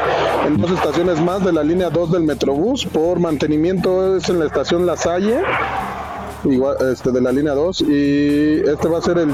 [0.46, 4.46] en dos estaciones más de la línea 2 del Metrobús por mantenimiento es en la
[4.46, 5.40] estación La Salle
[6.44, 9.32] igual, este, de la línea 2 y este va a ser el,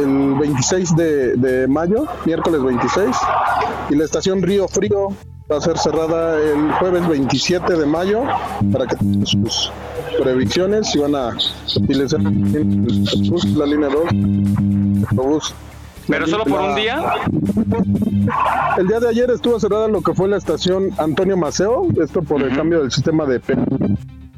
[0.00, 3.16] el 26 de, de mayo, miércoles 26
[3.90, 5.08] y la estación Río Frío
[5.50, 8.22] va a ser cerrada el jueves 27 de mayo
[8.72, 9.70] para que tengan sus
[10.22, 11.36] previsiones y van a
[11.76, 15.54] utilizar la línea 2, el bus.
[16.08, 17.02] ¿Pero solo por un día?
[18.78, 22.42] El día de ayer estuvo cerrada lo que fue la estación Antonio Maceo, esto por
[22.42, 23.54] el cambio del sistema de P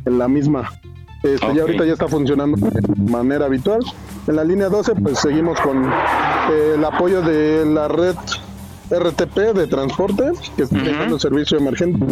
[0.07, 0.71] en la misma.
[1.23, 3.81] Este, Ya ahorita ya está funcionando de manera habitual.
[4.27, 8.17] En la línea 12 pues seguimos con eh, el apoyo de la red
[8.91, 12.05] RTP de transporte, que está dejando servicio emergente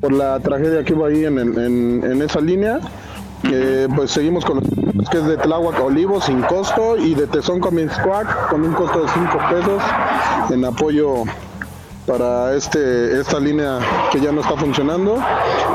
[0.00, 2.80] por la tragedia que hubo ahí en, en, en esa línea.
[3.44, 4.62] Eh, pues seguimos con
[4.94, 7.76] los que es de Tláhuac a Olivo sin costo y de Tezón con
[8.50, 9.82] con un costo de 5 pesos
[10.50, 11.24] en apoyo
[12.06, 13.78] para este esta línea
[14.12, 15.18] que ya no está funcionando.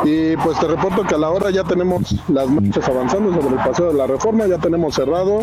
[0.03, 3.63] Y pues te reporto que a la hora ya tenemos las marchas avanzando sobre el
[3.63, 5.41] paseo de la reforma ya tenemos cerrado.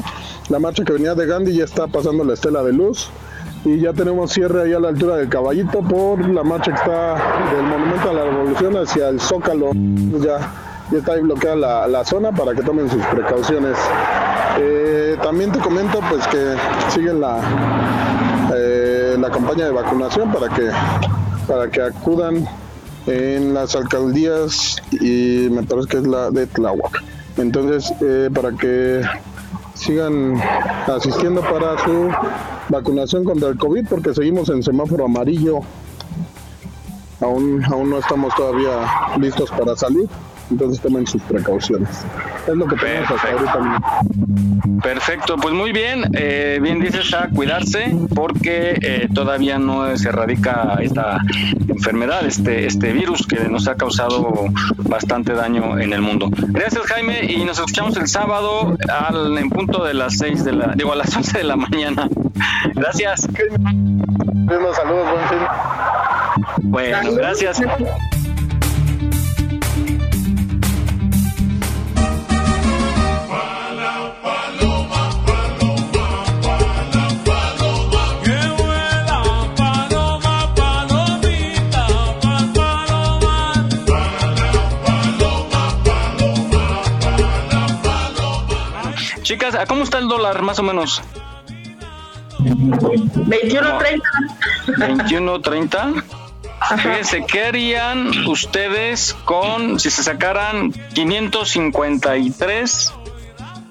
[0.48, 3.10] La marcha que venía de Gandhi ya está pasando la estela de luz.
[3.64, 7.14] Y ya tenemos cierre ahí a la altura del caballito por la marcha que está
[7.52, 9.70] del monumento a la revolución hacia el zócalo.
[9.74, 10.52] Ya
[10.90, 13.76] ya está ahí bloqueada la, zona para que tomen sus precauciones.
[14.58, 16.54] Eh, también te comento pues que
[16.90, 17.40] siguen la
[19.26, 20.70] la campaña de vacunación para que
[21.48, 22.46] para que acudan
[23.06, 27.02] en las alcaldías y me parece que es la de Tláhuac.
[27.36, 29.02] Entonces, eh, para que
[29.74, 30.40] sigan
[30.86, 32.08] asistiendo para su
[32.68, 35.60] vacunación contra el COVID porque seguimos en semáforo amarillo.
[37.20, 40.08] Aún, aún no estamos todavía listos para salir,
[40.50, 41.88] entonces tomen sus precauciones.
[42.46, 43.80] Es lo que tenemos hasta ahorita.
[44.82, 50.78] Perfecto, pues muy bien, eh, bien dices a cuidarse porque eh, todavía no se erradica
[50.80, 51.20] esta
[51.68, 54.46] enfermedad, este, este virus que nos ha causado
[54.78, 56.28] bastante daño en el mundo.
[56.30, 60.72] Gracias Jaime y nos escuchamos el sábado al, en punto de las 6 de la,
[60.74, 62.08] digo a las 11 de la mañana.
[62.74, 63.20] Gracias.
[63.20, 65.38] saludos, buen fin.
[66.62, 67.60] Bueno, gracias.
[89.46, 91.02] Chicas, ¿a ¿cómo está el dólar más o menos?
[92.40, 94.02] 21.30.
[94.66, 96.02] 21.30.
[96.78, 102.92] Fíjense, ¿qué harían ustedes con si se sacaran 553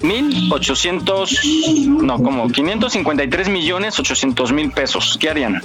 [0.06, 1.40] mil 800,
[1.88, 5.18] no, como 553 millones 800 mil pesos?
[5.20, 5.62] ¿Qué harían?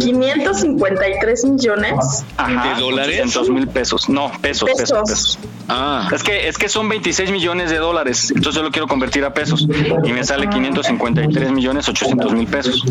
[0.00, 2.24] 553 millones.
[2.36, 3.20] Ajá, ¿De dólares?
[3.20, 4.08] 800 mil pesos.
[4.08, 5.08] No, pesos, pesos, Pesos.
[5.08, 5.38] pesos.
[5.68, 6.08] Ah.
[6.12, 9.32] Es que, es que son 26 millones de dólares, entonces yo lo quiero convertir a
[9.34, 9.66] pesos
[10.04, 12.82] y me sale 553 millones 800 mil pesos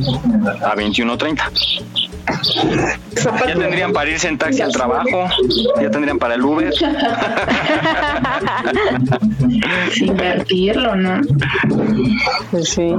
[0.62, 2.09] a 21.30.
[3.48, 5.28] Ya tendrían para irse en taxi al trabajo,
[5.82, 6.74] ya tendrían para el Uber.
[10.02, 11.22] Invertirlo, ¿no?
[12.52, 12.94] Pues sí.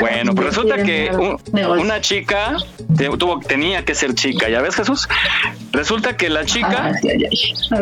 [0.00, 1.38] Bueno, pues resulta que un-
[1.80, 2.56] una chica
[2.96, 5.08] te- tuvo, tenía que ser chica, ¿ya ves Jesús?
[5.72, 6.92] Resulta que la chica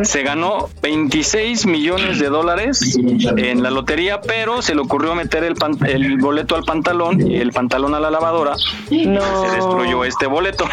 [0.03, 2.97] se ganó 26 millones de dólares
[3.37, 7.37] en la lotería, pero se le ocurrió meter el, pan- el boleto al pantalón y
[7.37, 8.55] el pantalón a la lavadora.
[8.91, 9.45] No.
[9.45, 10.65] Se destruyó este boleto.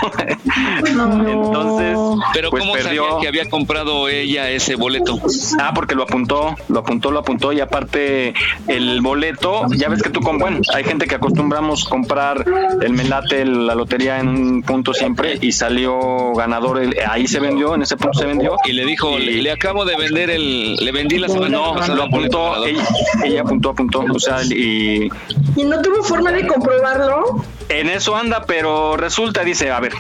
[0.80, 1.98] Entonces,
[2.34, 3.06] Pero pues ¿cómo perdió.
[3.06, 5.20] sabía que había comprado ella ese boleto?
[5.60, 8.34] Ah, porque lo apuntó, lo apuntó, lo apuntó y aparte
[8.68, 12.46] el boleto, ya ves que tú con bueno, hay gente que acostumbramos comprar
[12.82, 17.76] el melate, la lotería en un punto siempre y salió ganador, el- ahí se vendió,
[17.76, 20.92] en ese punto se vendió Y le dijo, le, le acabo de vender el, le
[20.92, 22.68] vendí la semana no, pasada lo apuntó, ganador".
[22.70, 22.84] ella,
[23.26, 25.10] ella apuntó, apuntó, o sea, y
[25.56, 27.44] ¿Y no tuvo forma de comprobarlo?
[27.70, 29.94] En eso anda, pero resulta, dice, a ver,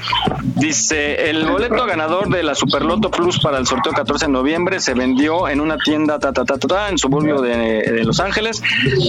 [0.56, 4.94] dice, el boleto ganador de la Superloto Plus para el sorteo 14 de noviembre se
[4.94, 8.61] vendió en una tienda ta, ta, ta, ta, en suburbio de, de Los Ángeles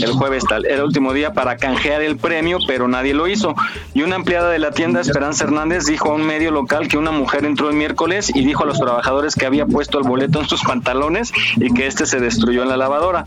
[0.03, 0.67] el jueves tal.
[0.67, 3.55] Era el último día para canjear el premio, pero nadie lo hizo.
[3.95, 7.11] Y una empleada de la tienda, Esperanza Hernández, dijo a un medio local que una
[7.11, 10.49] mujer entró el miércoles y dijo a los trabajadores que había puesto el boleto en
[10.49, 13.25] sus pantalones y que este se destruyó en la lavadora.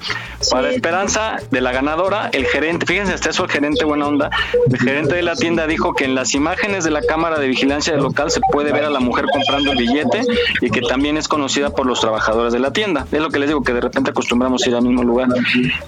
[0.49, 4.29] Para Esperanza de la ganadora, el gerente, fíjense, hasta eso el gerente buena onda,
[4.69, 7.93] el gerente de la tienda dijo que en las imágenes de la cámara de vigilancia
[7.93, 10.23] del local se puede ver a la mujer comprando el billete
[10.61, 13.05] y que también es conocida por los trabajadores de la tienda.
[13.11, 15.27] Es lo que les digo, que de repente acostumbramos ir al mismo lugar.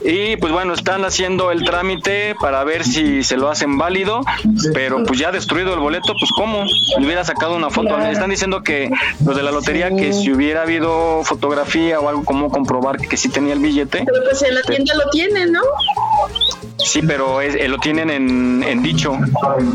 [0.06, 4.22] Y pues bueno, están haciendo el trámite para ver si se lo hacen válido,
[4.72, 6.64] pero pues ya destruido el boleto, pues cómo,
[7.00, 7.98] le hubiera sacado una foto.
[7.98, 8.92] Están diciendo que
[9.26, 13.30] los de la lotería, que si hubiera habido fotografía o algo como comprobar que sí
[13.30, 14.04] tenía el billete.
[14.06, 15.62] Pero pues en la tienda lo tienen, ¿no?
[16.78, 19.18] Sí, pero es, eh, lo tienen en, en dicho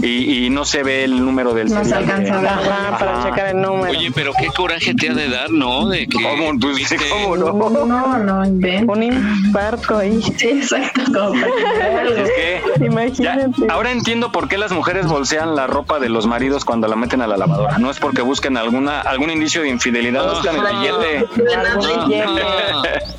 [0.03, 3.23] y, y, no se ve el número del No se alcanza a ver Ajá, para
[3.25, 3.91] checar el número.
[3.91, 5.89] Oye, pero qué coraje te ha de dar, ¿no?
[5.89, 6.59] De que ¿Cómo?
[6.59, 7.87] Tú dices, ¿cómo no?
[7.87, 8.93] No, no, invento.
[8.93, 10.21] Un infarto ahí.
[10.37, 11.33] Sí, exacto.
[11.35, 12.31] Es
[12.77, 13.51] que Imagínate.
[13.59, 16.97] ya- ahora entiendo por qué las mujeres bolsean la ropa de los maridos cuando la
[16.97, 17.79] meten a la lavadora.
[17.79, 21.27] No es porque busquen alguna algún indicio de infidelidad, buscan el billete.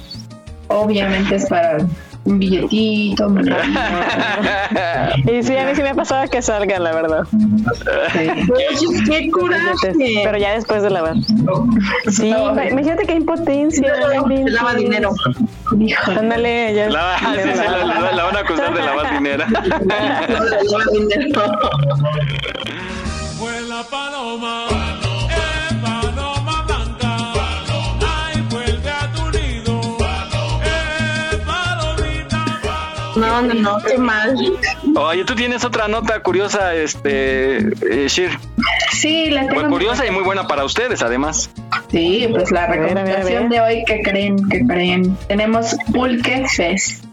[0.67, 1.77] Obviamente es para
[2.29, 3.29] un billetito.
[3.29, 3.55] me lo-
[5.31, 7.23] Y sí, a mí sí me ha pasado que salgan, la verdad.
[8.15, 8.45] Oye,
[9.09, 9.93] qué coraje.
[10.23, 11.15] Pero ya después de lavar.
[12.09, 13.93] Sí, ima- imagínate qué impotencia.
[13.95, 15.11] Se lava dinero.
[16.17, 16.89] Ándale, ya.
[16.89, 19.45] La, sí, sí, la- la- la van a acusar de lavar dinero.
[23.39, 24.67] Vuela paloma,
[33.19, 34.35] No, no, no, qué mal.
[34.95, 38.31] Oye, tú tienes otra nota curiosa, este, eh, Shir.
[38.91, 39.69] Sí, la Muy tengo.
[39.69, 41.49] curiosa y muy buena para ustedes, además.
[41.91, 44.47] Sí, pues la ver, a ver, a recomendación de hoy, que creen?
[44.49, 45.17] que creen?
[45.27, 47.03] Tenemos Pulque Fest.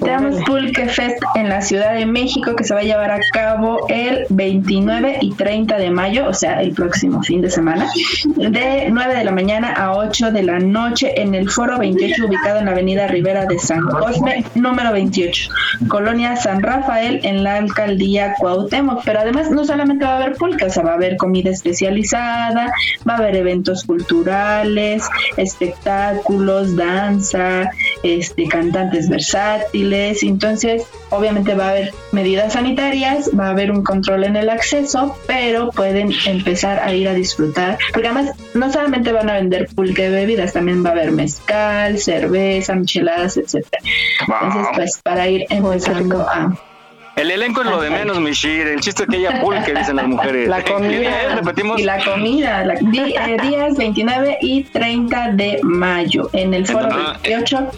[0.00, 3.86] Tenemos Pulque Fest en la Ciudad de México que se va a llevar a cabo
[3.88, 7.88] el 29 y 30 de mayo, o sea, el próximo fin de semana,
[8.36, 12.58] de 9 de la mañana a 8 de la noche en el Foro 28 ubicado
[12.58, 15.50] en la Avenida Rivera de San Cosme, número 28,
[15.88, 19.02] Colonia San Rafael en la Alcaldía Cuauhtémoc.
[19.04, 22.72] Pero además no solamente va a haber pulque, o sea, va a haber comida especializada,
[23.08, 25.04] va a haber eventos culturales,
[25.36, 27.70] espectáculos, danza,
[28.02, 30.22] este, cantantes versátiles.
[30.22, 35.16] Entonces, obviamente va a haber medidas sanitarias, va a haber un control en el acceso,
[35.26, 37.78] pero pueden empezar a ir a disfrutar.
[37.92, 41.98] Porque además, no solamente van a vender pulque de bebidas, también va a haber mezcal,
[41.98, 43.82] cerveza, micheladas, etcétera.
[44.20, 46.56] Entonces, pues, para ir empezando a
[47.16, 48.66] El elenco es lo de menos, mi Shir.
[48.66, 50.48] El chiste es que ella pulque, dicen las mujeres.
[50.48, 51.34] La comida.
[51.36, 51.80] Repetimos.
[51.80, 56.88] Y la comida, la- di- eh, días 29 y 30 de mayo en el foro
[56.92, 57.70] Ah, 28.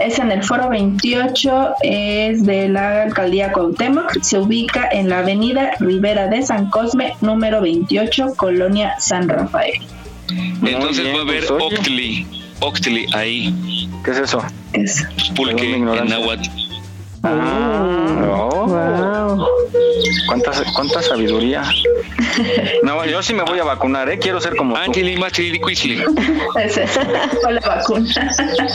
[0.00, 4.20] Es en el foro 28, es de la alcaldía Cuauhtémoc.
[4.22, 9.80] Se ubica en la avenida Rivera de San Cosme, número 28, Colonia San Rafael.
[10.66, 11.62] Entonces bien, va a haber pues.
[11.62, 12.26] Octli,
[12.58, 14.42] Octli ahí, ¿Qué es eso?
[14.72, 15.06] Es
[15.36, 16.48] pulque en náhuatl.
[17.22, 18.66] Ah, oh.
[18.66, 19.46] Wow.
[20.28, 21.64] ¿Cuánta, cuánta sabiduría.
[22.82, 24.18] No, yo sí me voy a vacunar, ¿eh?
[24.18, 24.74] Quiero ser como
[27.46, 28.08] o la vacuna.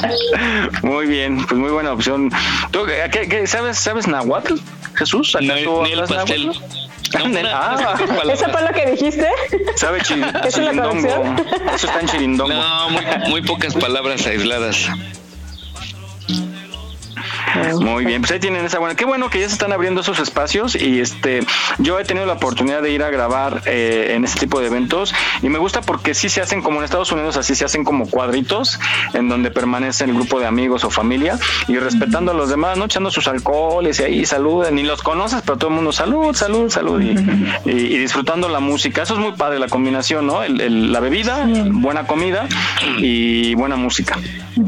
[0.84, 2.30] Muy bien, pues muy buena opción.
[2.72, 4.55] ¿Tú, qué, qué- qué- sabes, sabes náhuatl,
[4.95, 5.35] Jesús?
[5.39, 6.45] Ni ¿Acaso ni el hablas pastel.
[6.47, 7.95] No, una- ah.
[8.31, 9.27] ¿Eso fue lo que dijiste?
[9.76, 10.13] sabe chi-
[10.43, 11.35] ¿Esa es la chirindongo.
[11.73, 12.53] Eso está en chirindongo.
[12.53, 14.88] No, muy, muy pocas palabras aisladas.
[17.80, 18.95] Muy bien, pues ahí tienen esa buena.
[18.95, 21.41] Qué bueno que ya se están abriendo esos espacios y este,
[21.77, 25.14] yo he tenido la oportunidad de ir a grabar eh, en este tipo de eventos
[25.41, 28.10] y me gusta porque sí se hacen como en Estados Unidos, así se hacen como
[28.10, 28.80] cuadritos
[29.14, 31.38] en donde permanece el grupo de amigos o familia
[31.68, 35.41] y respetando a los demás, no echando sus alcoholes y ahí saluden, ni los conoces,
[35.45, 37.10] pero todo el mundo salud, salud, salud y,
[37.69, 39.03] y- y disfrutando la música.
[39.03, 40.44] Eso es muy padre la combinación, ¿no?
[40.44, 42.48] El- el- la bebida, buena comida
[42.98, 44.18] y buena música.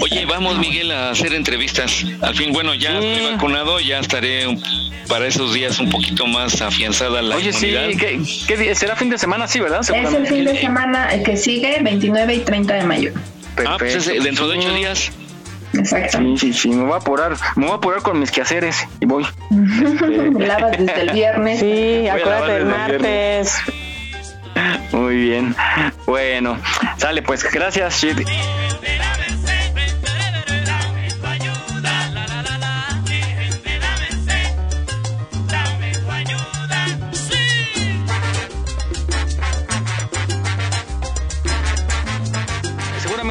[0.01, 2.03] Oye, vamos Miguel a hacer entrevistas.
[2.21, 4.61] Al fin, bueno, ya estoy vacunado, ya estaré un-
[5.07, 7.67] para esos días un poquito más afianzada la Oye, sí.
[7.97, 8.75] ¿qué, qué día?
[8.75, 9.47] será fin de semana?
[9.47, 9.79] Sí, ¿verdad?
[9.81, 13.11] Es el fin de semana eh, que sigue, 29 y 30 de mayo.
[13.65, 15.11] Ah, pues es, eh, dentro de ocho días.
[15.73, 16.17] Exacto.
[16.19, 19.05] Sí, sí, sí, me voy a apurar, me voy a apurar con mis quehaceres y
[19.05, 19.25] voy.
[20.39, 21.59] Lavas desde el viernes.
[21.59, 23.55] Sí, acuérdate del el martes.
[24.91, 25.55] Muy bien.
[26.05, 26.57] Bueno,
[26.97, 28.17] sale pues, gracias, Shit.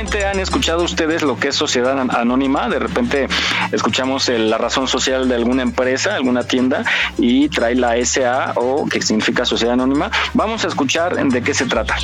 [0.08, 2.68] Seguramente han escuchado ustedes lo que es sociedad an- anónima.
[2.68, 3.26] De repente
[3.72, 6.84] escuchamos el- la razón social de alguna empresa, alguna tienda
[7.18, 10.10] y trae la SA o que significa sociedad anónima.
[10.32, 11.96] Vamos a escuchar de qué se trata.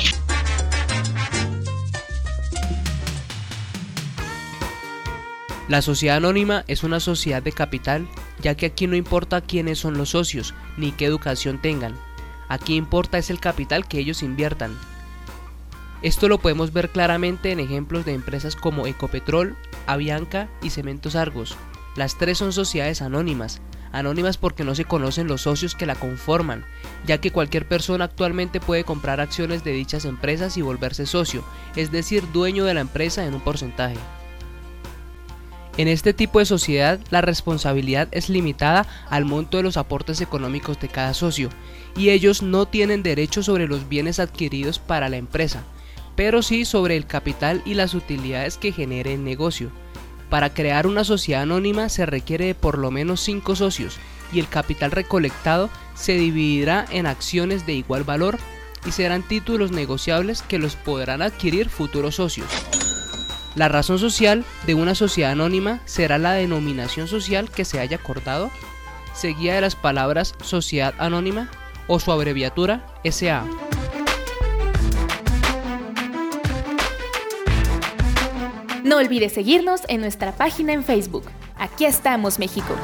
[5.69, 8.07] La sociedad anónima es una sociedad de capital
[8.41, 11.95] ya que aquí no importa quiénes son los socios, ni qué educación tengan.
[12.49, 14.77] Aquí importa es el capital que ellos inviertan.
[16.03, 19.55] Esto lo podemos ver claramente en ejemplos de empresas como Ecopetrol,
[19.87, 21.55] Avianca y Cementos Argos.
[21.95, 23.61] Las tres son sociedades anónimas,
[23.93, 26.65] anónimas porque no se conocen los socios que la conforman,
[27.05, 31.41] ya que cualquier persona actualmente puede comprar acciones de dichas empresas y volverse socio,
[31.77, 33.95] es decir, dueño de la empresa en un porcentaje.
[35.77, 40.81] En este tipo de sociedad, la responsabilidad es limitada al monto de los aportes económicos
[40.81, 41.49] de cada socio,
[41.95, 45.63] y ellos no tienen derecho sobre los bienes adquiridos para la empresa,
[46.15, 49.71] pero sí sobre el capital y las utilidades que genere el negocio.
[50.29, 53.97] Para crear una sociedad anónima se requiere de por lo menos 5 socios
[54.31, 58.39] y el capital recolectado se dividirá en acciones de igual valor
[58.85, 62.47] y serán títulos negociables que los podrán adquirir futuros socios.
[63.55, 68.49] La razón social de una sociedad anónima será la denominación social que se haya acordado,
[69.13, 71.51] seguida de las palabras sociedad anónima
[71.87, 73.45] o su abreviatura SA.
[78.93, 81.23] No olvides seguirnos en nuestra página en Facebook.
[81.57, 82.75] Aquí estamos, México.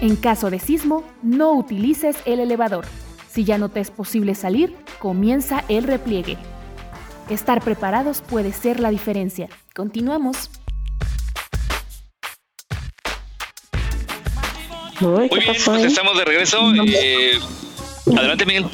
[0.00, 2.84] En caso de sismo, no utilices el elevador.
[3.30, 6.36] Si ya no te es posible salir, comienza el repliegue.
[7.30, 9.48] Estar preparados puede ser la diferencia.
[9.72, 10.50] Continuamos.
[14.98, 16.58] Muy bien, pues estamos de regreso.
[16.74, 17.38] Eh,
[18.16, 18.68] adelante, Miguel.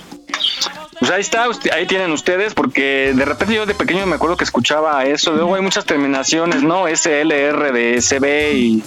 [1.04, 1.44] Pues ahí está,
[1.74, 5.54] ahí tienen ustedes, porque de repente yo de pequeño me acuerdo que escuchaba eso, luego
[5.54, 6.86] hay muchas terminaciones, ¿no?
[6.88, 8.82] SLR de SB y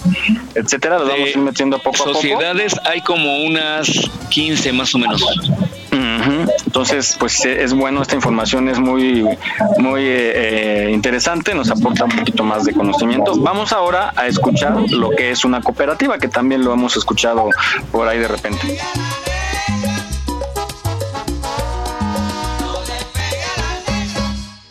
[0.56, 2.14] etcétera, lo vamos a ir metiendo poco a poco.
[2.14, 5.24] Sociedades hay como unas 15 más o menos.
[6.66, 9.22] Entonces, pues eh, es bueno, esta información es muy,
[9.78, 13.38] muy eh, eh, interesante, nos aporta un poquito más de conocimiento.
[13.38, 17.48] Vamos ahora a escuchar lo que es una cooperativa, que también lo hemos escuchado
[17.92, 18.76] por ahí de repente.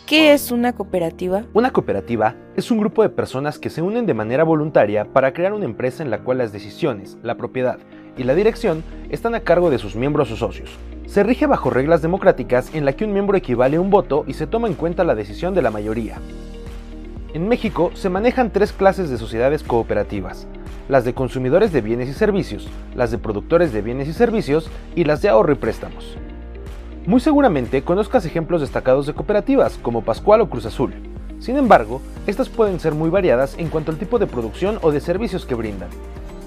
[0.08, 1.44] ¿Qué es una cooperativa?
[1.52, 5.52] Una cooperativa es un grupo de personas que se unen de manera voluntaria para crear
[5.52, 7.78] una empresa en la cual las decisiones, la propiedad
[8.16, 10.70] y la dirección están a cargo de sus miembros o socios.
[11.04, 14.32] Se rige bajo reglas democráticas en la que un miembro equivale a un voto y
[14.32, 16.16] se toma en cuenta la decisión de la mayoría.
[17.34, 20.48] En México se manejan tres clases de sociedades cooperativas,
[20.88, 22.66] las de consumidores de bienes y servicios,
[22.96, 26.16] las de productores de bienes y servicios y las de ahorro y préstamos.
[27.08, 30.92] Muy seguramente conozcas ejemplos destacados de cooperativas como Pascual o Cruz Azul.
[31.38, 35.00] Sin embargo, estas pueden ser muy variadas en cuanto al tipo de producción o de
[35.00, 35.88] servicios que brindan.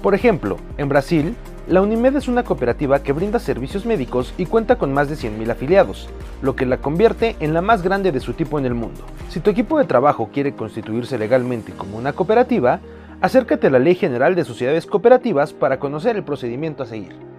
[0.04, 1.34] Por ejemplo, en Brasil,
[1.66, 5.50] la Unimed es una cooperativa que brinda servicios médicos y cuenta con más de 100.000
[5.50, 6.08] afiliados,
[6.42, 9.00] lo que la convierte en la más grande de su tipo en el mundo.
[9.30, 12.78] Si tu equipo de trabajo quiere constituirse legalmente como una cooperativa,
[13.20, 17.31] acércate a la Ley General de Sociedades Cooperativas para conocer el procedimiento a seguir.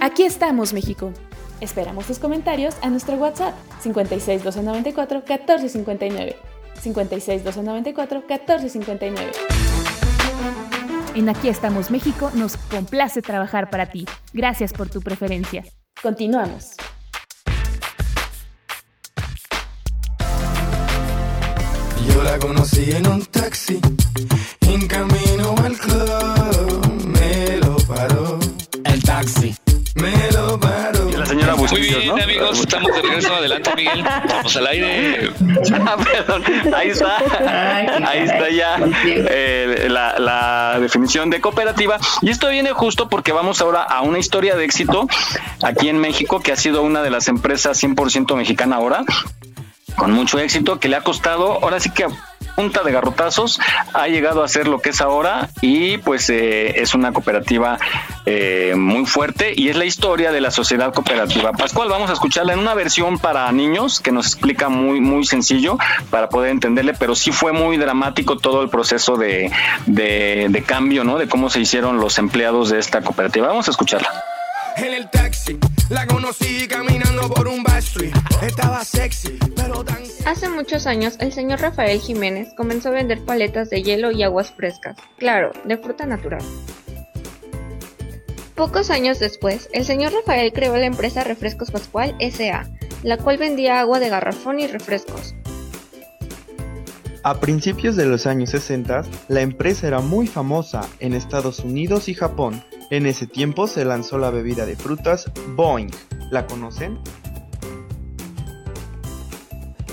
[0.00, 1.12] Aquí estamos, México.
[1.60, 6.36] Esperamos tus comentarios a nuestro WhatsApp 56 294 1459.
[6.80, 9.32] 56 294 1459.
[11.14, 14.06] En Aquí estamos, México, nos complace trabajar para ti.
[14.32, 15.64] Gracias por tu preferencia.
[16.02, 16.76] Continuamos.
[22.08, 23.78] Yo la conocí en un taxi,
[24.62, 25.89] en camino al club,
[30.00, 31.08] Me lo paro.
[31.08, 32.14] Y la señora Muy bien, ¿no?
[32.22, 33.34] amigos, estamos de regreso.
[33.34, 34.02] Adelante, Miguel.
[34.28, 35.30] Vamos al aire.
[35.72, 36.42] Ah, perdón,
[36.74, 37.18] ahí está,
[38.08, 41.98] ahí está ya eh, la, la definición de cooperativa.
[42.22, 45.06] Y esto viene justo porque vamos ahora a una historia de éxito
[45.62, 49.04] aquí en México, que ha sido una de las empresas 100% mexicana ahora,
[49.96, 52.06] con mucho éxito, que le ha costado, ahora sí que
[52.50, 53.60] punta de garrotazos,
[53.92, 57.78] ha llegado a ser lo que es ahora y pues eh, es una cooperativa
[58.26, 61.52] eh, muy fuerte y es la historia de la sociedad cooperativa.
[61.52, 65.78] Pascual, vamos a escucharla en una versión para niños que nos explica muy, muy sencillo
[66.10, 69.50] para poder entenderle, pero sí fue muy dramático todo el proceso de,
[69.86, 71.18] de, de cambio, ¿no?
[71.18, 73.48] De cómo se hicieron los empleados de esta cooperativa.
[73.48, 74.29] Vamos a escucharla.
[74.82, 75.58] En el taxi,
[75.90, 77.60] la conocí caminando por un.
[78.42, 80.02] Estaba sexy, pero tan.
[80.24, 84.52] Hace muchos años, el señor Rafael Jiménez comenzó a vender paletas de hielo y aguas
[84.52, 86.42] frescas, claro, de fruta natural.
[88.54, 92.68] Pocos años después, el señor Rafael creó la empresa Refrescos Pascual SA,
[93.02, 95.34] la cual vendía agua de garrafón y refrescos.
[97.22, 102.14] A principios de los años 60, la empresa era muy famosa en Estados Unidos y
[102.14, 102.64] Japón.
[102.88, 105.90] En ese tiempo se lanzó la bebida de frutas Boing.
[106.30, 106.98] ¿La conocen?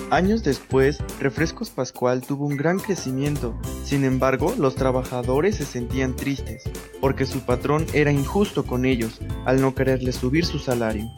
[0.10, 3.60] Años después, Refrescos Pascual tuvo un gran crecimiento.
[3.84, 6.64] Sin embargo, los trabajadores se sentían tristes,
[7.02, 11.12] porque su patrón era injusto con ellos al no quererles subir su salario.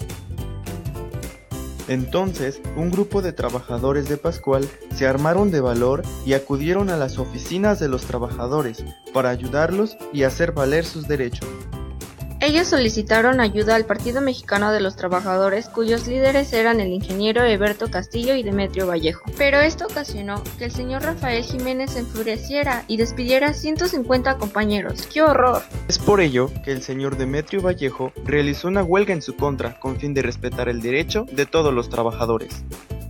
[1.89, 7.17] Entonces, un grupo de trabajadores de Pascual se armaron de valor y acudieron a las
[7.17, 11.49] oficinas de los trabajadores para ayudarlos y hacer valer sus derechos.
[12.41, 17.91] Ellos solicitaron ayuda al Partido Mexicano de los Trabajadores, cuyos líderes eran el ingeniero Eberto
[17.91, 19.25] Castillo y Demetrio Vallejo.
[19.37, 25.05] Pero esto ocasionó que el señor Rafael Jiménez se enfureciera y despidiera a 150 compañeros.
[25.13, 25.63] ¡Qué horror!
[25.89, 29.97] Es por ello que el señor Demetrio Vallejo realizó una huelga en su contra con
[29.97, 32.63] fin de respetar el derecho de todos los trabajadores.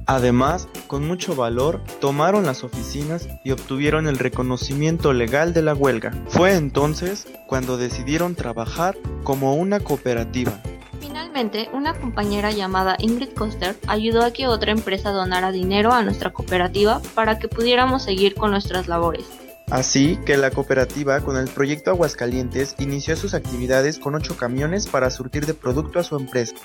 [0.09, 6.11] Además, con mucho valor, tomaron las oficinas y obtuvieron el reconocimiento legal de la huelga.
[6.29, 10.59] Fue entonces cuando decidieron trabajar como una cooperativa.
[10.99, 16.33] Finalmente, una compañera llamada Ingrid Coster ayudó a que otra empresa donara dinero a nuestra
[16.33, 19.27] cooperativa para que pudiéramos seguir con nuestras labores.
[19.71, 25.11] Así que la cooperativa con el proyecto Aguascalientes inició sus actividades con 8 camiones para
[25.11, 26.55] surtir de producto a su empresa.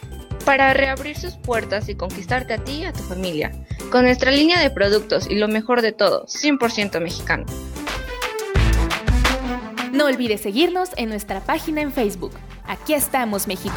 [0.46, 3.52] Para reabrir sus puertas y conquistarte a ti y a tu familia,
[3.90, 7.44] con nuestra línea de productos y lo mejor de todo, 100% mexicano.
[9.92, 12.32] No olvides seguirnos en nuestra página en Facebook.
[12.66, 13.76] Aquí estamos, México.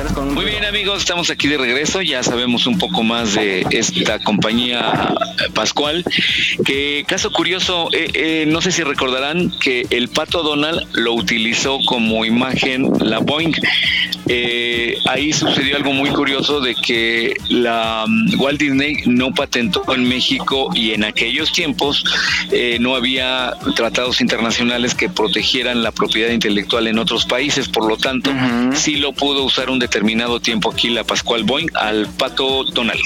[0.00, 5.14] Muy bien amigos, estamos aquí de regreso, ya sabemos un poco más de esta compañía
[5.38, 6.04] eh, Pascual,
[6.64, 11.78] que caso curioso, eh, eh, no sé si recordarán que el pato Donald lo utilizó
[11.84, 13.52] como imagen la Boeing.
[15.06, 20.70] ahí sucedió algo muy curioso de que la mm, Walt Disney no patentó en México
[20.74, 22.04] y en aquellos tiempos
[22.80, 28.30] no había tratados internacionales que protegieran la propiedad intelectual en otros países, por lo tanto,
[28.72, 33.00] sí lo pudo usar un determinado tiempo aquí la Pascual Boeing al Pato Donald.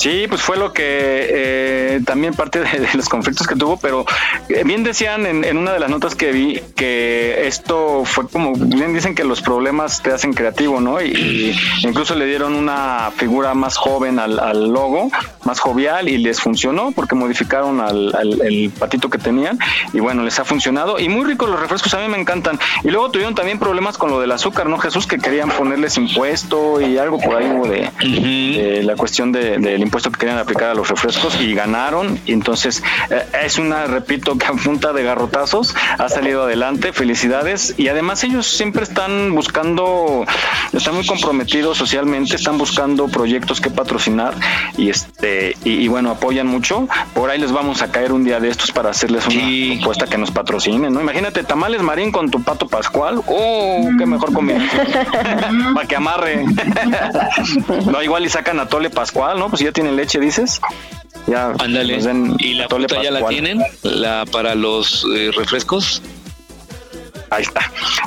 [0.00, 4.06] Sí, pues fue lo que eh, también parte de, los conflictos que tuvo, pero
[4.48, 8.94] eh, bien decían en, una de las notas que vi que esto fue como, bien
[8.94, 11.02] dicen que los problemas te hacen creativo, ¿no?
[11.02, 15.10] Y, incluso le dieron una figura más joven al, logo,
[15.44, 19.58] más jovial y les funcionó porque modificaron al, el patito que tenían
[19.92, 22.58] y bueno, les ha funcionado y muy ricos los refrescos, a mí me encantan.
[22.84, 24.78] Y luego tuvieron también problemas con lo del azúcar, ¿no?
[24.78, 29.89] Jesús, que querían ponerles impuesto y algo por ahí hubo de, la cuestión de, del
[29.90, 32.20] impuesto que querían aplicar a los refrescos y ganaron.
[32.24, 32.80] Y entonces
[33.10, 36.92] eh, es una, repito, que a punta de garrotazos ha salido adelante.
[36.92, 37.74] Felicidades.
[37.76, 40.24] Y además ellos siempre están buscando,
[40.72, 44.34] están muy comprometidos socialmente, están buscando proyectos que patrocinar
[44.76, 46.86] y este y, bueno, apoyan mucho.
[47.12, 50.18] Por ahí les vamos a caer un día de estos para hacerles una propuesta que
[50.18, 51.00] nos patrocinen, ¿no?
[51.00, 53.22] Imagínate tamales marín con tu pato pascual.
[53.26, 54.60] ¡Oh, qué mejor comida!
[55.74, 56.44] para que amarre.
[57.86, 59.48] no, igual y sacan a Tole Pascual, ¿no?
[59.48, 60.60] Pues ya tienen leche, dices.
[61.26, 61.98] Ya, Ándale.
[62.38, 63.62] ¿Y la fruta ya la tienen?
[63.82, 66.02] ¿La para los eh, refrescos?
[67.30, 67.62] Ahí está.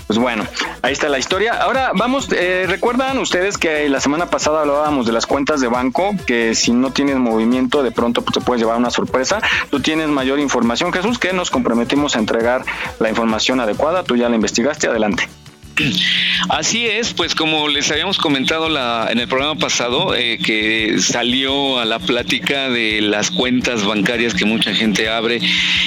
[0.05, 0.45] Pues bueno,
[0.83, 1.53] ahí está la historia.
[1.53, 6.11] Ahora vamos, eh, recuerdan ustedes que la semana pasada hablábamos de las cuentas de banco,
[6.27, 9.41] que si no tienes movimiento de pronto pues, te puedes llevar una sorpresa.
[9.71, 12.65] Tú tienes mayor información, Jesús, que nos comprometimos a entregar
[12.99, 14.03] la información adecuada.
[14.03, 15.27] Tú ya la investigaste, adelante.
[16.49, 18.67] Así es, pues como les habíamos comentado
[19.09, 24.45] en el programa pasado, eh, que salió a la plática de las cuentas bancarias que
[24.45, 25.39] mucha gente abre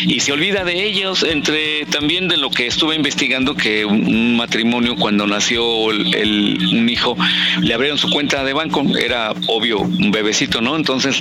[0.07, 4.97] y se olvida de ellos, entre también de lo que estuve investigando, que un, matrimonio
[4.97, 7.17] cuando nació el, un hijo
[7.61, 10.77] le abrieron su cuenta de banco, era obvio un bebecito, ¿no?
[10.77, 11.21] Entonces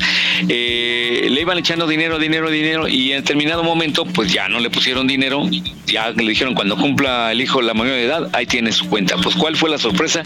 [0.49, 4.69] eh, le iban echando dinero, dinero, dinero y en determinado momento pues ya no le
[4.69, 5.43] pusieron dinero,
[5.87, 9.17] ya le dijeron cuando cumpla el hijo la mayoría de edad, hay tiene su cuenta.
[9.17, 10.23] Pues cuál fue la sorpresa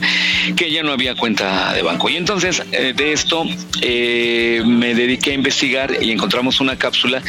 [0.55, 2.09] que ya no había cuenta de banco.
[2.09, 3.43] Y entonces eh, de esto
[3.81, 7.23] eh, me dediqué a investigar y encontramos una cápsula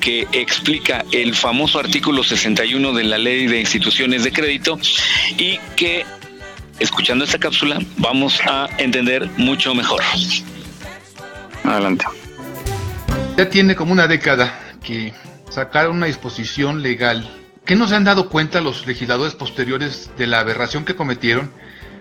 [0.00, 4.78] que explica el famoso artículo 61 de la ley de instituciones de crédito
[5.36, 6.06] y que
[6.78, 10.02] escuchando esta cápsula vamos a entender mucho mejor.
[11.64, 12.04] Adelante.
[13.36, 15.12] Ya tiene como una década que
[15.50, 17.28] sacaron una disposición legal
[17.68, 21.50] ¿Qué no se han dado cuenta los legisladores posteriores de la aberración que cometieron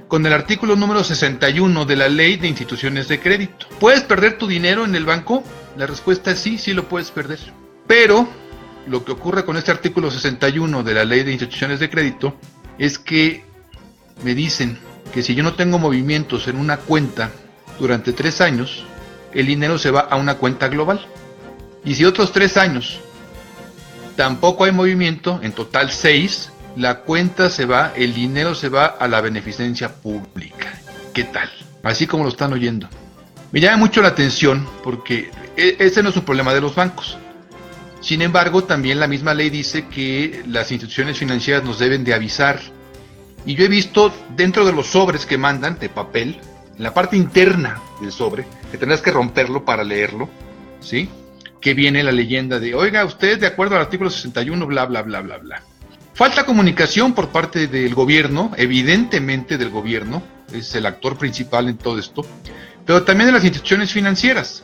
[0.08, 3.68] con el artículo número 61 de la Ley de Instituciones de Crédito?
[3.78, 5.44] ¿Puedes perder tu dinero en el banco?
[5.76, 7.40] La respuesta es sí, sí lo puedes perder.
[7.86, 8.30] Pero
[8.88, 12.38] lo que ocurre con este artículo 61 de la Ley de Instituciones de Crédito
[12.78, 13.44] es que
[14.24, 14.78] me dicen
[15.14, 17.30] que si yo no tengo movimientos en una cuenta
[17.78, 18.86] durante tres años,
[19.34, 21.06] el dinero se va a una cuenta global.
[21.84, 23.02] Y si otros tres años
[24.18, 29.08] tampoco hay movimiento, en total seis, la cuenta se va, el dinero se va a
[29.08, 30.74] la beneficencia pública.
[31.14, 31.50] ¿Qué tal?
[31.84, 32.90] Así como lo están oyendo.
[33.52, 37.18] Me llama mucho la atención porque e, ese no es un problema de los bancos.
[38.02, 42.60] Sin embargo, también la misma ley dice que las instituciones financieras nos deben de avisar.
[43.46, 46.40] Y yo he visto dentro de los sobres que mandan de papel,
[46.76, 50.30] en la parte interna del sobre, que tendrás que romperlo para leerlo,
[50.82, 51.10] ¿sí?
[51.62, 55.22] Que viene la leyenda de, oiga, usted de acuerdo al artículo 61, bla, bla, bla,
[55.22, 55.64] bla, bla.
[56.14, 62.00] Falta comunicación por parte del gobierno, evidentemente del gobierno, es el actor principal en todo
[62.00, 62.26] esto,
[62.86, 64.64] pero también de las instituciones financieras.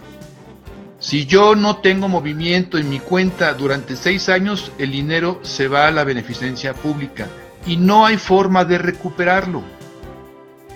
[1.00, 5.88] Si yo no tengo movimiento en mi cuenta durante seis años, el dinero se va
[5.88, 7.28] a la beneficencia pública
[7.68, 9.62] y no hay forma de recuperarlo.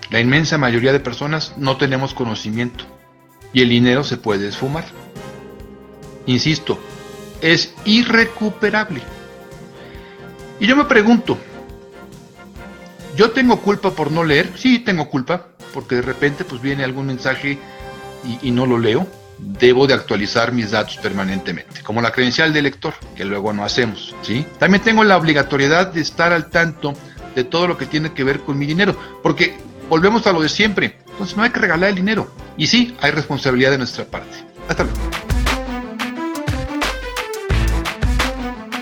[0.09, 2.83] La inmensa mayoría de personas no tenemos conocimiento
[3.53, 4.85] y el dinero se puede esfumar.
[6.27, 6.77] Insisto,
[7.41, 9.01] es irrecuperable.
[10.59, 11.37] Y yo me pregunto,
[13.15, 14.51] ¿yo tengo culpa por no leer?
[14.55, 17.57] Sí, tengo culpa, porque de repente pues viene algún mensaje
[18.41, 19.07] y, no lo leo
[19.39, 24.15] debo de actualizar mis datos permanentemente, como la credencial de lector, que luego no hacemos,
[24.23, 24.43] ¿sí?
[24.57, 26.95] También tengo la obligatoriedad de estar al tanto
[27.35, 29.55] de todo lo que tiene que ver con mi dinero, porque
[29.89, 33.11] volvemos a lo de siempre, entonces no hay que regalar el dinero, y sí, hay
[33.11, 34.37] responsabilidad de nuestra parte.
[34.67, 35.26] Hasta luego.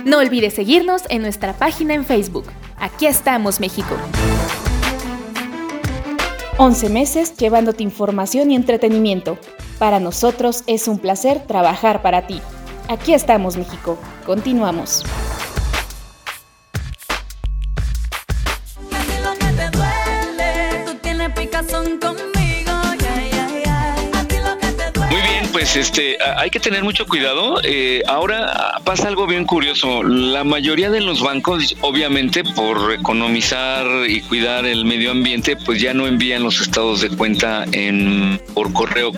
[0.06, 2.46] No olvides seguirnos en nuestra página en Facebook.
[2.78, 3.96] Aquí estamos, México.
[6.60, 9.40] 11 meses llevándote información y entretenimiento.
[9.80, 12.40] Para nosotros es un placer trabajar para ti.
[12.88, 13.98] Aquí estamos, México.
[14.28, 15.04] Continuamos.
[25.66, 27.60] Pues este, hay que tener mucho cuidado.
[27.64, 30.04] Eh, ahora pasa algo bien curioso.
[30.04, 35.96] La mayoría de los bancos, obviamente, por economizar y cuidar el medio ambiente, pues ya
[35.96, 39.12] no envían los estados de cuenta en por correo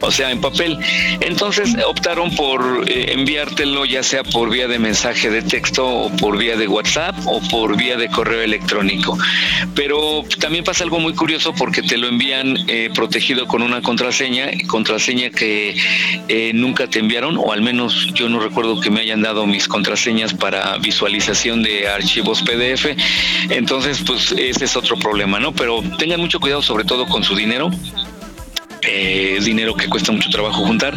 [0.00, 0.78] o sea, en papel.
[1.20, 6.38] Entonces optaron por eh, enviártelo ya sea por vía de mensaje de texto o por
[6.38, 9.18] vía de WhatsApp o por vía de correo electrónico.
[9.74, 14.50] Pero también pasa algo muy curioso porque te lo envían eh, protegido con una contraseña,
[14.66, 15.76] contraseña que
[16.28, 19.66] eh, nunca te enviaron o al menos yo no recuerdo que me hayan dado mis
[19.66, 22.86] contraseñas para visualización de archivos PDF.
[23.50, 25.52] Entonces, pues ese es otro problema, ¿no?
[25.52, 27.70] Pero tengan mucho cuidado sobre todo con su dinero
[28.88, 30.94] eh, dinero que cuesta mucho trabajo juntar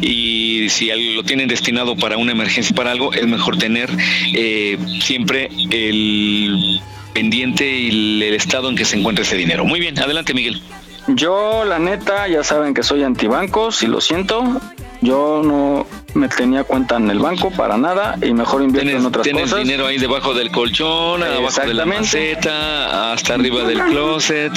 [0.00, 3.90] y si lo tienen destinado para una emergencia, para algo, es mejor tener
[4.34, 6.80] eh, siempre el
[7.12, 9.64] pendiente y el estado en que se encuentra ese dinero.
[9.64, 10.60] Muy bien, adelante Miguel.
[11.08, 14.60] Yo, la neta, ya saben que soy antibancos y lo siento.
[15.00, 15.84] Yo no
[16.14, 19.58] me tenía cuenta en el banco para nada y mejor invierto en otras tienes cosas.
[19.60, 24.52] dinero ahí debajo del colchón, abajo de la maceta, hasta arriba del closet.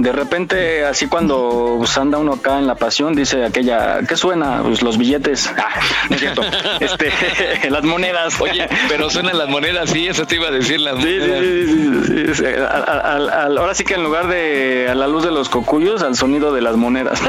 [0.00, 4.62] De repente, así cuando pues, anda uno acá en la pasión, dice aquella, ¿qué suena?
[4.62, 5.50] Pues los billetes.
[5.58, 6.42] Ah, no es cierto.
[6.80, 7.10] este,
[7.70, 8.40] las monedas.
[8.40, 11.40] Oye, pero suenan las monedas, sí, eso te iba a decir las Sí, monedas.
[11.40, 12.44] sí, sí, sí.
[12.46, 16.02] Al- al- al- ahora sí que en lugar de a la luz de los cocuyos,
[16.02, 17.20] al sonido de las monedas.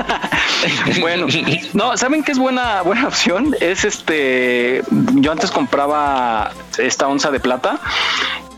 [1.00, 1.26] bueno,
[1.74, 3.56] no, ¿saben qué es buena, buena opción?
[3.60, 4.84] Es este,
[5.16, 7.80] yo antes compraba esta onza de plata,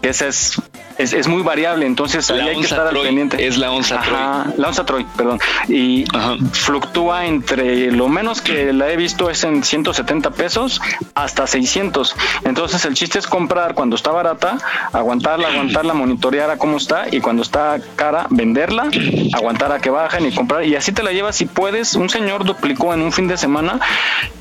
[0.02, 0.62] que esa es,
[1.02, 3.46] es, es muy variable, entonces ahí hay que estar al Troy, pendiente.
[3.46, 5.40] es la onza Ajá, La onza Troy, perdón.
[5.68, 6.06] Y
[6.54, 10.82] fluctúa entre lo menos que la he visto es en 170 pesos
[11.16, 12.16] hasta 600.
[12.46, 14.58] Entonces el chiste es comprar cuando está barata,
[14.94, 18.90] aguantarla, aguantarla, monitorear a cómo está y cuando está cara, venderla,
[19.34, 20.66] aguantar a que bajen y comprar.
[20.66, 21.96] Y así te la llevas si puedes.
[21.96, 23.80] Un señor duplicó en un fin de semana.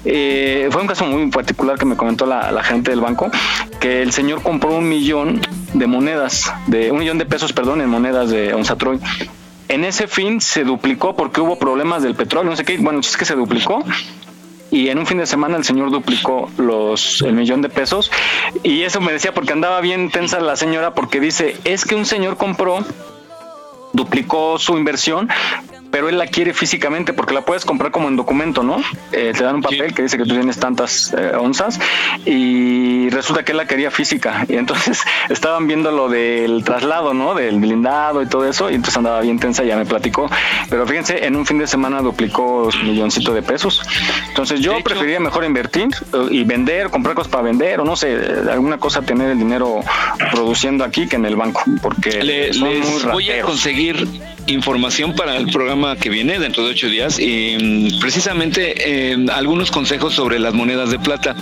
[0.04, 3.30] eh, fue un caso muy particular que me comentó la, la gente del banco,
[3.80, 5.40] que el señor compró un millón
[5.74, 9.00] de monedas, de un millón de pesos, perdón, en monedas de onza Troy.
[9.68, 12.78] En ese fin se duplicó porque hubo problemas del petróleo, no sé qué.
[12.78, 13.84] Bueno, es que se duplicó
[14.70, 18.10] y en un fin de semana el señor duplicó los el millón de pesos
[18.62, 22.06] y eso me decía porque andaba bien tensa la señora porque dice es que un
[22.06, 22.84] señor compró
[23.92, 25.28] duplicó su inversión
[25.90, 28.76] pero él la quiere físicamente porque la puedes comprar como en documento, ¿no?
[29.12, 31.78] Eh, te dan un papel que dice que tú tienes tantas eh, onzas
[32.24, 37.34] y resulta que él la quería física y entonces estaban viendo lo del traslado, ¿no?
[37.34, 40.30] Del blindado y todo eso y entonces andaba bien tensa, ya me platicó,
[40.68, 43.82] pero fíjense, en un fin de semana duplicó su milloncito de pesos.
[44.28, 48.16] Entonces yo preferiría mejor invertir eh, y vender, comprar cosas para vender o no sé,
[48.50, 49.80] alguna cosa tener el dinero
[50.30, 54.06] produciendo aquí que en el banco, porque Le- son les muy voy a conseguir
[54.46, 58.74] información para el programa que viene dentro de ocho días y mm, precisamente
[59.12, 61.34] eh, algunos consejos sobre las monedas de plata.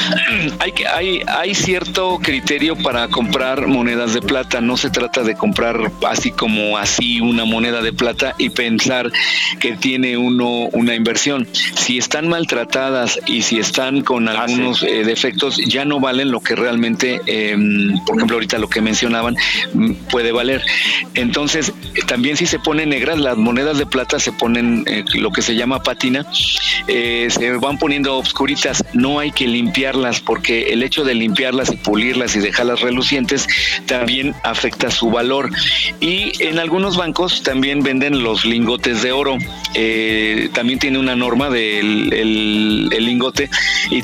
[0.60, 4.60] hay, que- hay, hay cierto criterio para comprar monedas de plata.
[4.60, 9.10] No se trata de comprar así como así una moneda de plata y pensar
[9.58, 11.48] que tiene uno una inversión.
[11.52, 16.54] Si están maltratadas y si están con algunos eh, defectos, ya no valen lo que
[16.54, 17.56] realmente, eh,
[18.06, 19.34] por ejemplo, ahorita lo que mencionaban,
[19.74, 20.62] mm, puede valer.
[21.14, 21.72] Entonces,
[22.06, 25.56] también si se ponen negras, las monedas de plata se ponen eh, lo que se
[25.56, 26.26] llama patina,
[26.86, 28.84] eh, se van poniendo obscuritas.
[28.92, 33.46] No hay que limpiarlas porque el hecho de limpiarlas y pulirlas y dejarlas relucientes
[33.86, 35.50] también afecta su valor.
[35.98, 39.38] Y en algunos bancos también venden los lingotes de oro.
[39.74, 43.48] Eh, también tiene una norma del el, lingote
[43.90, 44.02] y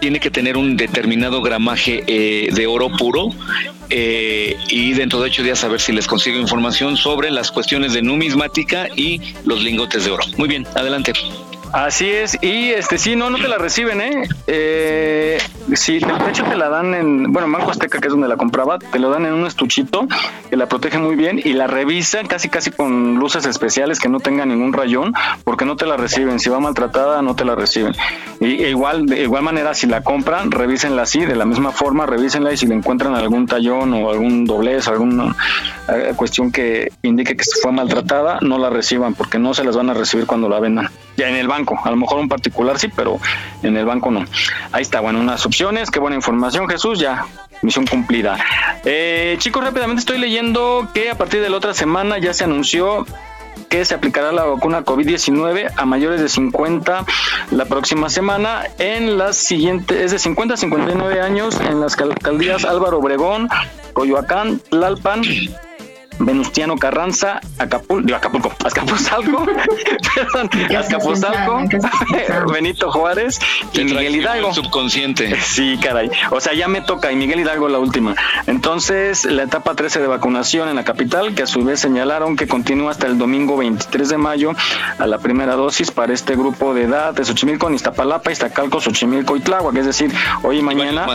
[0.00, 3.28] tiene que tener un determinado gramaje eh, de oro puro.
[3.90, 7.92] eh, y dentro de ocho días a ver si les consigo información sobre las cuestiones
[7.92, 10.24] de numismática y los lingotes de oro.
[10.36, 11.12] Muy bien, adelante.
[11.74, 14.28] Así es, y este sí, no, no te la reciben, ¿eh?
[14.46, 15.38] eh
[15.74, 18.36] sí, de hecho te la dan en, bueno, en Banco Azteca, que es donde la
[18.36, 20.06] compraba, te lo dan en un estuchito
[20.48, 24.20] que la protege muy bien y la revisan casi casi con luces especiales que no
[24.20, 26.38] tenga ningún rayón, porque no te la reciben.
[26.38, 27.92] Si va maltratada, no te la reciben.
[28.38, 32.06] Y e igual, de igual manera, si la compran, revísenla así, de la misma forma,
[32.06, 35.34] revísenla y si le encuentran algún tallón o algún doblez, alguna
[35.88, 39.90] eh, cuestión que indique que fue maltratada, no la reciban, porque no se las van
[39.90, 40.88] a recibir cuando la vendan.
[41.16, 43.18] Ya en el banco, a lo mejor un particular sí, pero
[43.62, 44.24] en el banco no.
[44.72, 47.26] Ahí está, bueno, unas opciones, qué buena información, Jesús, ya,
[47.62, 48.36] misión cumplida.
[48.84, 53.06] Eh, chicos, rápidamente estoy leyendo que a partir de la otra semana ya se anunció
[53.68, 57.04] que se aplicará la vacuna COVID-19 a mayores de 50
[57.50, 62.64] la próxima semana en las siguientes, es de 50 a 59 años en las alcaldías
[62.64, 63.48] Álvaro Obregón,
[63.92, 65.22] Coyoacán, Tlalpan,
[66.18, 69.46] Venustiano Carranza, Acapulco, digo Acapulco, Azcapotzalco,
[70.14, 71.62] perdón, Azcapotzalco,
[72.52, 73.38] Benito Juárez
[73.72, 74.54] y Miguel Hidalgo.
[74.54, 75.40] Subconsciente.
[75.40, 76.10] Sí, caray.
[76.30, 78.14] O sea, ya me toca y Miguel Hidalgo la última.
[78.46, 82.46] Entonces, la etapa 13 de vacunación en la capital, que a su vez señalaron que
[82.46, 84.52] continúa hasta el domingo 23 de mayo
[84.98, 89.40] a la primera dosis para este grupo de edad de Xochimilco, Iztapalapa, Iztacalco, Xochimilco y
[89.40, 90.12] Tláhuac, es decir,
[90.42, 91.06] hoy y mañana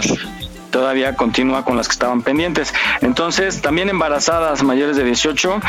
[0.71, 2.73] todavía continúa con las que estaban pendientes.
[3.01, 5.59] Entonces, también embarazadas mayores de 18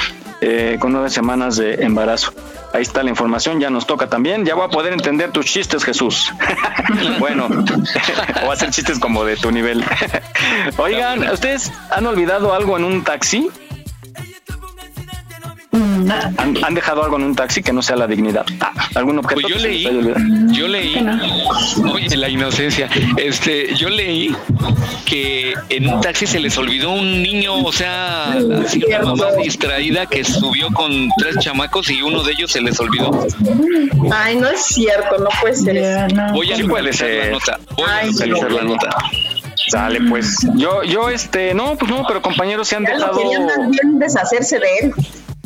[0.40, 2.32] eh, con nueve semanas de embarazo.
[2.72, 4.44] Ahí está la información, ya nos toca también.
[4.44, 6.32] Ya voy a poder entender tus chistes, Jesús.
[7.18, 7.48] bueno,
[8.46, 9.84] o hacer chistes como de tu nivel.
[10.78, 13.50] Oigan, ¿ustedes han olvidado algo en un taxi?
[15.72, 18.44] ¿Han, han dejado algo en un taxi que no sea la dignidad?
[18.60, 19.40] Ah, ¿Algún objeto?
[19.42, 20.52] Pues yo leí, haya olvidado?
[20.52, 20.96] yo leí,
[21.92, 24.34] oye, la inocencia, este, yo leí
[25.04, 28.32] que en un taxi se les olvidó un niño, o sea,
[28.64, 32.78] así una mamá distraída que subió con tres chamacos y uno de ellos se les
[32.80, 33.26] olvidó.
[34.12, 36.08] Ay, no es cierto, no puede ser.
[36.32, 37.60] Voy a Sí la nota.
[37.76, 38.88] Voy a Ay, actualizar la nota.
[39.68, 40.36] Sale, pues.
[40.56, 43.18] Yo, yo, este, no, pues no, pero compañeros se han Ya lo dejado.
[43.18, 44.92] querían más bien deshacerse de él.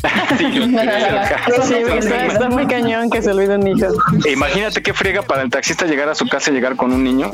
[1.64, 3.94] Sí, está, está muy cañón que se olviden hijos.
[4.24, 7.02] E Imagínate qué friega para el taxista llegar a su casa y llegar con un
[7.04, 7.30] niño.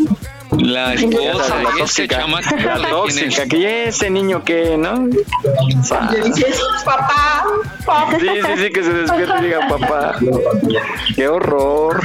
[0.59, 2.27] La esposa la ese tóxica,
[2.77, 5.07] la tóxica, que ese niño que, ¿no?
[5.07, 7.45] Le dices, papá,
[7.87, 8.19] papá.
[8.19, 10.17] Sí, sí, sí, que se despierta y diga papá.
[11.15, 12.01] Qué horror.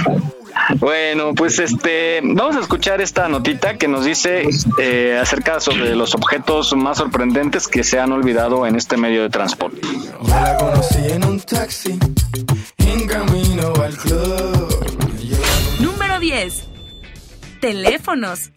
[0.78, 4.48] Bueno, pues este, vamos a escuchar esta notita que nos dice
[4.80, 9.30] eh, acerca sobre los objetos más sorprendentes que se han olvidado en este medio de
[9.30, 9.82] transporte.
[9.82, 12.00] Yo la conocí en un taxi,
[12.78, 14.96] en camino al club.
[15.80, 16.68] Número 10.
[17.62, 18.52] Teléfonos.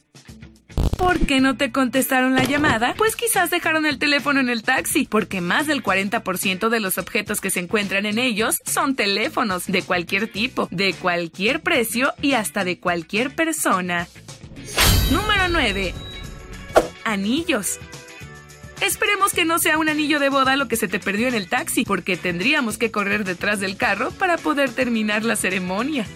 [0.99, 2.95] ¿Por qué no te contestaron la llamada?
[2.99, 7.41] Pues quizás dejaron el teléfono en el taxi, porque más del 40% de los objetos
[7.41, 12.65] que se encuentran en ellos son teléfonos de cualquier tipo, de cualquier precio y hasta
[12.65, 14.09] de cualquier persona.
[15.13, 15.95] Número 9.
[17.05, 17.79] Anillos.
[18.81, 21.49] Esperemos que no sea un anillo de boda lo que se te perdió en el
[21.49, 26.07] taxi, porque tendríamos que correr detrás del carro para poder terminar la ceremonia.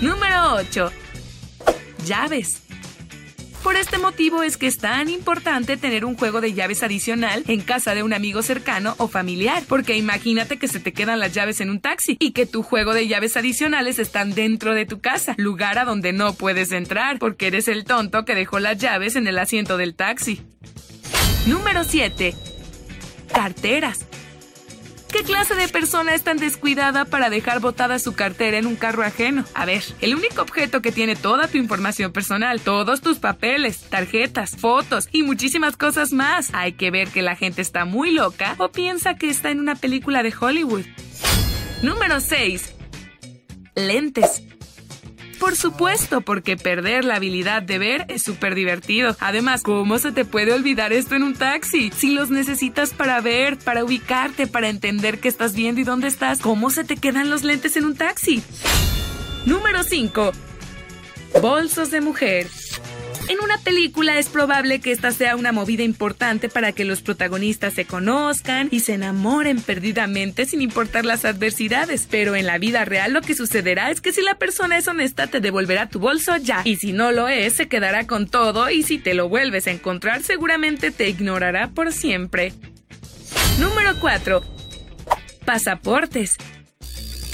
[0.00, 0.92] Número 8.
[2.06, 2.61] Llaves.
[3.62, 7.60] Por este motivo es que es tan importante tener un juego de llaves adicional en
[7.60, 11.60] casa de un amigo cercano o familiar, porque imagínate que se te quedan las llaves
[11.60, 15.34] en un taxi y que tu juego de llaves adicionales están dentro de tu casa,
[15.38, 19.28] lugar a donde no puedes entrar, porque eres el tonto que dejó las llaves en
[19.28, 20.42] el asiento del taxi.
[21.46, 22.34] Número 7.
[23.32, 24.06] Carteras.
[25.12, 29.02] ¿Qué clase de persona es tan descuidada para dejar botada su cartera en un carro
[29.02, 29.44] ajeno?
[29.52, 34.56] A ver, el único objeto que tiene toda tu información personal, todos tus papeles, tarjetas,
[34.56, 36.48] fotos y muchísimas cosas más.
[36.54, 39.74] Hay que ver que la gente está muy loca o piensa que está en una
[39.74, 40.86] película de Hollywood.
[41.82, 42.72] Número 6.
[43.74, 44.42] Lentes.
[45.42, 49.16] Por supuesto, porque perder la habilidad de ver es súper divertido.
[49.18, 51.90] Además, ¿cómo se te puede olvidar esto en un taxi?
[51.90, 56.38] Si los necesitas para ver, para ubicarte, para entender qué estás viendo y dónde estás,
[56.38, 58.40] ¿cómo se te quedan los lentes en un taxi?
[59.44, 60.30] Número 5.
[61.40, 62.46] Bolsos de mujer.
[63.28, 67.74] En una película es probable que esta sea una movida importante para que los protagonistas
[67.74, 73.12] se conozcan y se enamoren perdidamente sin importar las adversidades, pero en la vida real
[73.12, 76.62] lo que sucederá es que si la persona es honesta te devolverá tu bolso ya,
[76.64, 79.70] y si no lo es se quedará con todo y si te lo vuelves a
[79.70, 82.52] encontrar seguramente te ignorará por siempre.
[83.58, 84.42] Número 4.
[85.44, 86.36] Pasaportes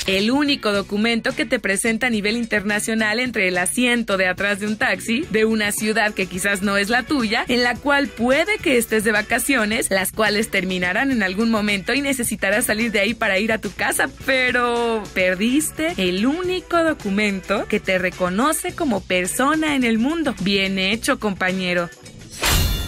[0.08, 4.66] el único documento que te presenta a nivel internacional entre el asiento de atrás de
[4.66, 8.56] un taxi de una ciudad que quizás no es la tuya, en la cual puede
[8.56, 13.12] que estés de vacaciones, las cuales terminarán en algún momento y necesitarás salir de ahí
[13.12, 19.74] para ir a tu casa, pero perdiste el único documento que te reconoce como persona
[19.74, 20.34] en el mundo.
[20.40, 21.90] Bien hecho, compañero.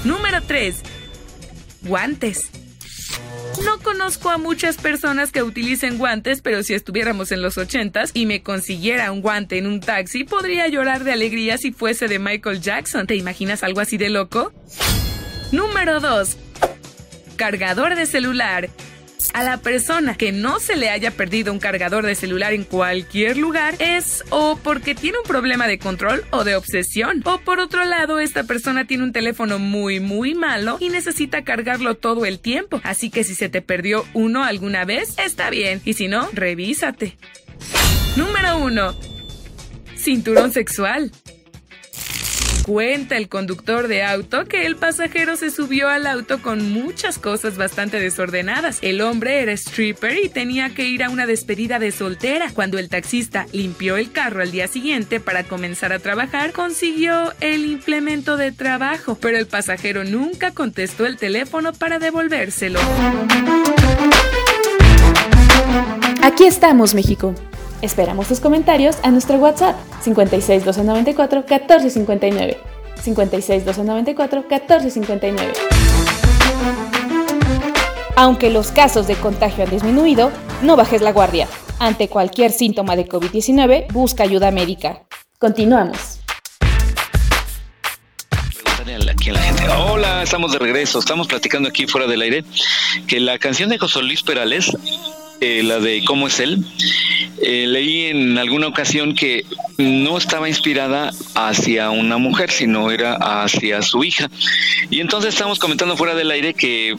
[0.05, 0.76] Número 3.
[1.82, 2.60] Guantes.
[3.64, 8.24] No conozco a muchas personas que utilicen guantes, pero si estuviéramos en los ochentas y
[8.24, 12.60] me consiguiera un guante en un taxi, podría llorar de alegría si fuese de Michael
[12.60, 13.06] Jackson.
[13.06, 14.52] ¿Te imaginas algo así de loco?
[15.52, 16.36] Número 2.
[17.36, 18.70] Cargador de celular.
[19.34, 23.36] A la persona que no se le haya perdido un cargador de celular en cualquier
[23.36, 27.84] lugar es o porque tiene un problema de control o de obsesión, o por otro
[27.84, 32.80] lado esta persona tiene un teléfono muy muy malo y necesita cargarlo todo el tiempo,
[32.84, 37.16] así que si se te perdió uno alguna vez, está bien, y si no, revísate.
[38.16, 38.94] Número 1.
[39.97, 41.12] Cinturón sexual.
[42.70, 47.56] Cuenta el conductor de auto que el pasajero se subió al auto con muchas cosas
[47.56, 48.78] bastante desordenadas.
[48.80, 52.52] El hombre era stripper y tenía que ir a una despedida de soltera.
[52.55, 57.64] Cuando el taxista limpió el carro al día siguiente para comenzar a trabajar, consiguió el
[57.64, 62.78] implemento de trabajo, pero el pasajero nunca contestó el teléfono para devolvérselo.
[66.22, 67.34] Aquí estamos, México.
[67.82, 72.59] Esperamos tus comentarios a nuestro WhatsApp 56 294 1459.
[73.02, 75.52] 56 294 1459.
[78.16, 80.31] Aunque los casos de contagio han disminuido,
[80.62, 81.48] no bajes la guardia.
[81.78, 85.07] Ante cualquier síntoma de COVID-19, busca ayuda médica.
[85.39, 86.19] Continuamos.
[89.32, 89.69] La gente.
[89.69, 90.98] Hola, estamos de regreso.
[90.98, 92.44] Estamos platicando aquí fuera del aire
[93.07, 94.73] que la canción de José Luis Perales
[95.40, 96.62] eh, la de cómo es él,
[97.40, 99.47] eh, leí en alguna ocasión que
[99.78, 104.31] no estaba inspirada hacia una mujer, sino era hacia su hija.
[104.90, 106.94] Y entonces estamos comentando fuera del aire que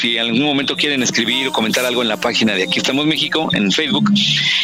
[0.00, 3.06] si en algún momento quieren escribir o comentar algo en la página de Aquí estamos
[3.06, 4.08] México, en Facebook,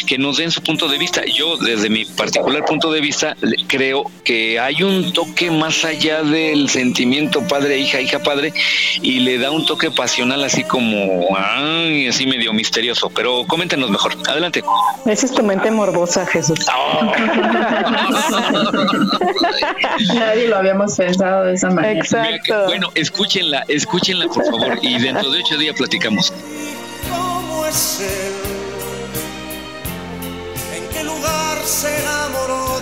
[0.07, 1.25] que nos den su punto de vista.
[1.25, 3.35] Yo, desde mi particular punto de vista,
[3.67, 8.53] creo que hay un toque más allá del sentimiento padre-hija, hija-padre,
[9.01, 13.09] y le da un toque pasional así como, ay, así medio misterioso.
[13.09, 14.17] Pero coméntenos mejor.
[14.27, 14.61] Adelante.
[15.05, 16.59] Esa es tu mente morbosa, Jesús.
[20.15, 21.97] Nadie lo habíamos pensado de esa manera.
[21.97, 22.65] Exacto.
[22.65, 26.33] Bueno, escúchenla, escúchenla por favor y dentro de ocho días platicamos.
[27.09, 28.33] ¿Cómo es él?
[30.77, 32.74] ¿En qué lugar se enamoró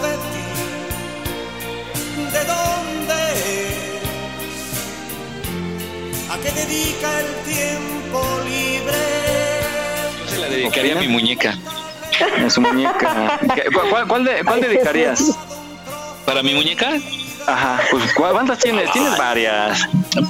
[6.34, 8.97] ¿A qué dedica el tiempo libre?
[10.27, 11.57] Se la dedicaría a mi muñeca.
[12.45, 13.39] A su muñeca.
[13.55, 15.38] ¿Qué- ¿Cuál, cuál, de- cuál dedicarías?
[16.26, 16.93] ¿Para mi muñeca?
[17.45, 18.89] Ajá, pues ¿cu- ¿cuántas tienes?
[18.93, 19.81] Tienes varias.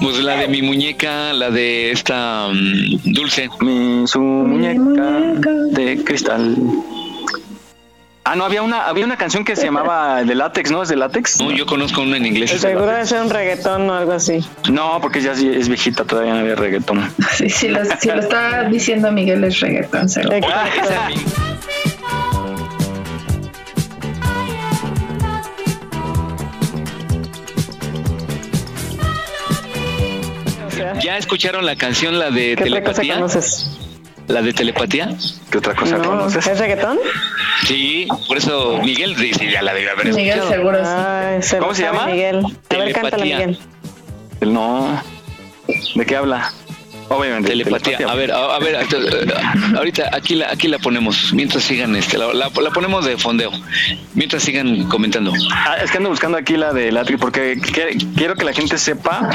[0.01, 3.49] Pues la de mi muñeca, la de esta mm, dulce.
[3.61, 5.19] Mi, su muñeca
[5.71, 6.55] de cristal.
[8.25, 10.81] Ah, no, había una, había una canción que se llamaba de látex, ¿no?
[10.81, 11.41] ¿Es de látex?
[11.41, 12.51] No, yo conozco una en inglés.
[12.51, 14.39] Seguro debe ser un reggaetón o algo así.
[14.71, 17.11] No, porque ya es viejita, todavía no había reggaetón.
[17.33, 20.37] Sí, si lo, si lo está diciendo Miguel es reggaetón, seguro.
[20.47, 21.09] Ah,
[31.01, 33.15] ¿Ya escucharon la canción, la de Telepatía?
[33.15, 33.72] Cosa conoces?
[34.27, 35.09] ¿La de telepatía?
[35.51, 36.47] ¿Qué otra cosa No, conoces?
[36.47, 36.97] ¿Es reggaetón?
[37.65, 40.49] Sí, por eso Miguel dice, ya la debe haber Miguel escuchado.
[40.49, 40.91] seguro sí.
[40.95, 42.05] Ay, se ¿Cómo se llama?
[42.07, 42.37] Miguel.
[42.37, 43.37] A ver, cántala, Telepatía.
[43.47, 43.59] Miguel.
[44.41, 45.01] No.
[45.95, 46.51] ¿De qué habla?
[47.09, 47.49] Obviamente.
[47.49, 47.97] Telepatía.
[48.07, 48.75] A ver, a, a ver,
[49.77, 51.31] ahorita aquí la, aquí la ponemos.
[51.33, 53.51] Mientras sigan, este, la, la- la ponemos de fondeo.
[54.15, 55.31] Mientras sigan comentando.
[55.51, 58.77] Ah, es que ando buscando aquí la de Latri porque que- quiero que la gente
[58.77, 59.29] sepa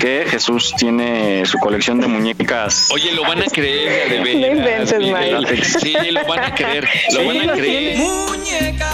[0.00, 2.88] que Jesús tiene su colección de muñecas.
[2.90, 5.52] Oye, lo van a creer, de No veras, inventes.
[5.52, 5.64] Mike.
[5.80, 7.98] Sí, lo van a creer, lo Sí, van a lo creer.
[7.98, 8.90] Muñeca,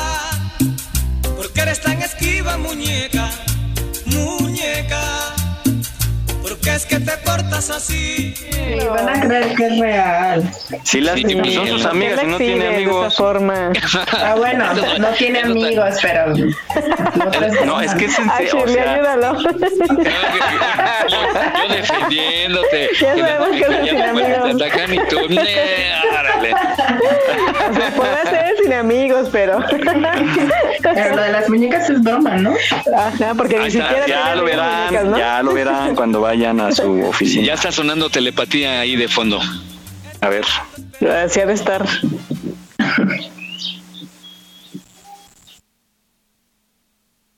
[1.36, 3.30] ¿por qué eres tan esquiva, muñeca?
[4.06, 5.00] Muñeca,
[6.50, 8.34] ¿por qué es que te portas así?
[8.80, 10.50] Y van a creer que es real.
[10.84, 13.06] Sí, las Sí, pues son sus ¿Por qué amigas y no tiene exhibes de amigos.
[13.06, 13.72] esa forma?
[14.12, 14.64] Ah, bueno,
[14.98, 16.34] no tiene amigos, pero.
[17.64, 19.38] No, es que es en serio, o sea, ayúdalo.
[21.08, 21.16] Yo,
[21.68, 22.88] yo defendiéndote.
[23.00, 24.62] Ya sabemos que ya sin después te amigos.
[24.62, 26.52] atacan y tú, "Nee, árale".
[27.70, 29.60] O sea, puede ser sin amigos, pero.
[30.82, 32.52] Pero lo de las muñecas es broma, ¿no?
[32.96, 35.18] Ajá, porque ni siquiera ya tiene lo verán, ¿no?
[35.18, 37.46] ya lo verán cuando vayan a su oficina.
[37.46, 39.40] Ya está sonando telepatía ahí de fondo.
[40.20, 40.44] A ver.
[41.24, 41.86] Así ha de estar.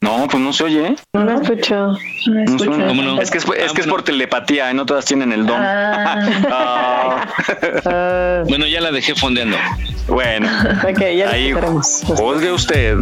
[0.00, 0.96] No, pues no se oye, ¿eh?
[1.12, 1.74] No lo escucho.
[1.76, 1.94] No
[2.34, 2.64] No escucho.
[2.64, 2.86] suena.
[2.88, 3.20] ¿Cómo no?
[3.20, 4.74] Es que es, es que es por telepatía, ¿eh?
[4.74, 5.60] no todas tienen el don.
[5.62, 6.28] Ah.
[6.50, 7.28] Ah.
[7.86, 9.56] Ah, Bueno, ya la dejé fondeando.
[10.08, 10.48] bueno,
[10.88, 12.96] ok, ya ahí juzgue usted.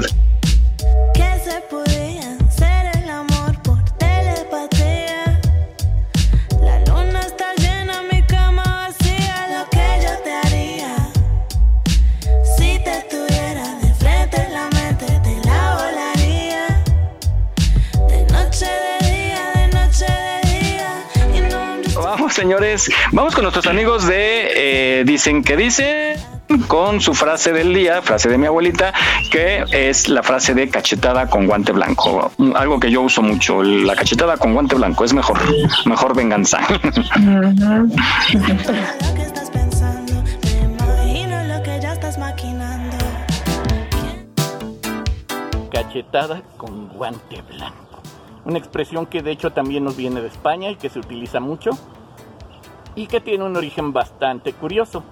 [22.33, 22.91] Señores.
[23.13, 26.17] Vamos con nuestros amigos de eh, Dicen que Dicen
[26.67, 28.93] con su frase del día, frase de mi abuelita,
[29.31, 32.33] que es la frase de cachetada con guante blanco.
[32.55, 35.39] Algo que yo uso mucho, la cachetada con guante blanco es mejor,
[35.87, 36.61] mejor venganza.
[45.71, 48.03] cachetada con guante blanco.
[48.45, 51.71] Una expresión que de hecho también nos viene de España y que se utiliza mucho
[53.01, 55.03] y que tiene un origen bastante curioso.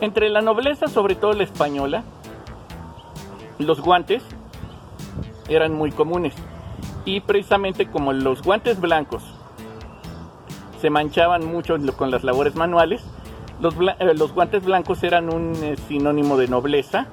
[0.00, 2.04] Entre la nobleza, sobre todo la española,
[3.58, 4.22] los guantes
[5.48, 6.34] eran muy comunes.
[7.04, 9.24] Y precisamente como los guantes blancos
[10.80, 13.04] se manchaban mucho con las labores manuales,
[13.60, 17.08] los, eh, guantes blancos eran un eh, sinónimo de nobleza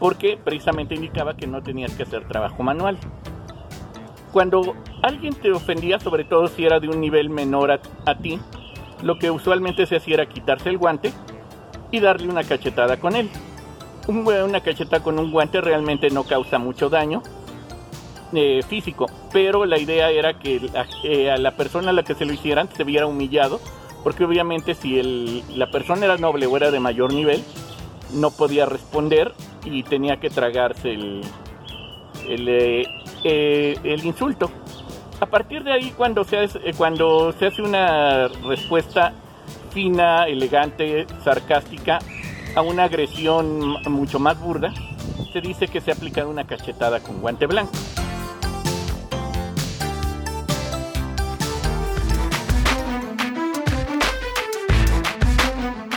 [0.00, 2.98] porque precisamente indicaba que no tenías que hacer trabajo manual.
[4.32, 8.40] Cuando alguien te ofendía, sobre todo si era de un nivel menor a ti,
[9.02, 11.12] lo que usualmente se hacía era quitarse el guante
[11.90, 13.28] y darle una cachetada con él.
[14.06, 17.22] Una cachetada con un guante realmente no causa mucho daño
[18.32, 22.14] eh, físico, pero la idea era que la, eh, a la persona a la que
[22.14, 23.60] se lo hicieran se viera humillado,
[24.02, 27.42] porque obviamente si la persona era noble o era de mayor nivel,
[28.14, 29.32] no podía responder
[29.64, 31.22] y tenía que tragarse el,
[33.24, 34.50] eh, el insulto.
[35.20, 39.12] A partir de ahí, cuando se, hace, eh, cuando se hace una respuesta
[39.70, 41.98] fina, elegante, sarcástica
[42.56, 44.72] a una agresión mucho más burda,
[45.30, 47.72] se dice que se aplica una cachetada con guante blanco.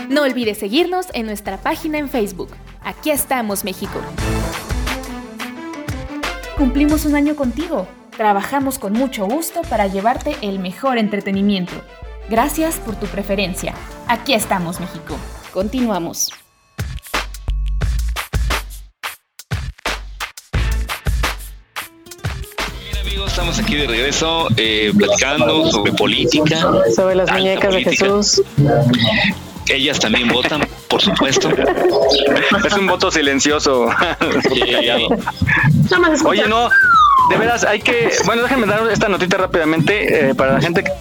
[0.10, 2.50] No olvides seguirnos en nuestra página en Facebook.
[2.84, 4.00] Aquí estamos, México.
[6.58, 7.88] Cumplimos un año contigo.
[8.18, 11.74] Trabajamos con mucho gusto para llevarte el mejor entretenimiento.
[12.30, 13.74] Gracias por tu preferencia.
[14.08, 15.18] Aquí estamos, México.
[15.52, 16.32] Continuamos.
[23.02, 26.72] Amigos, estamos aquí de regreso eh, platicando sobre política.
[26.96, 27.84] Sobre las muñecas de.
[27.84, 28.44] Jesús.
[29.70, 31.50] Ellas también votan, por supuesto.
[32.64, 33.88] Es un voto silencioso.
[36.26, 36.70] Oye, no,
[37.30, 38.12] de veras, hay que.
[38.26, 40.92] Bueno, déjenme dar esta notita rápidamente eh, para la gente que.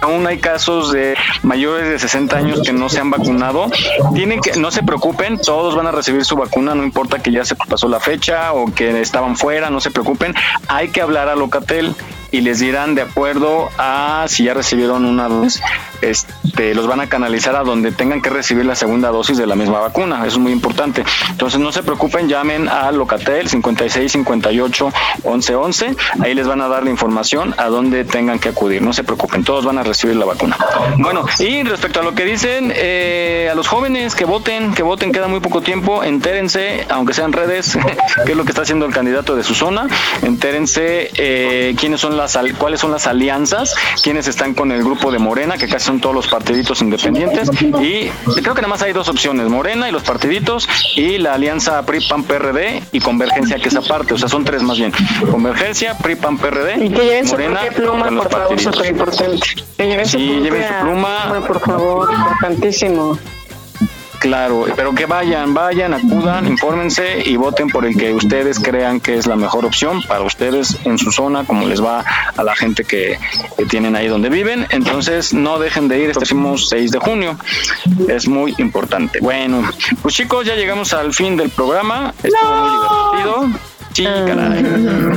[0.00, 3.66] Aún hay casos de mayores de 60 años que no se han vacunado.
[4.14, 7.44] Tienen que, no se preocupen, todos van a recibir su vacuna, no importa que ya
[7.44, 10.36] se pasó la fecha o que estaban fuera, no se preocupen.
[10.68, 11.96] Hay que hablar a Locatel
[12.30, 15.62] y les dirán de acuerdo a si ya recibieron una dosis,
[16.02, 19.54] este, los van a canalizar a donde tengan que recibir la segunda dosis de la
[19.54, 20.18] misma vacuna.
[20.18, 21.04] Eso es muy importante.
[21.30, 24.92] Entonces no se preocupen, llamen a Locatel 56 58
[25.24, 25.96] 11 11.
[26.20, 28.82] Ahí les van a dar la información a donde tengan que acudir.
[28.82, 30.56] No se preocupen, todos van a recibir la vacuna.
[30.98, 35.12] Bueno, y respecto a lo que dicen, eh, a los jóvenes que voten, que voten,
[35.12, 37.78] queda muy poco tiempo, entérense, aunque sean redes,
[38.26, 39.86] qué es lo que está haciendo el candidato de su zona,
[40.22, 45.18] entérense eh, quiénes son las, cuáles son las alianzas, quiénes están con el grupo de
[45.18, 47.50] Morena, que casi son todos los partiditos independientes,
[47.80, 48.08] y
[48.42, 52.82] creo que nada más hay dos opciones, Morena y los partiditos, y la alianza PRI-PAN-PRD
[52.92, 54.92] y Convergencia, que es aparte, o sea, son tres más bien,
[55.30, 58.74] Convergencia, PRI-PAN-PRD, Y que lleven Morena, propia pluma, con los por favor, partiditos.
[58.76, 59.46] súper importante.
[59.76, 61.46] Que lleven su Sí, lleven su propia pluma.
[61.46, 63.18] por favor, importantísimo.
[64.18, 69.16] Claro, pero que vayan, vayan, acudan, infórmense y voten por el que ustedes crean que
[69.16, 72.04] es la mejor opción para ustedes en su zona, como les va
[72.36, 73.18] a la gente que,
[73.56, 74.66] que tienen ahí donde viven.
[74.70, 77.38] Entonces, no dejen de ir este próximo 6 de junio.
[78.08, 79.20] Es muy importante.
[79.20, 79.62] Bueno,
[80.02, 82.12] pues chicos, ya llegamos al fin del programa.
[82.22, 83.77] Estuvo muy divertido.
[83.98, 84.62] Sí, caray.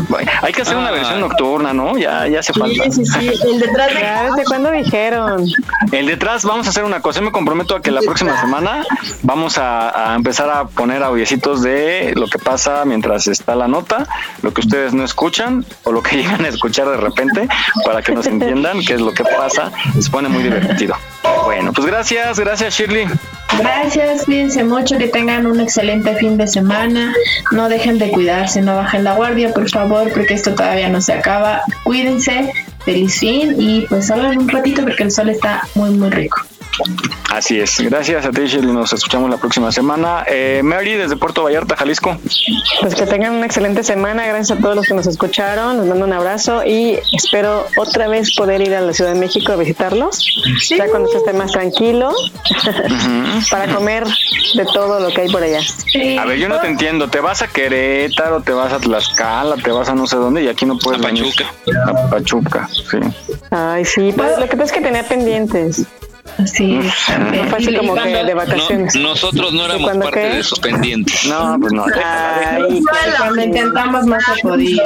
[0.10, 1.98] Bueno, hay que hacer una versión nocturna, ¿no?
[1.98, 2.84] Ya, ya hace falta.
[2.86, 3.32] Sí, sí, sí.
[3.48, 4.32] El detrás de...
[4.32, 5.46] ¿Desde cuándo dijeron?
[5.92, 7.20] El detrás, vamos a hacer una cosa.
[7.20, 8.84] Yo me comprometo a que la próxima semana
[9.22, 14.08] vamos a, a empezar a poner audiecitos de lo que pasa mientras está la nota,
[14.42, 17.48] lo que ustedes no escuchan o lo que llegan a escuchar de repente
[17.86, 19.72] para que nos entiendan qué es lo que pasa.
[20.00, 20.96] Se pone muy divertido.
[21.46, 23.08] Bueno, pues gracias, gracias Shirley.
[23.58, 27.14] Gracias, cuídense mucho, que tengan un excelente fin de semana.
[27.52, 31.14] No dejen de cuidarse, no bajen la guardia, por favor, porque esto todavía no se
[31.14, 31.62] acaba.
[31.84, 32.54] Cuídense,
[32.86, 36.42] feliz fin y pues salgan un ratito porque el sol está muy, muy rico.
[37.30, 37.80] Así es.
[37.80, 38.42] Gracias a ti.
[38.62, 40.24] Nos escuchamos la próxima semana.
[40.28, 42.18] Eh, Mary desde Puerto Vallarta, Jalisco.
[42.82, 44.26] Pues que tengan una excelente semana.
[44.28, 45.78] Gracias a todos los que nos escucharon.
[45.78, 49.52] Les mando un abrazo y espero otra vez poder ir a la Ciudad de México
[49.54, 50.26] a visitarlos.
[50.70, 52.12] Ya cuando se esté más tranquilo
[53.50, 54.06] para comer
[54.56, 55.62] de todo lo que hay por allá.
[56.20, 57.10] A ver, yo no te entiendo.
[57.10, 60.48] ¿Te vas a Querétaro, te vas a Tlaxcala, te vas a no sé dónde y
[60.48, 61.34] aquí no puedes venir?
[61.88, 62.98] A Pachuca, sí.
[63.50, 65.86] Ay, sí, pues lo que pasa es que tenía pendientes.
[66.46, 66.74] Sí.
[66.78, 68.96] No fue así como que de vacaciones.
[68.96, 70.20] No- nosotros no éramos parte qué?
[70.28, 71.26] de esos pendientes.
[71.26, 71.86] No, pues no.
[72.04, 72.82] Ay,
[73.18, 74.84] Cuando intentamos más se podía.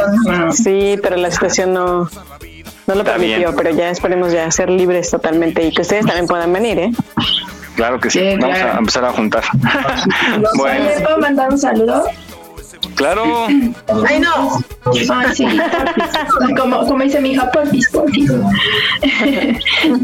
[0.51, 2.09] Sí, pero la situación no, no
[2.87, 3.55] lo Está permitió, bien.
[3.55, 6.91] pero ya esperemos ya ser libres totalmente y que ustedes también puedan venir, ¿eh?
[7.75, 8.19] Claro que sí.
[8.19, 8.73] Sí, Vamos claro.
[8.73, 9.43] a empezar a juntar.
[10.55, 12.05] bueno, ¿Le puedo mandar un saludo?
[12.95, 13.47] claro.
[13.47, 14.61] Ay, no.
[14.85, 15.45] Ay, sí.
[16.57, 18.31] Como, como dice mi hija, porfis, porfis.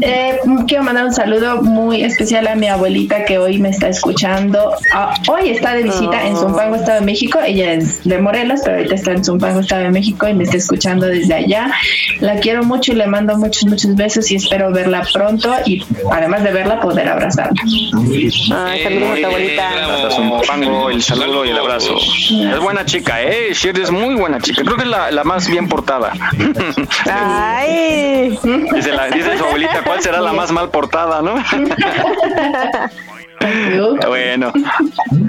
[0.00, 4.74] Eh, quiero mandar un saludo muy especial a mi abuelita que hoy me está escuchando.
[4.92, 7.38] Ah, hoy está de visita en Zumpango, Estado de México.
[7.44, 10.56] Ella es de Morelos, pero ahorita está en Zumpango, Estado de México y me está
[10.56, 11.72] escuchando desde allá.
[12.20, 16.44] La quiero mucho y le mando muchos, muchos besos y espero verla pronto y además
[16.44, 17.60] de verla, poder abrazarla.
[17.64, 18.30] Ay,
[18.82, 20.10] saludos a tu abuelita.
[20.10, 21.96] Zumpango, el saludo y el abrazo.
[21.96, 23.52] Es buena chica, ¿eh?
[23.52, 24.62] Shirley es muy buena chica.
[24.72, 26.12] Creo que es la, la más bien portada.
[27.12, 28.38] Ay.
[28.74, 31.34] Dice, la- dice su abuelita, ¿cuál será la más mal portada, no?
[34.06, 34.52] bueno,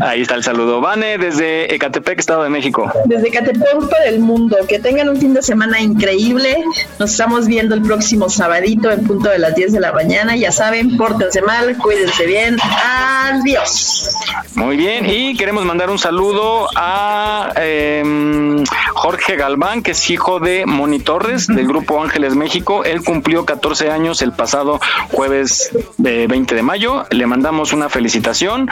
[0.02, 0.82] ahí está el saludo.
[0.82, 2.92] Vane, desde Ecatepec, Estado de México.
[3.06, 4.58] Desde Catepec para el mundo.
[4.68, 6.64] Que tengan un fin de semana increíble.
[7.00, 10.36] Nos estamos viendo el próximo sabadito en punto de las 10 de la mañana.
[10.36, 12.58] Ya saben, pórtense mal, cuídense bien.
[12.62, 14.16] Adiós.
[14.56, 18.64] Muy bien, y queremos mandar un saludo a em,
[18.94, 22.84] Jorge Galván, que es hijo de Moni Torres, del grupo Ángeles México.
[22.84, 24.80] Él cumplió 14 años el pasado
[25.12, 27.06] jueves de 20 de mayo.
[27.10, 28.70] Le mandamos una felicitación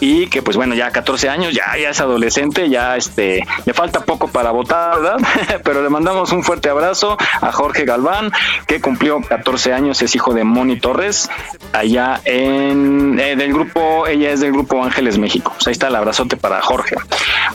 [0.00, 4.00] y que pues bueno, ya 14 años, ya, ya es adolescente, ya este, le falta
[4.00, 5.16] poco para votar, ¿verdad?
[5.64, 8.30] Pero le mandamos un fuerte abrazo a Jorge Galván,
[8.66, 11.30] que cumplió 14 años, es hijo de Moni Torres,
[11.72, 15.52] allá en eh, del grupo, ella es del grupo Ángeles México.
[15.54, 16.96] Pues ahí está el abrazote para Jorge.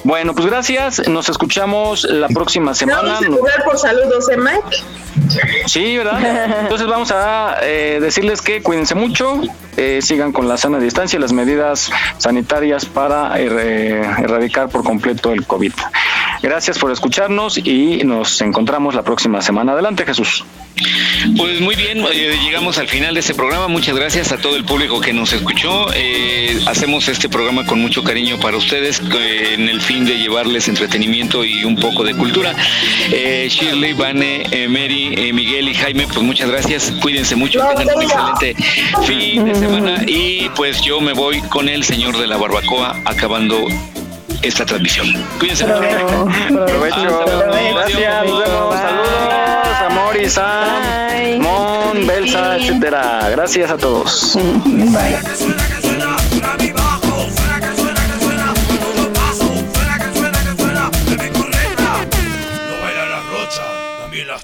[0.03, 3.19] Bueno, pues gracias, nos escuchamos la próxima semana.
[3.19, 5.65] Vamos a cobrar por saludos, ¿eh, Mike?
[5.67, 6.61] Sí, ¿verdad?
[6.61, 9.41] Entonces vamos a eh, decirles que cuídense mucho,
[9.77, 15.31] eh, sigan con la sana distancia y las medidas sanitarias para er- erradicar por completo
[15.33, 15.73] el COVID.
[16.41, 19.73] Gracias por escucharnos y nos encontramos la próxima semana.
[19.73, 20.45] Adelante, Jesús.
[21.37, 23.67] Pues muy bien, eh, llegamos al final de este programa.
[23.67, 25.87] Muchas gracias a todo el público que nos escuchó.
[25.93, 30.67] Eh, hacemos este programa con mucho cariño para ustedes, eh, en el fin de llevarles
[30.67, 32.53] entretenimiento y un poco de cultura.
[33.11, 36.91] Eh, Shirley, Vane, eh, Mary, eh, Miguel y Jaime, pues muchas gracias.
[37.01, 38.55] Cuídense mucho, tengan un excelente
[39.05, 40.03] fin de semana.
[40.05, 43.65] Y pues yo me voy con el señor de la barbacoa acabando
[44.41, 45.11] esta transmisión.
[45.39, 46.65] Cuídense mucho.
[46.65, 47.25] Provecho.
[47.73, 48.13] Gracias.
[48.13, 49.24] Saludos,
[50.25, 53.29] amor y Sam, Mon, Bel salsa, etcétera.
[53.29, 54.37] Gracias a todos.
[54.65, 55.19] Bye.
[64.27, 64.43] las